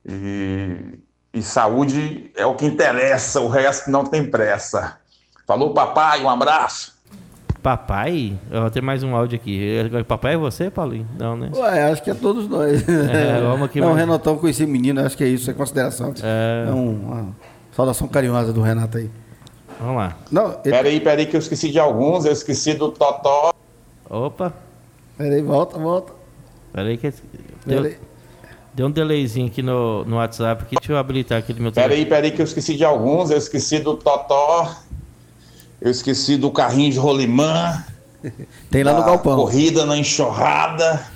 E, 0.05 0.99
e 1.35 1.43
saúde 1.43 2.33
é 2.35 2.47
o 2.47 2.55
que 2.55 2.64
interessa, 2.64 3.41
o 3.41 3.49
resto 3.49 3.91
não 3.91 4.05
tem 4.05 4.31
pressa. 4.31 4.99
Falou, 5.47 5.74
papai, 5.74 6.22
um 6.22 6.31
abraço. 6.31 6.98
Papai? 7.69 8.33
Eu 8.51 8.71
tenho 8.71 8.83
mais 8.87 9.03
um 9.03 9.14
áudio 9.14 9.37
aqui. 9.37 9.77
Papai 10.07 10.33
é 10.35 10.37
você, 10.39 10.71
Paulinho? 10.71 11.07
Não, 11.19 11.37
né? 11.37 11.51
Ué, 11.55 11.91
acho 11.93 12.03
que 12.03 12.11
é 12.11 12.14
todos 12.14 12.49
nós. 12.49 12.83
É, 12.89 13.43
vamos 13.43 13.66
aqui 13.66 13.79
não, 13.79 13.89
o 13.89 13.91
mais- 13.91 14.07
Renatão 14.07 14.39
conheci 14.39 14.64
menino, 14.64 15.05
acho 15.05 15.14
que 15.14 15.23
é 15.23 15.29
isso, 15.29 15.51
é 15.51 15.53
consideração. 15.53 16.14
É. 16.23 16.64
É 16.66 16.73
um- 16.73 16.95
uma 16.99 17.37
saudação 17.73 18.09
carinhosa 18.09 18.55
do 18.55 18.62
Renato 18.62 18.97
aí. 18.97 19.11
Vamos 19.79 19.97
lá. 19.97 20.16
Não, 20.31 20.53
ele, 20.64 20.71
Peraí, 20.77 20.99
peraí, 21.01 21.27
que 21.27 21.37
eu 21.37 21.41
esqueci 21.41 21.71
de 21.71 21.79
alguns. 21.79 22.25
Eu 22.25 22.33
esqueci 22.33 22.73
do 22.73 22.89
Totó. 22.91 23.53
Opa. 24.09 24.51
peraí, 25.19 25.43
volta, 25.43 25.79
volta. 25.79 26.14
Pera 26.73 26.89
aí 26.89 26.97
que... 26.97 27.11
Deu, 27.66 27.83
Peraí. 27.83 27.97
deu 28.73 28.87
um 28.87 28.91
delayzinho 28.91 29.47
aqui 29.49 29.61
no, 29.61 30.07
no 30.07 30.16
WhatsApp 30.16 30.62
aqui. 30.62 30.77
Deixa 30.77 30.93
eu 30.93 30.97
habilitar 30.97 31.39
aqui 31.39 31.53
no 31.53 31.61
meu 31.61 31.73
Peraí, 31.73 32.07
peraí, 32.07 32.31
que 32.31 32.41
eu 32.41 32.45
esqueci 32.47 32.75
de 32.79 32.85
alguns. 32.85 33.31
Eu 33.31 33.37
esqueci 33.37 33.79
do 33.79 33.95
Totó. 33.95 34.75
Eu 35.81 35.91
esqueci 35.91 36.37
do 36.37 36.51
carrinho 36.51 36.93
de 36.93 36.99
rolimã. 36.99 37.85
Tem 38.70 38.83
lá 38.83 38.95
no 38.95 39.05
galpão. 39.05 39.37
Corrida 39.37 39.87
na 39.87 39.97
enxurrada. 39.97 41.07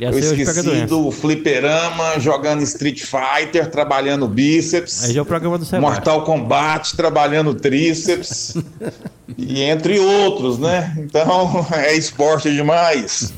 Eu 0.00 0.12
pega 0.12 0.26
esqueci 0.40 0.86
do 0.86 1.10
fliperama, 1.10 2.18
jogando 2.18 2.62
Street 2.62 3.02
Fighter, 3.02 3.70
trabalhando 3.70 4.26
bíceps. 4.26 5.04
Aí 5.04 5.12
já 5.12 5.18
é 5.18 5.22
o 5.22 5.26
programa 5.26 5.58
do 5.58 5.64
Sebastião. 5.66 5.92
Mortal 5.92 6.24
Kombat, 6.24 6.96
trabalhando 6.96 7.54
tríceps. 7.54 8.56
e 9.36 9.60
entre 9.60 9.98
outros, 9.98 10.58
né? 10.58 10.96
Então, 10.96 11.66
é 11.76 11.94
esporte 11.94 12.50
demais. 12.50 13.30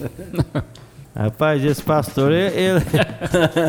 Rapaz, 1.22 1.64
esse 1.64 1.82
pastor, 1.82 2.32
ele, 2.32 2.56
ele- 2.58 2.82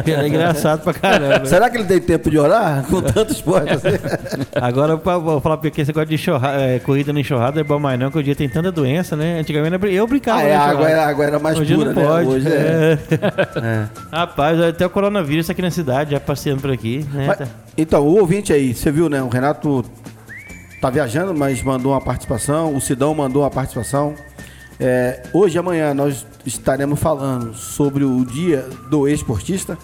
ele 0.08 0.22
é 0.24 0.28
engraçado 0.28 0.82
pra 0.84 0.94
caramba. 0.94 1.46
Será 1.46 1.70
que 1.70 1.78
ele 1.78 1.86
tem 1.86 2.00
tempo 2.00 2.30
de 2.32 2.38
orar 2.40 2.84
com 2.90 3.02
tanto 3.02 3.32
esporte 3.32 3.72
assim? 3.74 3.90
Agora 4.60 4.94
eu 4.94 5.22
vou- 5.22 5.40
falar 5.42 5.58
porque 5.58 5.82
esse 5.82 5.90
negócio 5.90 6.10
de 6.10 6.16
enxurrada, 6.16 6.62
é, 6.62 6.80
corrida 6.80 7.14
na 7.14 7.20
enxurrada 7.20 7.60
é 7.60 7.64
bom 7.64 7.78
mais 7.80 8.00
não, 8.00 8.10
que 8.10 8.18
hoje 8.18 8.34
tem 8.36 8.50
tanta 8.50 8.72
doença, 8.72 9.16
né? 9.16 9.40
Antigamente 9.40 9.94
eu 9.94 10.08
brincava 10.08 10.40
Ah, 10.40 10.44
é, 10.44 10.56
a 10.56 10.62
água 10.64 10.90
era, 10.90 11.04
a 11.04 11.08
água 11.10 11.26
era 11.26 11.40
mais 11.40 11.60
Hoje 11.60 11.76
pura, 11.76 11.94
não 11.94 12.02
né? 12.02 12.08
pode. 12.08 12.28
Hoje 12.30 12.48
é. 12.48 12.98
é. 13.58 13.88
Rapaz, 14.12 14.60
até 14.60 14.86
o 14.86 14.90
coronavírus 14.90 15.50
aqui 15.50 15.62
na 15.62 15.72
cidade, 15.72 16.12
já 16.12 16.20
passeando 16.20 16.62
por 16.62 16.72
aqui, 16.72 17.06
né? 17.14 17.26
Mas, 17.28 17.48
então, 17.78 18.02
o 18.02 18.18
ouvinte 18.20 18.52
aí, 18.52 18.74
você 18.74 18.92
viu, 18.92 19.10
né? 19.10 19.22
O 19.22 19.30
Renato 19.30 19.84
tá 20.82 20.90
viajando, 20.90 21.34
mas 21.34 21.62
mandou 21.64 21.92
uma 21.92 22.02
participação. 22.02 22.76
O 22.76 22.82
Sidão 22.82 23.14
mandou 23.14 23.44
uma 23.44 23.50
participação. 23.52 24.14
É, 24.86 25.24
hoje 25.32 25.58
amanhã 25.58 25.94
nós 25.94 26.28
estaremos 26.46 27.00
falando 27.00 27.54
sobre 27.54 28.04
o 28.04 28.26
dia 28.26 28.68
do 28.90 29.08
esportista. 29.08 29.78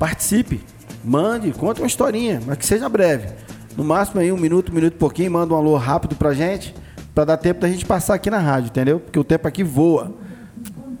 Participe, 0.00 0.60
mande, 1.04 1.52
conta 1.52 1.80
uma 1.80 1.86
historinha, 1.86 2.42
mas 2.44 2.58
que 2.58 2.66
seja 2.66 2.88
breve. 2.88 3.28
No 3.76 3.84
máximo 3.84 4.20
aí 4.20 4.32
um 4.32 4.36
minuto, 4.36 4.72
um 4.72 4.74
minuto 4.74 4.94
e 4.94 4.98
pouquinho, 4.98 5.30
manda 5.30 5.54
um 5.54 5.56
alô 5.56 5.76
rápido 5.76 6.16
pra 6.16 6.34
gente, 6.34 6.74
pra 7.14 7.24
dar 7.24 7.36
tempo 7.36 7.60
da 7.60 7.68
gente 7.68 7.86
passar 7.86 8.14
aqui 8.14 8.30
na 8.30 8.40
rádio, 8.40 8.66
entendeu? 8.66 8.98
Porque 8.98 9.16
o 9.16 9.22
tempo 9.22 9.46
aqui 9.46 9.62
voa. 9.62 10.12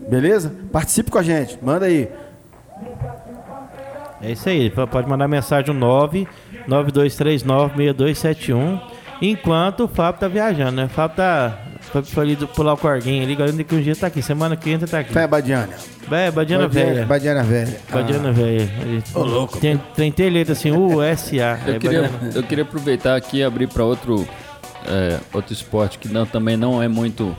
Beleza? 0.08 0.54
Participe 0.70 1.10
com 1.10 1.18
a 1.18 1.22
gente, 1.24 1.58
manda 1.60 1.86
aí. 1.86 2.08
É 4.20 4.30
isso 4.30 4.48
aí, 4.48 4.70
pode 4.70 5.08
mandar 5.08 5.26
mensagem 5.26 5.74
no 5.74 5.80
9 5.80 6.28
92396271 6.68 8.80
enquanto 9.20 9.82
o 9.82 9.88
Fábio 9.88 10.20
tá 10.20 10.28
viajando, 10.28 10.76
né? 10.76 10.84
O 10.84 10.88
Fábio 10.88 11.16
tá 11.16 11.71
foi, 11.92 12.02
foi 12.02 12.24
ali 12.24 12.36
do- 12.36 12.48
pular 12.48 12.72
o 12.72 12.76
corguinho 12.76 13.22
ali, 13.22 13.34
agora 13.34 13.52
que 13.52 13.74
um 13.74 13.80
dia 13.82 13.94
tá 13.94 14.06
aqui, 14.06 14.22
semana 14.22 14.56
que 14.56 14.70
entra 14.70 14.88
tá 14.88 15.00
aqui. 15.00 15.12
Fé, 15.12 15.26
Badiana. 15.26 15.74
É, 16.10 16.30
Badiana 16.30 16.66
Velha. 16.66 17.04
Badiana 17.06 17.42
velha. 17.42 17.80
Badiana 17.90 18.32
Velha. 18.32 18.68
Ô, 19.14 19.20
louco. 19.20 19.58
Tem, 19.58 20.10
tem 20.10 20.30
letra 20.30 20.54
assim, 20.54 20.72
USA. 20.72 21.58
Eu 21.66 21.74
é 21.74 21.78
queria, 21.78 22.02
Badiana- 22.02 22.30
eu 22.34 22.42
queria 22.42 22.64
aproveitar 22.64 23.14
aqui 23.14 23.38
e 23.38 23.44
abrir 23.44 23.66
para 23.68 23.84
outro, 23.84 24.26
é, 24.86 25.18
outro 25.32 25.52
esporte 25.52 25.98
que 25.98 26.08
não, 26.08 26.24
também 26.24 26.56
não 26.56 26.82
é 26.82 26.88
muito. 26.88 27.36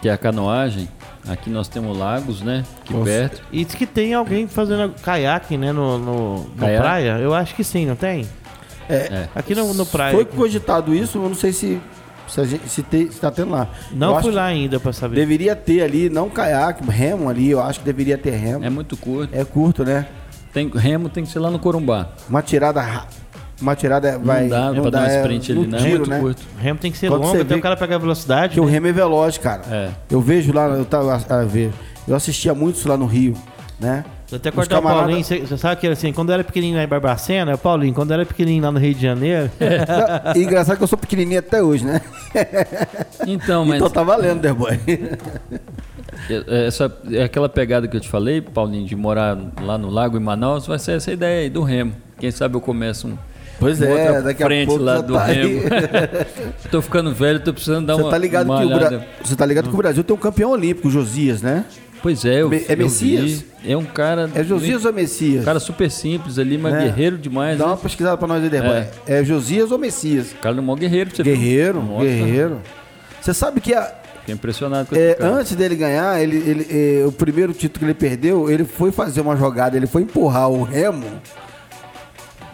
que 0.00 0.08
é 0.08 0.12
a 0.12 0.18
canoagem. 0.18 0.88
Aqui 1.28 1.50
nós 1.50 1.68
temos 1.68 1.96
lagos, 1.96 2.42
né? 2.42 2.64
Aqui 2.80 2.94
perto. 3.04 3.42
E 3.52 3.64
diz 3.64 3.74
que 3.74 3.86
tem 3.86 4.14
alguém 4.14 4.48
fazendo 4.48 4.92
caiaque, 5.02 5.56
né, 5.56 5.70
no, 5.72 5.98
no, 5.98 6.46
Caiaque? 6.58 6.82
praia. 6.82 7.18
Eu 7.18 7.32
acho 7.34 7.54
que 7.54 7.62
sim, 7.62 7.86
não 7.86 7.94
tem? 7.94 8.26
É. 8.88 9.28
Aqui 9.34 9.54
no, 9.54 9.72
no 9.72 9.86
praia. 9.86 10.12
Foi 10.12 10.24
cogitado 10.24 10.92
isso, 10.94 11.18
eu 11.18 11.28
não 11.28 11.34
sei 11.34 11.52
se, 11.52 11.80
se, 12.28 12.40
a 12.40 12.44
gente, 12.44 12.68
se, 12.68 12.82
te- 12.82 13.12
se 13.12 13.20
tá 13.20 13.30
tendo 13.30 13.50
lá. 13.52 13.68
Eu 13.90 13.96
Não 13.96 14.12
acho 14.16 14.22
fui 14.28 14.32
lá 14.32 14.44
ainda 14.44 14.78
pra 14.80 14.92
saber. 14.92 15.16
Deveria 15.16 15.54
ter 15.56 15.82
ali, 15.82 16.08
não 16.08 16.28
caiaque, 16.30 16.84
remo 16.90 17.28
ali, 17.28 17.50
eu 17.50 17.60
acho 17.60 17.80
que 17.80 17.84
deveria 17.84 18.16
ter 18.18 18.30
remo. 18.30 18.64
É 18.64 18.70
muito 18.70 18.96
curto. 18.96 19.34
É 19.34 19.44
curto, 19.44 19.84
né? 19.84 20.06
Tem, 20.52 20.68
remo 20.68 21.08
tem 21.08 21.24
que 21.24 21.30
ser 21.30 21.38
lá 21.38 21.50
no 21.50 21.58
Corumbá. 21.58 22.08
Uma 22.28 22.42
tirada. 22.42 22.80
ra- 22.80 23.06
Uma 23.60 23.74
tirada 23.74 24.18
vai. 24.18 24.48
dá 24.48 24.72
pra 24.72 24.90
dar 24.90 25.02
um 25.02 25.06
é, 25.06 25.16
sprint 25.20 25.52
no 25.54 25.60
ali, 25.62 25.70
né? 25.70 25.78
tiro, 25.78 25.90
muito 25.98 26.10
né? 26.10 26.20
curto. 26.20 26.42
O 26.58 26.60
remo 26.62 26.78
tem 26.78 26.92
que 26.92 26.98
ser 26.98 27.08
Quando 27.08 27.22
longo, 27.22 27.34
até 27.34 27.44
vê 27.44 27.54
o 27.54 27.60
cara 27.62 27.76
pegar 27.76 27.98
velocidade. 27.98 28.48
Porque 28.48 28.60
o 28.60 28.66
né? 28.66 28.72
remo 28.72 28.86
é 28.88 28.92
veloz, 28.92 29.38
cara. 29.38 29.62
É. 29.70 29.88
Eu 30.10 30.20
vejo 30.20 30.52
lá, 30.52 30.66
eu 30.66 30.84
tava 30.84 31.14
a 31.28 31.44
ver. 31.44 31.72
Eu 32.06 32.14
assistia 32.14 32.52
muito 32.54 32.76
isso 32.76 32.88
lá 32.88 32.96
no 32.96 33.06
Rio, 33.06 33.34
né? 33.80 34.04
Vou 34.32 34.36
até 34.38 34.50
cortar 34.50 34.78
o 34.78 34.82
camarada- 34.82 35.06
Paulinho. 35.12 35.24
Você 35.24 35.58
sabe 35.58 35.78
que 35.80 35.86
assim, 35.86 36.10
quando 36.12 36.30
eu 36.30 36.34
era 36.34 36.44
pequenininho 36.44 36.78
lá 36.78 36.84
em 36.84 36.88
Barbacena, 36.88 37.58
Paulinho, 37.58 37.92
quando 37.92 38.10
eu 38.12 38.14
era 38.14 38.24
pequenininho 38.26 38.62
lá 38.64 38.72
no 38.72 38.78
Rio 38.78 38.94
de 38.94 39.02
Janeiro, 39.02 39.50
Não, 39.60 40.32
e 40.40 40.42
engraçado 40.44 40.78
que 40.78 40.82
eu 40.82 40.86
sou 40.86 40.96
pequenininho 40.98 41.38
até 41.38 41.62
hoje, 41.62 41.84
né? 41.84 42.00
Então, 43.26 43.66
mas 43.66 43.76
Então 43.76 43.90
tá 43.90 44.02
valendo, 44.02 44.40
The 44.40 44.52
Boy. 44.54 44.80
é- 46.30 46.66
essa, 46.66 46.90
é 47.10 47.24
aquela 47.24 47.48
pegada 47.48 47.86
que 47.86 47.94
eu 47.96 48.00
te 48.00 48.08
falei, 48.08 48.40
Paulinho, 48.40 48.86
de 48.86 48.96
morar 48.96 49.36
lá 49.60 49.76
no 49.76 49.90
lago 49.90 50.16
em 50.16 50.20
Manaus, 50.20 50.66
vai 50.66 50.78
ser 50.78 50.92
essa 50.92 51.12
ideia 51.12 51.42
aí 51.42 51.50
do 51.50 51.62
remo. 51.62 51.92
Quem 52.18 52.30
sabe 52.30 52.54
eu 52.56 52.60
começo 52.60 53.08
um. 53.08 53.18
Pois 53.60 53.80
é, 53.80 53.90
outra 53.90 54.22
daqui 54.22 54.42
a 54.42 54.46
frente 54.46 54.66
pouco 54.66 54.82
lá 54.82 55.00
do 55.00 55.12
tá 55.14 55.24
remo. 55.24 55.60
tô 56.70 56.82
ficando 56.82 57.12
velho, 57.14 57.38
tô 57.38 57.52
precisando 57.52 57.86
dar 57.86 57.94
Você 57.94 58.02
uma, 58.02 58.10
tá 58.10 58.18
ligado 58.18 58.46
uma 58.46 58.58
que 58.58 58.64
o 58.64 58.68
Bra... 58.70 59.04
Você 59.22 59.36
tá 59.36 59.46
ligado 59.46 59.68
que 59.68 59.74
o 59.74 59.78
Brasil 59.78 60.02
tem 60.02 60.16
um 60.16 60.18
campeão 60.18 60.50
olímpico, 60.50 60.90
Josias, 60.90 61.42
né? 61.42 61.64
Pois 62.02 62.24
é, 62.24 62.42
eu, 62.42 62.50
é 62.68 62.74
Messias? 62.76 63.30
vi. 63.30 63.46
É 63.72 63.76
um 63.76 63.84
cara. 63.84 64.28
É 64.34 64.42
Josias 64.42 64.84
ou 64.84 64.92
Messias? 64.92 65.42
Um 65.42 65.44
cara 65.44 65.60
super 65.60 65.88
simples 65.90 66.36
ali, 66.38 66.58
mas 66.58 66.72
Né? 66.72 66.84
guerreiro 66.86 67.16
demais. 67.16 67.56
Dá 67.56 67.64
né? 67.66 67.70
uma 67.70 67.76
pesquisada 67.76 68.16
pra 68.16 68.26
nós 68.26 68.42
aí, 68.42 68.50
Boy. 68.50 68.84
É. 69.06 69.22
Josias 69.24 69.70
ou 69.70 69.78
Messias? 69.78 70.32
O 70.32 70.36
cara 70.36 70.56
é 70.56 70.60
um 70.60 70.64
maior 70.64 70.78
guerreiro. 70.78 71.10
pra 71.10 71.16
Você 71.16 71.22
Guerreiro, 71.22 71.80
Nossa, 71.82 72.04
guerreiro. 72.04 72.60
Você 73.20 73.32
sabe 73.32 73.60
que 73.60 73.72
a- 73.72 73.94
Fiquei 74.20 74.34
impressionado 74.34 74.88
com 74.88 74.94
é, 74.96 75.16
antes 75.20 75.54
dele 75.56 75.74
ganhar, 75.74 76.20
ele, 76.22 76.36
ele, 76.36 76.66
é, 77.02 77.06
o 77.06 77.10
primeiro 77.12 77.52
título 77.52 77.80
que 77.80 77.84
ele 77.86 77.94
perdeu, 77.94 78.48
ele 78.50 78.64
foi 78.64 78.92
fazer 78.92 79.20
uma 79.20 79.36
jogada, 79.36 79.76
ele 79.76 79.86
foi 79.88 80.02
empurrar 80.02 80.48
o 80.48 80.62
Remo, 80.62 81.06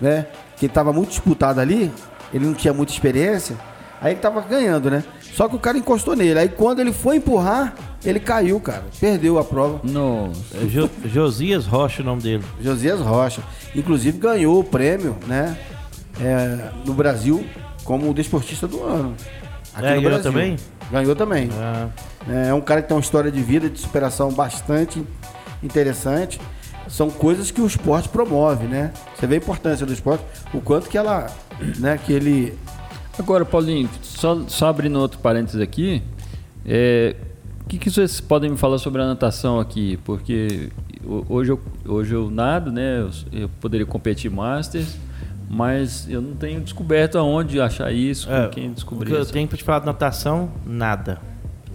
né? 0.00 0.26
Que 0.56 0.66
estava 0.66 0.92
muito 0.92 1.10
disputado 1.10 1.60
ali, 1.60 1.90
ele 2.32 2.46
não 2.46 2.54
tinha 2.54 2.72
muita 2.72 2.92
experiência, 2.92 3.56
aí 4.00 4.12
ele 4.12 4.20
tava 4.20 4.40
ganhando, 4.40 4.90
né? 4.90 5.04
Só 5.34 5.46
que 5.48 5.56
o 5.56 5.58
cara 5.58 5.76
encostou 5.78 6.16
nele. 6.16 6.38
Aí 6.38 6.48
quando 6.48 6.80
ele 6.80 6.92
foi 6.92 7.16
empurrar, 7.16 7.74
ele 8.04 8.20
caiu, 8.20 8.60
cara. 8.60 8.84
Perdeu 9.00 9.38
a 9.38 9.44
prova. 9.44 9.80
Nossa. 9.84 10.56
é 10.56 10.66
Jo- 10.66 10.90
Josias 11.04 11.66
Rocha 11.66 12.02
o 12.02 12.04
nome 12.04 12.22
dele. 12.22 12.44
Josias 12.60 13.00
Rocha. 13.00 13.42
Inclusive 13.74 14.18
ganhou 14.18 14.60
o 14.60 14.64
prêmio, 14.64 15.16
né? 15.26 15.56
é, 16.20 16.70
no 16.84 16.94
Brasil, 16.94 17.44
como 17.84 18.12
desportista 18.12 18.66
do 18.66 18.82
ano. 18.82 19.14
Aqui 19.74 19.86
É, 19.86 19.90
no 19.94 19.96
ganhou 20.02 20.10
Brasil. 20.10 20.32
também? 20.32 20.56
Ganhou 20.90 21.14
também. 21.16 21.48
Ah, 21.52 21.88
É 22.48 22.52
um 22.52 22.60
cara 22.60 22.82
que 22.82 22.88
tem 22.88 22.96
uma 22.96 23.00
história 23.02 23.30
de 23.30 23.40
vida, 23.42 23.70
de 23.70 23.78
superação 23.78 24.30
bastante 24.32 25.02
interessante. 25.62 26.40
São 26.88 27.10
coisas 27.10 27.50
que 27.50 27.60
o 27.60 27.66
esporte 27.66 28.08
promove, 28.08 28.66
né? 28.66 28.92
Você 29.14 29.26
vê 29.26 29.34
a 29.34 29.38
importância 29.38 29.84
do 29.86 29.92
esporte, 29.92 30.24
o 30.52 30.60
quanto 30.60 30.88
que 30.88 30.96
ela, 30.98 31.26
né, 31.78 31.98
que 32.04 32.12
ele 32.12 32.54
Agora, 33.18 33.44
Paulinho, 33.44 33.88
só, 34.00 34.42
só 34.46 34.68
abrindo 34.68 34.96
outro 34.98 35.18
parênteses 35.18 35.60
aqui, 35.60 36.02
é, 36.64 37.16
que, 37.68 37.78
que 37.78 37.90
vocês 37.90 38.20
podem 38.20 38.50
me 38.50 38.56
falar 38.56 38.78
sobre 38.78 39.02
a 39.02 39.06
natação 39.06 39.60
aqui? 39.60 39.98
Porque 40.04 40.70
ho- 41.06 41.24
hoje 41.28 41.52
eu, 41.52 41.60
hoje 41.86 42.14
eu 42.14 42.30
nado, 42.30 42.72
né? 42.72 43.00
Eu, 43.00 43.10
eu 43.42 43.48
poderia 43.60 43.86
competir 43.86 44.30
Masters, 44.30 44.96
mas 45.48 46.08
eu 46.10 46.20
não 46.20 46.34
tenho 46.34 46.60
descoberto 46.60 47.18
aonde 47.18 47.60
achar 47.60 47.92
isso, 47.92 48.26
com 48.28 48.34
É, 48.34 48.48
quem 48.48 48.70
O 48.70 48.74
descobrir 48.74 49.10
que 49.10 49.16
eu 49.16 49.22
isso. 49.22 49.32
tenho 49.32 49.46
pra 49.48 49.56
te 49.56 49.64
falar 49.64 49.80
de 49.80 49.86
natação, 49.86 50.50
nada. 50.66 51.20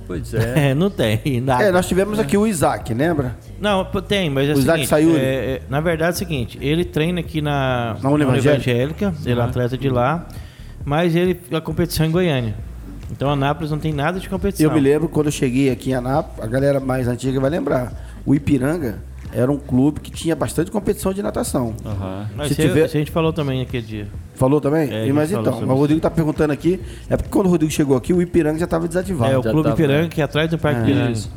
Pois 0.05 0.33
é. 0.35 0.71
É, 0.71 0.75
não 0.75 0.89
tem, 0.89 1.39
nada. 1.41 1.63
É, 1.63 1.71
nós 1.71 1.87
tivemos 1.87 2.19
aqui 2.19 2.37
o 2.37 2.45
Isaac, 2.45 2.93
lembra? 2.93 3.37
Não, 3.61 3.85
tem, 3.85 4.29
mas 4.29 4.49
é 4.49 4.53
o 4.53 4.55
O 4.55 4.59
Isaac 4.59 4.85
seguinte, 4.85 4.89
Sayuri? 4.89 5.17
é, 5.19 5.23
é, 5.23 5.61
na 5.69 5.79
verdade 5.79 6.11
é 6.11 6.13
o 6.15 6.17
seguinte, 6.17 6.57
ele 6.61 6.83
treina 6.83 7.19
aqui 7.21 7.41
na, 7.41 7.95
Na 8.01 8.09
Uni 8.09 8.23
Evangélica? 8.23 8.51
Evangélica, 9.05 9.13
ele 9.25 9.39
é 9.39 9.43
atleta 9.43 9.77
de 9.77 9.89
lá, 9.89 10.27
mas 10.83 11.15
ele 11.15 11.39
a 11.51 11.61
competição 11.61 12.05
é 12.05 12.09
em 12.09 12.11
Goiânia. 12.11 12.55
Então 13.16 13.30
Anápolis 13.30 13.72
não 13.72 13.80
tem 13.80 13.93
nada 13.93 14.20
de 14.20 14.28
competição. 14.28 14.66
Eu 14.66 14.74
me 14.74 14.80
lembro 14.82 15.07
quando 15.07 15.28
eu 15.28 15.32
cheguei 15.32 15.70
aqui 15.72 15.91
em 15.91 15.93
Anápolis, 15.93 16.43
a 16.43 16.47
galera 16.47 16.80
mais 16.80 17.07
antiga 17.07 17.39
vai 17.39 17.49
lembrar. 17.49 17.93
O 18.26 18.34
Ipiranga 18.34 18.99
era 19.32 19.51
um 19.51 19.57
clube 19.57 19.99
que 19.99 20.11
tinha 20.11 20.36
bastante 20.36 20.70
competição 20.72 21.14
de 21.14 21.22
natação. 21.22 21.74
Aham. 21.86 22.28
Mas 22.36 22.47
se 22.49 22.55
se 22.55 22.61
tiver- 22.61 22.84
a 22.84 22.88
gente 22.88 23.11
falou 23.11 23.32
também 23.32 23.61
aquele 23.61 23.86
dia. 23.86 24.07
Falou 24.36 24.59
também? 24.59 24.91
É, 24.91 25.11
mas 25.14 25.32
então, 25.32 25.43
mas 25.61 25.70
o. 25.70 25.74
Rodrigo 25.74 26.01
tá 26.01 26.09
perguntando 26.09 26.51
aqui, 26.51 26.80
é 27.09 27.16
porque 27.16 27.30
quando 27.30 27.45
o 27.47 27.49
Rodrigo 27.49 27.72
chegou 27.72 27.95
aqui, 27.95 28.11
o 28.14 28.22
Ipiranga 28.22 28.57
já 28.59 28.66
estava 28.66 28.88
desativado. 28.88 29.32
É, 29.32 29.38
o 29.38 29.43
já 29.43 29.51
Clube 29.51 29.70
tava, 29.70 29.80
Ipiranga, 29.82 30.07
que 30.09 30.20
é 30.22 30.24
atrás 30.24 30.49
do 30.49 30.57
Parque 30.57 30.82
É. 30.82 30.86
Piranga. 30.86 31.11
Isso. 31.11 31.32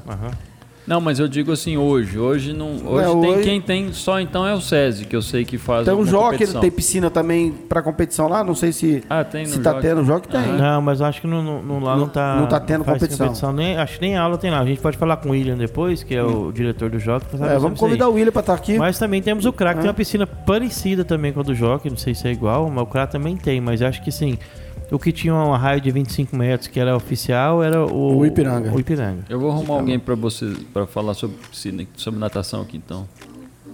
Não, 0.87 1.01
mas 1.01 1.19
eu 1.19 1.27
digo 1.27 1.51
assim, 1.51 1.77
hoje. 1.77 2.17
Hoje 2.17 2.53
não. 2.53 2.77
Hoje 2.87 3.05
É, 3.11 3.21
tem 3.21 3.31
hoje- 3.35 3.43
quem 3.43 3.61
tem 3.61 3.93
só 3.93 4.21
então 4.21 4.47
é 4.47 4.55
o 4.55 4.61
SESI, 4.61 5.05
que 5.05 5.17
eu 5.17 5.21
sei 5.23 5.45
que 5.45 5.59
faz. 5.59 5.85
Tem 5.85 5.93
um 5.93 6.07
jockey, 6.07 6.31
competição. 6.39 6.61
tem 6.61 6.71
piscina 6.71 7.11
também 7.11 7.51
pra 7.51 7.83
competição 7.83 8.29
lá, 8.29 8.45
não 8.45 8.55
sei 8.55 8.71
se, 8.73 9.03
Ah, 9.11 9.25
tem 9.25 9.43
no 9.47 9.49
se 9.53 9.59
tá 9.61 9.71
jockey. 9.73 9.89
tendo 9.89 10.05
jogo, 10.05 10.29
tem. 10.29 10.41
Não, 10.53 10.81
mas 10.81 11.01
acho 11.03 11.21
que 11.21 11.27
não, 11.27 11.43
não- 11.43 11.61
não- 11.63 11.81
lá 11.81 11.93
não, 11.95 12.01
Não- 12.03 12.09
tá. 12.09 12.37
não 12.37 12.47
tá 12.47 12.61
tendo 12.61 12.85
faz 12.85 12.99
competição. 13.03 13.53
nem, 13.53 13.77
acho 13.77 13.95
que 13.99 14.01
nem 14.01 14.17
aula 14.17 14.39
tem 14.39 14.51
lá. 14.51 14.61
A 14.61 14.65
gente 14.65 14.81
pode 14.81 14.97
falar 14.97 15.17
com 15.17 15.31
o 15.31 15.33
William 15.33 15.57
depois, 15.57 16.05
que 16.05 16.15
é 16.15 16.23
o 16.23 16.53
diretor 16.53 16.89
do 16.89 17.01
saber 17.01 17.53
É, 17.55 17.59
vamos 17.59 17.73
aí. 17.73 17.79
convidar 17.79 18.09
o 18.09 18.13
William 18.13 18.31
pra 18.33 18.41
estar 18.41 18.55
aqui. 18.55 18.79
Mas 18.79 18.97
também 18.99 19.21
temos 19.21 19.45
o 19.45 19.53
crack, 19.53 19.79
Ah. 19.79 19.81
tem 19.81 19.89
uma 19.89 19.95
piscina 19.95 20.25
parecida 20.27 21.05
também 21.05 21.33
com 21.33 21.41
a 21.41 21.43
do 21.43 21.55
Jockey, 21.55 21.91
não 21.91 21.97
sei 21.97 22.15
se 22.15 22.29
é 22.29 22.31
igual, 22.33 22.71
mas 22.71 22.85
o 22.85 22.87
crack 22.87 23.11
também 23.11 23.37
tem, 23.37 23.61
mas 23.61 23.83
acho 23.83 24.01
que 24.03 24.13
sim. 24.13 24.39
O 24.91 24.99
que 24.99 25.11
tinha 25.11 25.35
uma 25.35 25.59
raio 25.59 25.81
de 25.81 25.91
25 25.91 26.37
metros, 26.37 26.69
que 26.69 26.79
era 26.79 26.95
oficial, 26.97 27.63
era 27.63 27.85
o, 27.85 28.19
O 28.19 28.27
Ipiranga. 28.27 28.73
O 28.73 28.79
Ipiranga. 28.79 29.25
Eu 29.29 29.41
vou 29.41 29.51
arrumar 29.51 29.75
alguém 29.75 29.99
pra 29.99 30.15
você 30.15 30.53
para 30.73 30.87
falar 30.87 31.15
sobre 31.15 31.37
piscina, 31.51 31.85
sobre 31.97 32.21
natação 32.21 32.63
aqui 32.63 32.77
então. 32.77 33.09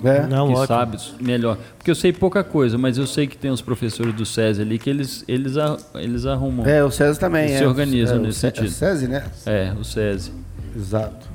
É. 0.05 0.27
Não, 0.27 0.49
que 0.49 0.55
ótimo. 0.55 0.67
sabe 0.67 0.99
melhor. 1.21 1.57
Porque 1.79 1.91
eu 1.91 1.95
sei 1.95 2.13
pouca 2.13 2.43
coisa, 2.43 2.77
mas 2.77 2.99
eu 2.99 3.07
sei 3.07 3.27
que 3.27 3.37
tem 3.37 3.51
os 3.53 3.61
professores 3.61 4.13
do 4.15 4.27
SESI 4.27 4.63
ali 4.63 4.77
que 4.79 4.91
eles 4.91 5.25
eles 5.29 5.57
a- 5.57 5.77
eles 5.95 6.27
arrumam. 6.27 6.67
É, 6.67 6.83
o 6.83 6.91
César 6.91 7.21
também. 7.21 7.43
Eles 7.45 7.55
é. 7.57 7.59
se 7.59 7.65
organizam 7.67 8.17
é, 8.17 8.19
o 8.19 8.23
nesse 8.23 8.39
Cé- 8.41 8.49
sentido. 8.49 8.67
É 8.67 8.71
César, 8.71 9.07
né? 9.09 9.25
É, 9.47 9.73
o 9.79 9.85
SESI. 9.85 10.33
Exato. 10.75 11.29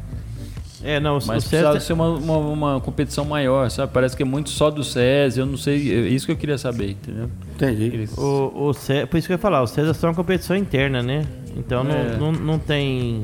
É, 0.83 0.99
não, 0.99 1.15
Mas 1.15 1.25
o 1.25 1.31
precisava 1.49 1.73
César, 1.73 1.79
ser 1.85 1.93
uma, 1.93 2.09
uma, 2.09 2.37
uma 2.37 2.81
competição 2.81 3.25
maior, 3.25 3.69
sabe? 3.71 3.91
Parece 3.91 4.15
que 4.15 4.21
é 4.21 4.25
muito 4.25 4.49
só 4.51 4.69
do 4.69 4.83
SESI, 4.83 5.39
eu 5.39 5.45
não 5.45 5.57
sei, 5.57 5.91
é 5.91 6.07
isso 6.07 6.25
que 6.25 6.31
eu 6.31 6.35
queria 6.37 6.57
saber, 6.57 6.91
entendeu? 6.91 7.29
Entendi. 7.55 8.07
o, 8.17 8.69
o 8.69 8.71
por 9.09 9.17
isso 9.17 9.27
que 9.27 9.33
eu 9.33 9.35
ia 9.35 9.39
falar, 9.39 9.63
o 9.63 9.67
César 9.67 9.93
só 9.95 10.07
é 10.07 10.09
uma 10.11 10.15
competição 10.15 10.55
interna, 10.55 11.01
né? 11.01 11.25
Então 11.55 11.83
não, 11.83 11.95
É. 11.95 12.17
não, 12.17 12.31
não 12.31 12.59
tem, 12.59 13.23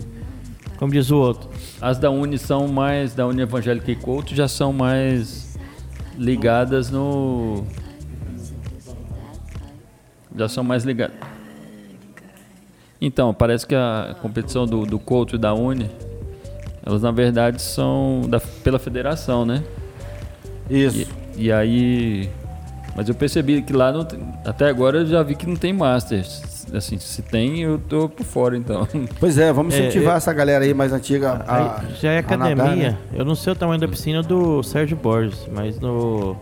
como 0.78 0.91
diz 0.91 1.12
o 1.12 1.18
outro. 1.18 1.47
As 1.80 1.99
da 1.99 2.10
Uni 2.10 2.38
são 2.39 2.68
mais, 2.68 3.14
da 3.14 3.28
Uni 3.28 3.41
Evangélica 3.43 3.91
e 3.91 3.95
Couto 3.95 4.34
já 4.34 4.47
são 4.47 4.74
mais 4.74 5.56
ligadas 6.18 6.89
no... 6.89 7.64
Já 10.36 10.49
são 10.49 10.64
mais 10.64 10.84
ligadas. 10.84 11.16
Então, 12.99 13.34
parece 13.34 13.68
que 13.68 13.76
a 13.76 14.16
competição 14.22 14.66
do, 14.66 14.86
do 14.86 14.97
Couto 14.97 15.36
e 15.36 15.38
da 15.38 15.54
Uni, 15.54 15.89
elas 16.86 17.02
na 17.02 17.12
verdade 17.12 17.62
são 17.62 18.22
da, 18.28 18.40
pela 18.40 18.78
federação, 18.80 19.46
né? 19.46 19.64
Isso. 20.70 21.08
E, 21.38 21.46
e 21.46 21.52
aí... 21.52 22.30
Mas 22.96 23.10
eu 23.10 23.16
percebi 23.16 23.62
que 23.64 23.74
lá, 23.74 23.92
não 23.92 24.06
tem- 24.06 24.20
até 24.46 24.68
agora 24.70 25.00
eu 25.00 25.06
já 25.08 25.24
vi 25.24 25.34
que 25.36 25.48
não 25.48 25.56
tem 25.56 25.74
Masters. 25.74 26.68
Assim, 26.74 26.98
se 27.00 27.22
tem, 27.24 27.60
eu 27.62 27.80
tô 27.80 28.08
por 28.08 28.24
fora 28.24 28.56
então. 28.56 28.88
Pois 29.20 29.38
é, 29.38 29.52
vamos 29.52 29.74
É, 29.74 29.80
incentivar 29.80 30.14
eu- 30.14 30.18
essa 30.18 30.32
galera 30.32 30.64
aí 30.64 30.74
mais 30.76 30.94
antiga 30.94 31.44
a, 31.48 31.84
já 32.00 32.12
é 32.12 32.18
a 32.18 32.20
academia. 32.20 32.56
nadar, 32.56 32.76
né? 32.76 32.98
Eu 33.14 33.26
não 33.26 33.34
sei 33.36 33.52
o 33.52 33.56
tamanho 33.56 33.80
da 33.82 33.88
piscina 33.88 34.22
do 34.22 34.62
Sérgio 34.62 34.96
Borges, 34.96 35.48
mas 35.52 35.80
no. 35.80 36.36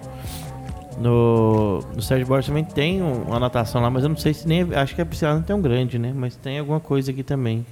No, 1.00 1.80
no 1.96 2.02
Sérgio 2.02 2.28
Borges 2.28 2.48
também 2.48 2.64
tem 2.64 3.02
um- 3.02 3.24
uma 3.24 3.40
natação 3.40 3.82
lá, 3.82 3.90
mas 3.90 4.04
eu 4.04 4.10
não 4.10 4.18
sei 4.18 4.34
se 4.34 4.48
nem. 4.48 4.68
Acho 4.76 4.94
que 4.94 5.02
a 5.02 5.06
piscina 5.06 5.34
não 5.34 5.40
é 5.40 5.44
tão 5.44 5.62
grande, 5.62 5.98
né? 5.98 6.12
Mas 6.16 6.36
tem 6.36 6.60
alguma 6.60 6.80
coisa 6.80 7.12
aqui 7.12 7.24
também. 7.24 7.66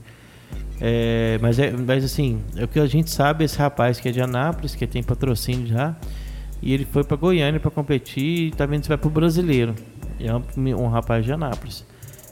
É, 0.82 1.38
mas, 1.42 1.60
é, 1.60 1.72
mas 1.72 2.04
assim, 2.04 2.40
é 2.56 2.64
o 2.64 2.68
que 2.68 2.80
a 2.80 2.86
gente 2.86 3.10
sabe, 3.10 3.44
esse 3.44 3.58
rapaz 3.58 4.00
que 4.00 4.08
é 4.08 4.12
de 4.12 4.22
Anápolis, 4.22 4.76
que 4.76 4.88
tem 4.88 5.04
patrocínio 5.04 5.68
já, 5.68 5.96
e 6.62 6.74
ele 6.74 6.86
foi 6.86 7.04
pra 7.04 7.18
Goiânia 7.18 7.60
pra 7.60 7.72
competir 7.72 8.48
e 8.48 8.52
tá 8.52 8.66
vendo 8.66 8.84
se 8.84 8.90
vai 8.90 8.98
pro 8.98 9.10
brasileiro. 9.10 9.76
É 10.20 10.34
um, 10.34 10.44
um 10.84 10.88
rapaz 10.88 11.24
de 11.24 11.32
Anápolis. 11.32 11.86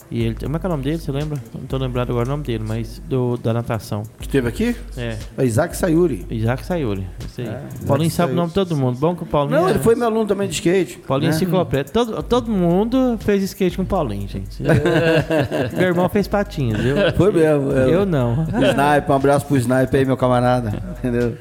E 0.10 0.24
ele. 0.24 0.36
Como 0.36 0.56
é 0.56 0.60
que 0.60 0.66
é 0.66 0.70
o 0.70 0.72
nome 0.72 0.84
dele? 0.84 0.98
Você 1.00 1.12
lembra? 1.12 1.38
Não 1.54 1.66
tô 1.68 1.78
lembrado 1.78 2.10
agora 2.12 2.26
o 2.26 2.30
nome 2.30 2.44
dele, 2.44 2.64
mas 2.66 3.02
do, 3.08 3.36
da 3.38 3.54
natação. 3.54 4.04
Que 4.20 4.28
teve 4.30 4.48
aqui? 4.48 4.76
É. 4.96 5.18
É 5.38 5.46
Isaac 5.46 5.76
Sayuri. 5.76 6.26
Isaac 6.30 6.66
Sayuri. 6.66 7.08
Esse 7.26 7.42
aí. 7.42 7.48
É, 7.48 7.62
Paulinho 7.86 8.08
Isaac 8.08 8.16
sabe 8.16 8.34
o 8.34 8.36
nome 8.36 8.48
de 8.50 8.54
todo 8.54 8.76
mundo. 8.78 8.98
Bom 8.98 9.16
que 9.16 9.24
o 9.24 9.26
Paulinho. 9.26 9.60
Não, 9.60 9.68
é- 9.68 9.72
ele 9.72 9.80
foi 9.80 9.96
meu 9.96 10.08
aluno 10.08 10.26
também 10.26 10.48
de 10.48 10.54
skate. 10.56 11.00
Paulinho 11.00 11.32
né? 11.32 11.36
enciclopédia. 11.36 11.92
Todo, 11.92 12.24
todo 12.24 12.52
mundo 12.52 13.18
fez 13.20 13.44
skate 13.44 13.76
com 13.76 13.84
o 13.84 13.86
Paulinho, 13.86 14.28
gente. 14.28 14.62
Meu 15.78 15.88
irmão 15.88 16.08
fez 16.10 16.28
patins, 16.28 16.78
viu? 16.78 16.96
Foi 17.16 17.32
mesmo. 17.32 17.72
é. 17.72 17.94
Eu 17.94 18.06
não. 18.06 18.44
O 18.44 18.64
Sniper, 18.64 19.12
um 19.12 19.16
abraço 19.16 19.46
pro 19.46 19.58
Sniper 19.58 20.00
aí, 20.00 20.06
meu 20.06 20.18
camarada. 20.18 20.72
Entendeu? 20.98 21.36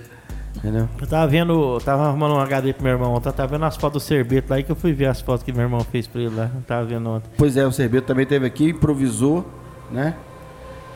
Entendeu? 0.56 0.88
Eu 1.00 1.06
tava 1.06 1.26
vendo, 1.26 1.52
eu 1.74 1.80
tava 1.80 2.06
arrumando 2.08 2.32
um 2.34 2.40
HD 2.40 2.72
pro 2.72 2.82
meu 2.82 2.92
irmão 2.92 3.14
ontem, 3.14 3.28
eu 3.28 3.32
tava 3.32 3.48
vendo 3.52 3.64
as 3.64 3.76
fotos 3.76 4.02
do 4.02 4.06
Cerbeto 4.06 4.50
lá 4.50 4.58
e 4.58 4.62
que 4.62 4.72
eu 4.72 4.76
fui 4.76 4.92
ver 4.92 5.06
as 5.06 5.20
fotos 5.20 5.42
que 5.42 5.52
meu 5.52 5.62
irmão 5.62 5.80
fez 5.80 6.06
pra 6.06 6.20
ele 6.20 6.34
lá. 6.34 6.50
Eu 6.54 6.62
tava 6.62 6.84
vendo 6.84 7.08
ontem. 7.08 7.28
Pois 7.36 7.56
é, 7.56 7.66
o 7.66 7.72
Cerbeto 7.72 8.06
também 8.06 8.26
teve 8.26 8.46
aqui, 8.46 8.70
improvisou, 8.70 9.44
né? 9.90 10.14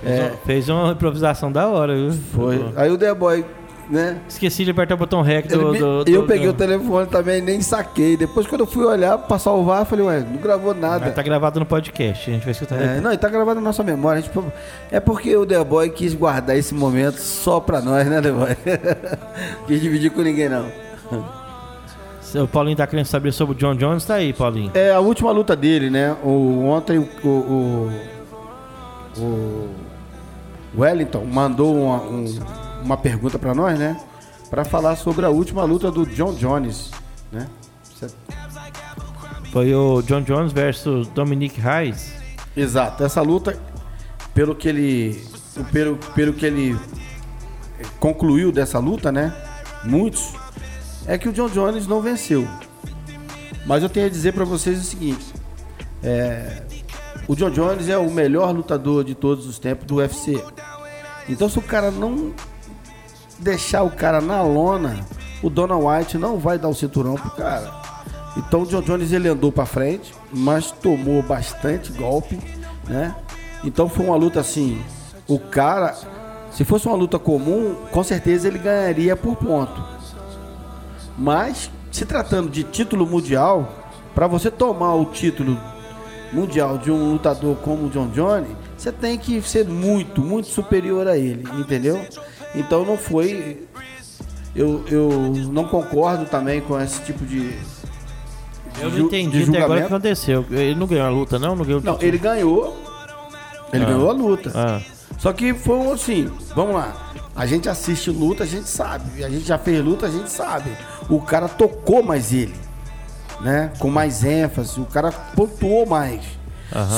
É, 0.03 0.33
Fez 0.47 0.69
uma 0.69 0.93
improvisação 0.93 1.53
da 1.53 1.69
hora, 1.69 1.95
viu? 1.95 2.13
foi. 2.13 2.73
Aí 2.75 2.91
o 2.91 2.97
The 2.97 3.15
Boy, 3.15 3.45
né? 3.91 4.19
Esqueci 4.29 4.65
de 4.65 4.71
apertar 4.71 4.95
o 4.95 4.99
botão 4.99 5.21
REC 5.21 5.49
do, 5.49 5.73
me- 5.73 5.79
do, 5.79 6.05
eu 6.07 6.23
do- 6.23 6.27
peguei 6.27 6.47
do- 6.47 6.51
o 6.51 6.55
telefone 6.55 7.07
também, 7.09 7.43
nem 7.43 7.61
saquei. 7.61 8.17
Depois, 8.17 8.47
quando 8.47 8.61
eu 8.63 8.67
fui 8.67 8.85
olhar 8.85 9.19
pra 9.19 9.39
salvar, 9.39 9.81
eu 9.81 9.87
falei, 9.87 10.05
ué, 10.07 10.21
não 10.21 10.37
gravou 10.41 10.75
nada. 10.75 11.07
Mas 11.07 11.15
tá 11.15 11.23
gravado 11.23 11.59
no 11.61 11.67
podcast, 11.67 12.31
a 12.31 12.33
gente 12.35 12.43
vai 12.45 12.53
escutar 12.53 12.77
É, 12.77 12.79
depois. 12.83 13.03
não, 13.03 13.13
e 13.13 13.17
tá 13.19 13.29
gravado 13.29 13.57
na 13.61 13.65
nossa 13.67 13.83
memória. 13.83 14.21
a 14.21 14.23
gente- 14.23 14.53
é 14.91 15.01
porque 15.01 15.37
o 15.37 15.45
The 15.45 15.63
Boy 15.65 15.91
quis 15.91 16.15
guardar 16.15 16.57
esse 16.57 16.75
momento 16.75 17.17
só 17.19 17.59
pra 17.61 17.81
nós, 17.81 18.07
né, 18.07 18.21
The 18.21 18.31
Boy? 18.33 18.57
quis 19.67 19.81
dividir 19.81 20.11
com 20.11 20.23
ninguém, 20.23 20.49
não. 20.49 20.67
O 22.43 22.47
Paulinho 22.47 22.77
tá 22.77 22.87
querendo 22.87 23.07
saber 23.07 23.33
sobre 23.33 23.57
o 23.57 23.59
John 23.59 23.75
Jones, 23.75 24.05
tá 24.05 24.15
aí, 24.15 24.33
Paulinho. 24.33 24.71
É 24.73 24.93
a 24.93 25.01
última 25.01 25.33
luta 25.33 25.57
dele, 25.57 25.91
né? 25.91 26.15
O, 26.23 26.65
ontem 26.67 26.97
o, 26.99 27.09
o, 27.29 27.91
o 29.19 29.69
Wellington 30.79 31.25
mandou 31.25 31.75
uma, 31.75 31.97
um- 32.03 32.25
uma 32.83 32.97
pergunta 32.97 33.39
pra 33.39 33.55
nós, 33.55 33.79
né? 33.79 33.97
Pra 34.49 34.65
falar 34.65 34.97
sobre 34.97 35.25
a 35.25 35.31
última 35.31 35.65
luta 35.65 35.91
do 35.91 36.05
John 36.07 36.35
Jones, 36.35 36.91
né? 37.31 37.49
Foi 39.53 39.75
o 39.75 40.01
John 40.03 40.23
Jones 40.23 40.53
versus 40.53 41.09
Dominic 41.09 41.61
Reis. 41.61 42.13
Exato. 42.57 43.03
Essa 43.05 43.21
luta, 43.21 43.59
pelo 44.33 44.55
que 44.55 44.69
ele, 44.69 45.25
pelo, 45.73 45.97
pelo 46.15 46.33
que 46.33 46.47
ele 46.47 46.79
concluiu 47.99 48.53
dessa 48.53 48.79
luta, 48.79 49.11
né? 49.11 49.35
Muitos 49.85 50.35
é 51.07 51.19
que 51.19 51.29
o 51.29 51.33
John 51.33 51.49
Jones 51.49 51.87
não 51.87 52.01
venceu. 52.01 52.47
Mas 53.67 53.83
eu 53.83 53.89
tenho 53.89 54.07
a 54.07 54.11
dizer 54.11 54.33
pra 54.33 54.45
vocês 54.45 54.79
o 54.81 54.85
seguinte: 54.85 55.35
é, 56.03 56.63
o 57.27 57.35
John 57.35 57.51
Jones 57.51 57.89
é 57.89 57.99
o 57.99 58.11
melhor 58.11 58.55
lutador 58.55 59.05
de 59.05 59.15
todos 59.15 59.47
os 59.47 59.59
tempos 59.59 59.87
do 59.87 59.97
UFC. 59.97 60.43
Então, 61.29 61.49
se 61.49 61.59
o 61.59 61.63
cara 61.63 61.91
não 61.91 62.33
deixar 63.41 63.83
o 63.83 63.91
cara 63.91 64.21
na 64.21 64.43
lona, 64.43 65.01
o 65.43 65.49
Dona 65.49 65.77
White 65.77 66.19
não 66.19 66.39
vai 66.39 66.59
dar 66.59 66.69
o 66.69 66.75
cinturão 66.75 67.15
pro 67.15 67.31
cara. 67.31 67.71
Então 68.37 68.63
o 68.63 68.67
John 68.67 68.83
Jones 68.83 69.13
ele 69.13 69.29
andou 69.29 69.51
pra 69.51 69.67
frente, 69.67 70.15
mas 70.33 70.71
tomou 70.71 71.23
bastante 71.23 71.93
golpe, 71.93 72.39
né? 72.87 73.15
Então 73.65 73.89
foi 73.89 74.07
uma 74.07 74.17
luta 74.17 74.41
assim, 74.41 74.81
o 75.27 75.39
cara, 75.39 75.97
se 76.53 76.65
fosse 76.65 76.87
uma 76.87 76.97
luta 76.97 77.19
comum, 77.19 77.75
com 77.91 78.03
certeza 78.05 78.49
ele 78.49 78.59
ganharia 78.59 79.17
por 79.17 79.37
ponto. 79.37 79.83
Mas 81.19 81.71
se 81.91 82.07
tratando 82.07 82.49
de 82.49 82.63
título 82.65 83.07
mundial, 83.07 83.69
para 84.15 84.27
você 84.27 84.51
tomar 84.51 84.95
o 84.95 85.07
título 85.07 85.59
mundial 86.33 86.79
de 86.79 86.91
um 86.91 87.13
lutador 87.13 87.57
como 87.57 87.87
o 87.87 87.91
John 87.91 88.09
Jones, 88.09 88.49
você 88.77 88.93
tem 88.93 89.19
que 89.19 89.43
ser 89.43 89.67
muito, 89.67 90.21
muito 90.21 90.49
superior 90.49 91.09
a 91.09 91.17
ele, 91.19 91.45
entendeu? 91.59 92.01
Então 92.55 92.85
não 92.85 92.97
foi. 92.97 93.67
Eu, 94.55 94.85
eu 94.89 95.09
não 95.53 95.65
concordo 95.65 96.25
também 96.25 96.61
com 96.61 96.81
esse 96.81 97.01
tipo 97.03 97.25
de, 97.25 97.55
Eu 98.81 98.91
não 98.91 98.99
entendi 99.01 99.45
até 99.45 99.63
agora 99.63 99.81
o 99.81 99.83
que 99.83 99.87
aconteceu. 99.93 100.45
Ele 100.51 100.75
não 100.75 100.87
ganhou 100.87 101.07
a 101.07 101.11
luta, 101.11 101.39
não? 101.39 101.55
Não 101.55 101.65
ganhou 101.65 101.81
Não, 101.81 101.99
ele 102.01 102.19
ganhou. 102.19 102.77
Ele 103.73 103.85
Ah. 103.85 103.87
ganhou 103.87 104.11
a 104.11 104.13
luta. 104.13 104.51
Ah, 104.55 104.81
Só 105.19 105.33
que 105.33 105.55
foi 105.55 105.77
um 105.77 105.93
assim, 105.93 106.29
vamos 106.57 106.75
lá. 106.75 107.13
A 107.37 107.47
gente 107.47 107.69
assiste 107.69 108.11
luta, 108.11 108.43
a 108.43 108.47
gente 108.47 108.69
sabe. 108.69 109.23
A 109.23 109.29
gente 109.31 109.47
já 109.47 109.57
fez 109.59 109.85
luta, 109.85 110.07
a 110.07 110.11
gente 110.11 110.29
sabe. 110.31 110.71
O 111.09 111.21
cara 111.21 111.49
tocou 111.49 112.03
mais 112.03 112.33
ele, 112.33 112.55
né? 113.41 113.71
Com 113.79 113.89
mais 113.91 114.25
ênfase. 114.25 114.81
O 114.81 114.87
cara 114.87 115.13
pontuou 115.13 115.87
mais. 115.87 116.23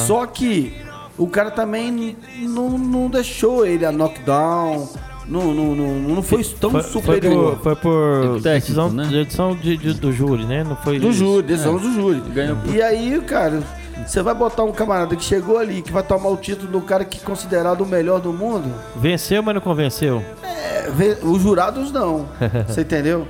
Só 0.06 0.24
que 0.26 0.74
o 1.18 1.26
cara 1.26 1.50
também 1.50 2.16
não, 2.40 2.70
não 2.78 3.08
deixou 3.10 3.66
ele 3.66 3.84
a 3.84 3.92
knockdown. 3.92 4.88
Não, 5.32 5.54
não, 5.54 5.74
não, 5.74 5.94
não 6.16 6.22
foi 6.22 6.44
tão 6.44 6.70
foi, 6.70 6.82
foi 6.82 6.90
superior. 7.02 7.54
por, 7.56 7.62
foi 7.62 7.76
por 7.76 8.20
Técnico, 8.42 8.42
decisão, 8.42 8.90
né? 8.92 9.08
decisão 9.10 9.56
de- 9.56 9.76
de- 9.76 9.94
do 9.94 10.12
júri, 10.12 10.44
né? 10.44 10.62
Não 10.62 10.76
foi 10.76 10.98
Do 10.98 11.12
júri, 11.12 11.46
decisão 11.46 11.76
do 11.78 11.92
júri. 11.92 12.20
Ganhou 12.32 12.56
E 12.72 12.82
aí, 12.82 13.20
cara, 13.26 13.62
você 14.06 14.22
vai 14.22 14.34
botar 14.34 14.64
um 14.64 14.72
camarada 14.72 15.16
que 15.16 15.24
chegou 15.24 15.58
ali, 15.58 15.80
que 15.82 15.90
vai 15.92 16.02
tomar 16.02 16.28
o 16.28 16.36
título 16.36 16.70
do 16.70 16.80
cara 16.80 17.04
que 17.04 17.18
é 17.18 17.24
considerado 17.24 17.80
o 17.80 17.86
melhor 17.86 18.20
do 18.20 18.32
mundo? 18.32 18.70
Venceu, 18.96 19.42
mas 19.42 19.54
não 19.54 19.62
convenceu. 19.62 20.22
É, 20.42 20.88
os 21.22 21.40
jurados 21.42 21.90
não. 21.92 22.26
Você 22.68 22.82
entendeu? 22.82 23.26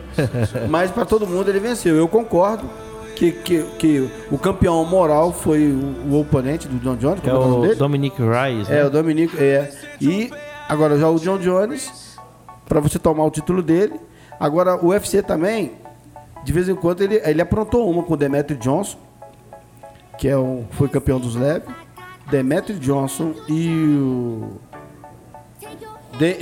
Mas 0.69 0.91
pra 0.91 1.05
todo 1.05 1.27
mundo 1.27 1.49
ele 1.51 1.61
venceu. 1.61 1.95
Eu 1.97 2.09
concordo 2.09 2.65
que, 3.15 3.31
que, 3.31 3.63
que 3.79 4.09
o 4.31 4.39
campeão 4.39 4.85
moral 4.85 5.33
foi 5.33 5.69
o, 5.71 6.11
o 6.15 6.21
oponente 6.21 6.67
do 6.67 6.79
John 6.79 6.97
Jones, 6.97 7.21
Que 7.21 7.29
é 7.29 7.33
como 7.33 7.45
é 7.45 7.47
o 7.47 7.51
nome 7.51 7.59
o 7.65 7.69
dele? 7.69 7.75
Dominic 7.79 8.17
Reyes, 8.23 8.69
É, 8.71 8.77
né? 8.77 8.85
o 8.87 8.91
Dominico, 8.91 9.37
é. 9.39 9.71
E 10.01 10.33
agora 10.73 10.99
já 10.99 11.09
o 11.09 11.19
John 11.19 11.39
Jones, 11.39 12.17
pra 12.67 12.81
você 12.81 12.99
tomar 12.99 13.25
o 13.25 13.31
título 13.31 13.63
dele. 13.63 14.01
Agora 14.41 14.75
o 14.77 14.89
UFC 14.89 15.23
também, 15.23 15.73
de 16.43 16.53
vez 16.53 16.69
em 16.69 16.75
quando 16.75 17.03
ele, 17.03 17.21
ele 17.25 17.41
aprontou 17.43 17.89
uma 17.91 18.03
com 18.03 18.15
o 18.15 18.17
Demetri 18.17 18.57
Johnson, 18.57 18.97
que 20.19 20.29
é 20.29 20.37
o, 20.37 20.65
foi 20.73 20.89
campeão 20.89 21.21
dos 21.21 21.37
leves. 21.37 21.69
Demetri 22.31 22.79
Johnson 22.79 23.35
e 23.49 23.69
o 24.01 24.53
de, 26.19 26.37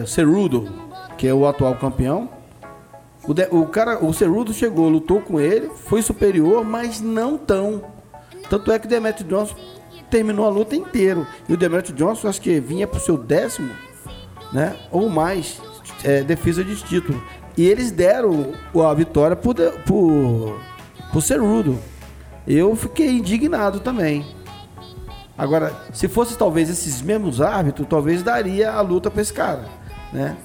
é, 0.00 0.04
Cerudo, 0.06 0.68
que 1.16 1.26
é 1.26 1.32
o 1.34 1.46
atual 1.46 1.74
campeão. 1.76 2.28
O, 3.26 3.32
de- 3.32 3.48
o 3.50 3.66
cara, 3.66 4.04
o 4.04 4.12
Cerudo 4.12 4.52
chegou, 4.52 4.88
lutou 4.88 5.20
com 5.20 5.40
ele, 5.40 5.68
foi 5.70 6.02
superior, 6.02 6.64
mas 6.64 7.00
não 7.00 7.38
tão. 7.38 7.82
Tanto 8.50 8.70
é 8.72 8.78
que 8.78 8.86
o 8.86 8.88
Demetri 8.90 9.24
Johnson 9.24 9.54
terminou 10.12 10.44
a 10.46 10.50
luta 10.50 10.76
inteiro. 10.76 11.26
E 11.48 11.52
o 11.54 11.56
Demetri 11.56 11.92
Johnson, 11.94 12.28
acho 12.28 12.40
que 12.40 12.60
vinha 12.60 12.86
pro 12.86 13.00
seu 13.00 13.16
décimo, 13.16 13.70
né? 14.52 14.76
Ou 14.90 15.08
mais, 15.08 15.60
é, 16.04 16.22
defesa 16.22 16.62
de 16.62 16.76
título. 16.76 17.20
E 17.56 17.66
eles 17.66 17.90
deram 17.90 18.52
a 18.74 18.94
vitória 18.94 19.34
por, 19.34 19.56
por, 19.86 20.60
por 21.12 21.20
Cerudo. 21.22 21.78
Eu 22.46 22.76
fiquei 22.76 23.08
indignado 23.10 23.80
também. 23.80 24.24
Agora, 25.36 25.72
se 25.92 26.08
fosse 26.08 26.36
talvez 26.36 26.68
esses 26.68 27.00
mesmos 27.00 27.40
árbitros, 27.40 27.86
talvez 27.88 28.22
daria 28.22 28.70
a 28.72 28.80
luta 28.82 29.10
pra 29.10 29.22
esse 29.22 29.32
cara, 29.32 29.64
né? 30.12 30.36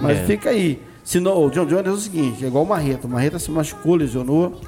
Mas 0.00 0.18
É. 0.18 0.24
fica 0.24 0.50
aí. 0.50 0.80
Se 1.02 1.20
não, 1.20 1.44
o 1.44 1.50
John 1.50 1.66
Jones 1.66 1.86
é 1.86 1.90
o 1.90 1.96
seguinte, 1.96 2.44
é 2.44 2.48
igual 2.48 2.64
o 2.64 2.68
Marreta. 2.68 3.06
O 3.06 3.10
Marreta 3.10 3.38
se 3.38 3.50
machucou, 3.50 3.94
lesionou. 3.96 4.60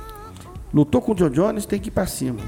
Lutou 0.72 1.00
com 1.00 1.12
o 1.12 1.14
John 1.14 1.30
Jones, 1.30 1.66
tem 1.66 1.80
que 1.80 1.88
ir 1.88 1.90
pra 1.92 2.06
cima. 2.06 2.38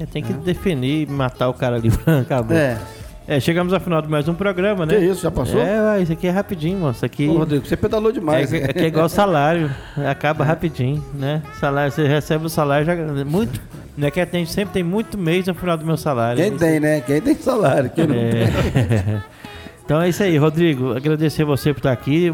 É, 0.00 0.06
Tem 0.06 0.22
que 0.22 0.32
definir 0.32 1.08
e 1.08 1.10
matar 1.10 1.48
o 1.48 1.54
cara 1.54 1.76
ali. 1.76 1.90
Acabou. 2.22 2.56
É. 2.56 2.78
É, 3.26 3.38
chegamos 3.38 3.72
ao 3.72 3.78
final 3.78 4.02
de 4.02 4.08
mais 4.08 4.26
um 4.26 4.34
programa, 4.34 4.84
né? 4.84 4.96
Que 4.96 5.04
isso, 5.04 5.22
já 5.22 5.30
passou? 5.30 5.60
É, 5.60 5.80
ué, 5.80 6.02
isso 6.02 6.12
aqui 6.12 6.26
é 6.26 6.30
rapidinho, 6.30 6.78
mano. 6.80 6.92
Isso 6.92 7.04
aqui 7.04 7.28
Ô, 7.28 7.38
Rodrigo, 7.38 7.64
você 7.64 7.76
pedalou 7.76 8.10
demais. 8.10 8.52
é, 8.52 8.56
é 8.64 8.72
que 8.72 8.80
é 8.80 8.86
igual 8.88 9.08
salário. 9.08 9.70
Acaba 10.10 10.44
rapidinho, 10.44 11.02
né? 11.14 11.40
Salário, 11.60 11.92
você 11.92 12.06
recebe 12.06 12.46
o 12.46 12.48
salário 12.48 12.84
já. 12.84 12.96
Muito. 13.24 13.60
Não 13.96 14.08
é 14.08 14.10
que 14.10 14.26
tem, 14.26 14.44
sempre 14.44 14.74
tem 14.74 14.82
muito 14.82 15.16
mês 15.16 15.46
no 15.46 15.54
final 15.54 15.76
do 15.76 15.86
meu 15.86 15.96
salário. 15.96 16.42
Quem 16.42 16.56
tem, 16.56 16.80
né? 16.80 17.00
Quem 17.00 17.20
tem 17.20 17.34
salário. 17.36 17.90
Quem 17.90 18.06
não 18.06 18.14
tem. 18.14 18.42
É. 18.42 19.22
Então 19.84 20.00
é 20.00 20.08
isso 20.08 20.22
aí, 20.22 20.38
Rodrigo. 20.38 20.96
Agradecer 20.96 21.44
você 21.44 21.74
por 21.74 21.80
estar 21.80 21.92
aqui. 21.92 22.32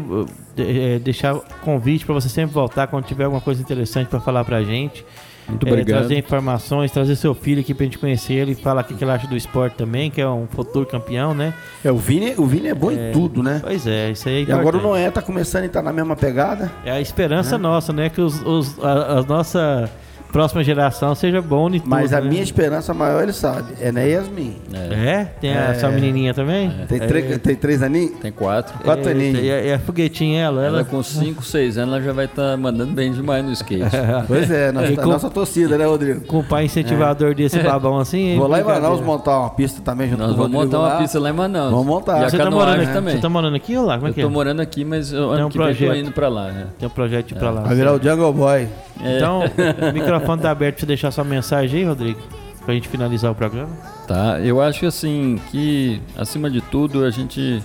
eh, 0.57 0.99
deixar 0.99 1.33
convite 1.63 2.05
para 2.05 2.13
você 2.13 2.29
sempre 2.29 2.53
voltar 2.53 2.87
quando 2.87 3.05
tiver 3.05 3.23
alguma 3.23 3.41
coisa 3.41 3.59
interessante 3.59 4.07
para 4.07 4.19
falar 4.19 4.45
pra 4.45 4.61
gente. 4.61 5.03
Muito 5.49 5.67
obrigado. 5.67 5.99
trazer 5.99 6.17
informações, 6.17 6.91
trazer 6.91 7.15
seu 7.15 7.33
filho 7.33 7.61
aqui 7.61 7.73
pra 7.73 7.83
gente 7.85 7.97
conhecer 7.97 8.33
ele 8.33 8.51
e 8.51 8.55
falar 8.55 8.81
o 8.81 8.83
que 8.85 8.93
que 8.93 9.03
ele 9.03 9.11
acha 9.11 9.27
do 9.27 9.35
esporte 9.35 9.75
também, 9.75 10.09
que 10.09 10.21
é 10.21 10.27
um 10.27 10.47
futuro 10.47 10.85
campeão, 10.85 11.33
né? 11.33 11.53
É, 11.83 11.91
o 11.91 11.97
Vini, 11.97 12.33
o 12.37 12.45
Vini 12.45 12.67
é 12.69 12.73
bom 12.75 12.91
em 12.91 13.11
tudo, 13.11 13.41
né? 13.43 13.59
Pois 13.63 13.85
é, 13.87 14.11
isso 14.11 14.27
aí 14.29 14.43
é 14.43 14.49
E 14.49 14.51
agora 14.51 14.77
o. 14.77 14.81
Noé 14.81 15.09
tá 15.11 15.21
começando 15.21 15.63
a 15.63 15.65
estar 15.65 15.81
na 15.81 15.91
mesma 15.91 16.15
pegada. 16.15 16.71
É 16.85 16.91
a 16.91 17.01
esperança 17.01 17.57
nossa, 17.57 17.91
né? 17.91 18.09
Que 18.09 18.21
os, 18.21 18.41
os- 18.45 18.77
a, 18.83 19.19
a 19.19 19.23
nossa 19.23 19.89
próxima 20.31 20.63
geração 20.63 21.13
seja 21.15 21.41
bom 21.41 21.69
em 21.69 21.79
tudo. 21.79 21.89
Mas 21.89 22.13
a 22.13 22.21
né? 22.21 22.29
minha 22.29 22.41
esperança 22.43 22.93
maior, 22.93 23.23
ele 23.23 23.33
sabe, 23.33 23.73
é 23.81 23.91
na 23.91 24.01
Yasmin. 24.01 24.55
É? 24.73 25.25
Tem 25.41 25.55
a 25.55 25.73
sua 25.75 25.89
menininha 25.89 26.33
também? 26.33 26.71
Tem, 26.87 26.99
três, 26.99 27.37
tem 27.39 27.55
três 27.55 27.81
aninhos? 27.83 28.11
Tem 28.19 28.31
quatro. 28.31 28.77
Quatro 28.83 29.09
aninhos. 29.09 29.39
E 29.43 29.51
a, 29.51 29.61
e 29.61 29.73
a 29.73 29.79
foguetinha, 29.79 30.41
ela, 30.43 30.63
Ela 30.65 30.77
ela, 30.79 30.85
com 30.85 31.01
5, 31.01 31.43
6 31.43 31.77
anos, 31.77 31.95
ela 31.95 32.03
já 32.03 32.13
vai 32.13 32.25
estar 32.25 32.55
mandando 32.57 32.93
bem 32.93 33.11
demais 33.11 33.43
no 33.43 33.51
skate. 33.51 33.83
Pois 34.27 34.49
é, 34.51 34.71
nossa, 34.71 34.91
E 34.91 34.95
com- 34.95 35.05
nossa 35.07 35.29
torcida, 35.29 35.77
né, 35.77 35.85
Rodrigo? 35.85 36.21
com 36.25 36.39
o 36.39 36.43
pai 36.43 36.65
incentivador 36.65 37.33
desse 37.33 37.59
babão 37.59 37.97
assim. 37.99 38.37
Vou 38.37 38.47
lá 38.47 38.59
em. 38.59 38.63
Manaus 38.63 39.01
montar 39.01 39.39
uma 39.39 39.49
pista 39.49 39.81
também 39.81 40.07
junto 40.09 40.19
Nós 40.19 40.29
com 40.29 40.35
o 40.35 40.43
vamos 40.43 40.51
montar 40.65 40.79
uma 40.79 40.87
lá. 40.89 40.97
pista 40.97 41.19
lá 41.19 41.29
em 41.29 41.33
Manaus. 41.33 41.71
Vamos 41.71 41.85
montar. 41.87 42.21
E 42.21 42.23
a 42.25 42.29
Você 42.29 42.37
tá, 42.37 42.51
morando 42.51 42.81
aqui, 42.81 42.93
também. 42.93 43.15
você 43.15 43.21
tá 43.21 43.29
morando 43.29 43.55
aqui 43.55 43.77
ou 43.77 43.85
lá? 43.85 43.95
Como 43.95 44.07
é 44.07 44.09
Eu 44.09 44.13
que 44.13 44.21
tô 44.21 44.27
é? 44.27 44.29
morando 44.29 44.61
aqui, 44.61 44.85
mas 44.85 45.11
eu, 45.11 45.27
Tem 45.29 45.37
ano 45.37 45.47
um 45.47 45.49
que 45.49 45.57
vem 45.57 45.67
eu 45.69 45.75
tô 45.93 45.95
indo 45.95 46.11
pra 46.11 46.27
lá. 46.29 46.51
né? 46.51 46.67
Tem 46.77 46.87
um 46.87 46.91
projeto 46.91 47.27
de 47.27 47.33
ir 47.33 47.37
pra 47.37 47.49
lá. 47.49 47.61
Vai 47.61 47.75
virar 47.75 47.93
o 47.93 48.01
Jungle 48.01 48.31
Boy. 48.33 48.67
É. 49.01 49.17
Então, 49.17 49.41
o 49.89 49.93
microfone 49.93 50.41
tá 50.41 50.51
aberto 50.51 50.75
pra 50.75 50.79
você 50.81 50.85
deixar 50.85 51.11
sua 51.11 51.23
mensagem 51.23 51.81
aí, 51.81 51.85
Rodrigo. 51.87 52.19
Pra 52.65 52.73
gente 52.73 52.87
finalizar 52.87 53.31
o 53.31 53.35
programa. 53.35 53.75
Tá, 54.07 54.39
eu 54.41 54.61
acho 54.61 54.85
assim 54.85 55.39
que, 55.49 56.01
acima 56.17 56.49
de 56.49 56.61
tudo, 56.61 57.03
a 57.05 57.09
gente 57.09 57.63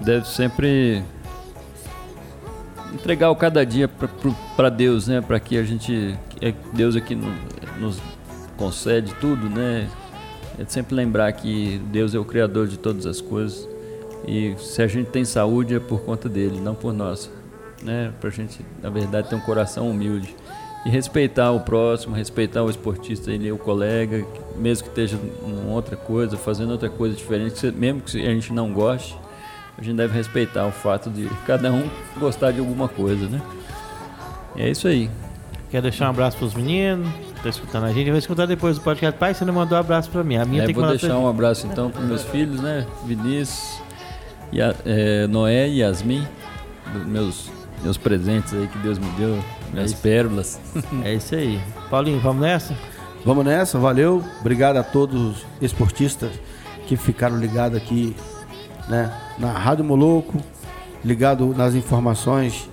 deve 0.00 0.26
sempre 0.26 1.02
entregar 2.92 3.30
o 3.30 3.36
cada 3.36 3.64
dia 3.64 3.88
para 4.56 4.68
Deus, 4.68 5.08
né? 5.08 5.20
Para 5.20 5.38
que 5.38 5.56
a 5.58 5.62
gente, 5.62 6.16
é 6.40 6.52
Deus 6.72 6.96
aqui 6.96 7.14
no- 7.14 7.32
nos 7.78 8.00
concede 8.56 9.14
tudo, 9.20 9.48
né? 9.48 9.88
É 10.58 10.64
sempre 10.66 10.94
lembrar 10.94 11.30
que 11.32 11.80
Deus 11.92 12.14
é 12.14 12.18
o 12.18 12.24
Criador 12.24 12.66
de 12.66 12.76
todas 12.78 13.06
as 13.06 13.20
coisas 13.20 13.68
e 14.26 14.54
se 14.58 14.82
a 14.82 14.86
gente 14.88 15.10
tem 15.10 15.24
saúde 15.24 15.74
é 15.74 15.78
por 15.78 16.00
conta 16.00 16.28
dele, 16.28 16.60
não 16.60 16.74
por 16.74 16.92
nós, 16.92 17.30
né? 17.82 18.12
Para 18.20 18.28
a 18.30 18.32
gente, 18.32 18.60
na 18.82 18.90
verdade, 18.90 19.28
ter 19.28 19.36
um 19.36 19.40
coração 19.40 19.88
humilde 19.88 20.34
e 20.86 20.90
respeitar 20.90 21.50
o 21.52 21.60
próximo, 21.60 22.14
respeitar 22.14 22.62
o 22.62 22.70
esportista, 22.70 23.30
ele 23.30 23.48
é 23.48 23.52
o 23.52 23.58
colega, 23.58 24.24
mesmo 24.56 24.84
que 24.84 24.90
esteja 24.90 25.18
em 25.46 25.70
outra 25.70 25.96
coisa, 25.96 26.36
fazendo 26.36 26.70
outra 26.70 26.88
coisa 26.88 27.14
diferente, 27.16 27.70
mesmo 27.72 28.00
que 28.00 28.18
a 28.24 28.30
gente 28.30 28.52
não 28.52 28.72
goste, 28.72 29.16
a 29.76 29.82
gente 29.82 29.96
deve 29.96 30.14
respeitar 30.14 30.66
o 30.66 30.72
fato 30.72 31.10
de 31.10 31.28
cada 31.46 31.70
um 31.72 31.88
gostar 32.18 32.52
de 32.52 32.60
alguma 32.60 32.88
coisa, 32.88 33.28
né? 33.28 33.40
E 34.56 34.62
é 34.62 34.70
isso 34.70 34.88
aí. 34.88 35.10
Quer 35.70 35.82
deixar 35.82 36.06
um 36.06 36.10
abraço 36.10 36.36
pros 36.38 36.54
meninos? 36.54 37.06
Tá 37.42 37.48
escutando 37.50 37.84
a 37.84 37.92
gente? 37.92 38.08
Vai 38.10 38.18
escutar 38.18 38.46
depois 38.46 38.78
do 38.78 38.82
podcast. 38.82 39.18
Pai, 39.18 39.34
você 39.34 39.44
não 39.44 39.52
mandou 39.52 39.76
um 39.76 39.80
abraço 39.80 40.08
pra 40.10 40.24
mim. 40.24 40.36
A 40.36 40.44
minha 40.44 40.62
É, 40.62 40.66
tem 40.66 40.74
que 40.74 40.80
vou 40.80 40.88
deixar 40.90 41.16
um 41.18 41.28
abraço 41.28 41.66
então 41.66 41.90
para 41.90 42.00
meus 42.02 42.24
filhos, 42.24 42.60
né? 42.60 42.86
Vinícius, 43.04 43.80
Ia- 44.50 44.74
é, 44.86 45.26
Noé 45.26 45.68
e 45.68 45.78
Yasmin, 45.80 46.26
meus, 47.06 47.50
meus 47.84 47.96
presentes 47.98 48.52
aí 48.54 48.66
que 48.66 48.78
Deus 48.78 48.98
me 48.98 49.06
deu, 49.18 49.38
minhas 49.72 49.94
pérolas. 49.94 50.60
É 51.04 51.14
isso 51.14 51.34
aí. 51.34 51.60
Paulinho, 51.90 52.20
vamos 52.20 52.42
nessa? 52.42 52.76
Vamos 53.24 53.44
nessa, 53.44 53.78
valeu. 53.78 54.22
Obrigado 54.40 54.76
a 54.76 54.82
todos 54.82 55.20
os 55.20 55.46
esportistas 55.60 56.30
que 56.86 56.96
ficaram 56.96 57.38
ligados 57.38 57.76
aqui 57.76 58.14
né, 58.88 59.12
na 59.38 59.52
Rádio 59.52 59.84
Moloco, 59.84 60.40
ligado 61.04 61.54
nas 61.54 61.74
informações 61.74 62.68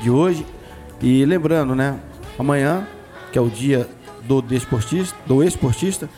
de 0.00 0.10
hoje. 0.10 0.46
E 1.00 1.24
lembrando, 1.24 1.74
né, 1.74 1.98
amanhã, 2.38 2.86
que 3.32 3.38
é 3.38 3.42
o 3.42 3.48
dia 3.48 3.88
do 4.22 4.42
desportista, 4.42 5.16
do 5.26 5.42
esportista, 5.42 6.08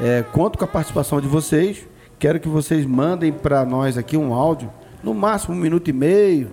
é, 0.00 0.22
conto 0.22 0.58
com 0.58 0.64
a 0.64 0.68
participação 0.68 1.20
de 1.20 1.28
vocês. 1.28 1.86
Quero 2.18 2.38
que 2.38 2.48
vocês 2.48 2.84
mandem 2.84 3.32
para 3.32 3.64
nós 3.64 3.96
aqui 3.96 4.16
um 4.16 4.34
áudio, 4.34 4.70
no 5.02 5.14
máximo 5.14 5.54
um 5.54 5.58
minuto 5.58 5.88
e 5.88 5.92
meio, 5.92 6.50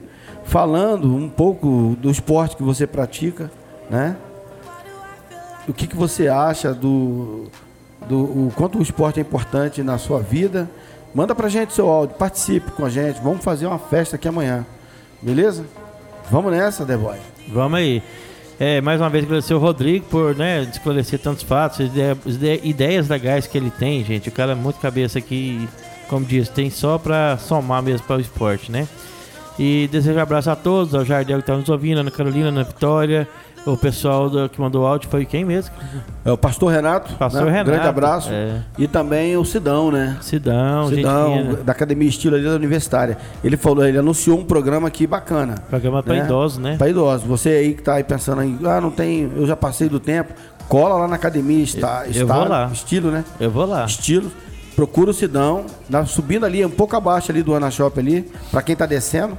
falando 0.47 1.13
um 1.15 1.29
pouco 1.29 1.95
do 1.99 2.09
esporte 2.09 2.55
que 2.55 2.63
você 2.63 2.87
pratica, 2.87 3.51
né? 3.89 4.15
o 5.67 5.73
que, 5.73 5.85
que 5.85 5.95
você 5.97 6.27
acha 6.29 6.73
do, 6.73 7.45
do 8.07 8.17
o 8.47 8.53
quanto 8.55 8.79
o 8.79 8.81
esporte 8.81 9.19
é 9.19 9.21
importante 9.21 9.83
na 9.83 9.97
sua 9.97 10.19
vida. 10.21 10.69
Manda 11.13 11.35
pra 11.35 11.49
gente 11.49 11.73
seu 11.73 11.89
áudio, 11.89 12.15
participe 12.15 12.71
com 12.71 12.85
a 12.85 12.89
gente. 12.89 13.19
Vamos 13.21 13.43
fazer 13.43 13.65
uma 13.67 13.77
festa 13.79 14.15
aqui 14.15 14.27
amanhã. 14.27 14.65
Beleza? 15.21 15.65
Vamos 16.31 16.51
nessa, 16.51 16.85
The 16.85 16.95
Boy. 16.95 17.17
Vamos 17.49 17.79
aí. 17.79 18.01
É, 18.59 18.79
mais 18.81 18.99
uma 19.01 19.09
vez 19.09 19.23
agradecer 19.25 19.53
o 19.53 19.59
Rodrigo 19.59 20.05
por 20.05 20.35
né, 20.35 20.61
esclarecer 20.63 21.19
tantos 21.19 21.43
fatos, 21.43 21.79
ide- 21.79 22.17
ide- 22.25 22.61
ideias 22.63 23.07
legais 23.07 23.45
que 23.45 23.57
ele 23.57 23.69
tem, 23.69 24.03
gente. 24.03 24.29
O 24.29 24.31
cara 24.31 24.53
é 24.53 24.55
muito 24.55 24.79
cabeça 24.79 25.19
aqui, 25.19 25.67
como 26.09 26.25
diz, 26.25 26.49
tem 26.49 26.69
só 26.69 26.97
pra 26.97 27.37
somar 27.37 27.83
mesmo 27.83 28.05
para 28.07 28.17
o 28.17 28.21
esporte, 28.21 28.71
né? 28.71 28.87
E 29.59 29.87
desejo 29.91 30.17
um 30.19 30.21
abraço 30.21 30.49
a 30.51 30.55
todos, 30.55 30.93
ao 30.93 31.03
Jardel 31.03 31.37
que 31.37 31.43
está 31.43 31.55
nos 31.57 31.67
ouvindo, 31.69 31.99
Ana 31.99 32.11
Carolina, 32.11 32.49
Ana 32.49 32.63
Vitória, 32.63 33.27
o 33.65 33.75
pessoal 33.75 34.29
do- 34.29 34.47
que 34.47 34.61
mandou 34.61 34.85
áudio 34.85 35.09
foi 35.09 35.25
quem 35.25 35.43
mesmo? 35.43 35.73
É 36.23 36.31
o 36.31 36.37
pastor 36.37 36.71
Renato. 36.71 37.13
Pastor 37.15 37.45
né? 37.45 37.51
Renato, 37.51 37.71
Grande 37.71 37.87
abraço. 37.87 38.29
é. 38.31 38.61
E 38.77 38.87
também 38.87 39.35
o 39.35 39.43
Sidão, 39.43 39.91
né? 39.91 40.15
Sidão, 40.21 40.87
Sidão, 40.89 41.57
da 41.65 41.71
Academia 41.71 42.07
Estilo 42.07 42.35
ali 42.35 42.45
da 42.45 42.51
Universitária. 42.55 43.17
Ele 43.43 43.57
falou, 43.57 43.83
ele 43.85 43.97
anunciou 43.97 44.37
um 44.39 44.45
programa 44.45 44.87
aqui 44.87 45.07
bacana. 45.07 45.55
Programa 45.69 46.03
para 46.03 46.13
né? 46.15 46.25
idosos, 46.25 46.59
né? 46.59 46.75
Para 46.77 46.89
idosos. 46.89 47.25
Você 47.27 47.49
aí 47.49 47.73
que 47.73 47.81
tá 47.81 47.95
aí 47.95 48.03
pensando 48.03 48.41
aí, 48.41 48.55
ah, 48.63 48.79
não 48.79 48.91
tem, 48.91 49.29
eu 49.35 49.45
já 49.47 49.55
passei 49.55 49.89
do 49.89 49.99
tempo. 49.99 50.33
Cola 50.69 50.95
lá 50.95 51.07
na 51.07 51.15
academia, 51.15 51.63
está, 51.63 52.03
Eu- 52.05 52.13
eu 52.13 52.21
está 52.23 52.39
vou 52.39 52.47
lá. 52.47 52.69
estilo, 52.71 53.09
né? 53.09 53.23
Eu 53.39 53.49
vou 53.49 53.65
lá. 53.65 53.85
Estilo. 53.85 54.31
Procura 54.77 55.09
o 55.09 55.13
Sidão, 55.13 55.65
na- 55.89 56.05
subindo 56.05 56.45
ali, 56.45 56.63
um 56.63 56.69
pouco 56.69 56.95
abaixo 56.95 57.31
ali 57.31 57.41
do 57.41 57.51
Ana 57.53 57.71
Shop 57.71 57.99
ali, 57.99 58.31
para 58.51 58.61
quem 58.61 58.75
tá 58.75 58.85
descendo, 58.85 59.35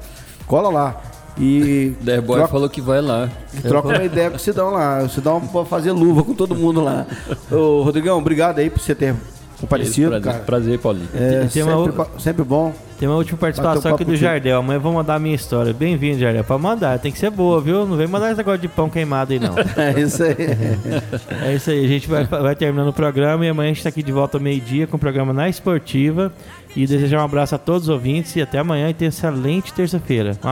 cola 0.49 0.69
lá. 0.69 1.01
E 1.39 1.93
The 2.05 2.21
Boy 2.21 2.39
troca, 2.39 2.53
falou 2.53 2.69
que 2.69 2.81
vai 2.81 3.01
lá. 3.01 3.31
troca 3.63 3.87
uma 3.87 4.03
ideia 4.03 4.31
com 4.31 4.37
o 4.37 4.41
Sidão 4.41 4.71
lá. 4.73 5.05
O 5.05 5.09
Sidão 5.09 5.41
pode 5.41 5.69
fazer 5.69 5.93
luva 5.93 6.25
com 6.25 6.35
todo 6.35 6.57
mundo 6.57 6.81
lá. 6.83 7.07
Ô, 7.53 7.83
Rodrigão, 7.83 8.19
obrigado 8.19 8.59
aí 8.59 8.69
por 8.69 8.81
você 8.81 8.97
ter 8.97 9.15
comparecido, 9.61 10.11
prazer, 10.11 10.25
cara. 10.33 10.45
prazer, 10.45 10.79
Paulinho. 10.79 11.09
É, 11.15 11.47
Tem 11.47 11.63
uma 11.63 11.85
sempre, 11.85 12.23
sempre 12.23 12.45
bom. 12.45 12.75
Tem 12.99 13.09
uma 13.09 13.17
última 13.17 13.39
participação 13.39 13.77
Bateu 13.77 13.95
aqui 13.95 14.05
do 14.05 14.09
contigo. 14.09 14.25
Jardel. 14.27 14.59
Amanhã 14.59 14.77
eu 14.77 14.81
vou 14.81 14.93
mandar 14.93 15.15
a 15.15 15.19
minha 15.21 15.35
história. 15.35 15.73
Bem-vindo, 15.73 16.19
Jardel. 16.19 16.43
Pode 16.43 16.61
mandar, 16.63 16.99
tem 16.99 17.13
que 17.13 17.19
ser 17.19 17.31
boa, 17.31 17.61
viu? 17.61 17.87
Não 17.87 17.97
vem 17.97 18.09
mandar 18.09 18.29
esse 18.29 18.39
negócio 18.39 18.61
de 18.61 18.67
pão 18.67 18.91
queimado 18.91 19.33
aí, 19.33 19.39
não. 19.39 19.55
É 19.77 20.01
isso 20.01 20.23
aí. 20.23 20.35
É 21.47 21.55
isso 21.55 21.71
aí, 21.71 21.85
a 21.85 21.89
gente 21.89 22.09
vai, 22.09 22.25
vai 22.25 22.57
terminando 22.57 22.89
o 22.89 22.93
programa 22.93 23.47
e 23.47 23.49
amanhã 23.49 23.67
a 23.67 23.71
gente 23.71 23.79
está 23.79 23.89
aqui 23.89 24.03
de 24.03 24.11
volta 24.11 24.37
ao 24.37 24.43
meio-dia 24.43 24.87
com 24.87 24.97
o 24.97 25.01
programa 25.01 25.33
Na 25.33 25.49
Esportiva. 25.49 26.33
E 26.77 26.87
desejar 26.87 27.21
um 27.21 27.25
abraço 27.25 27.55
a 27.55 27.59
todos 27.59 27.85
os 27.85 27.89
ouvintes 27.89 28.37
e 28.37 28.43
até 28.43 28.59
amanhã 28.59 28.91
e 28.91 28.95
tenha 28.95 29.09
excelente 29.09 29.73
terça-feira. 29.73 30.37
Um 30.45 30.49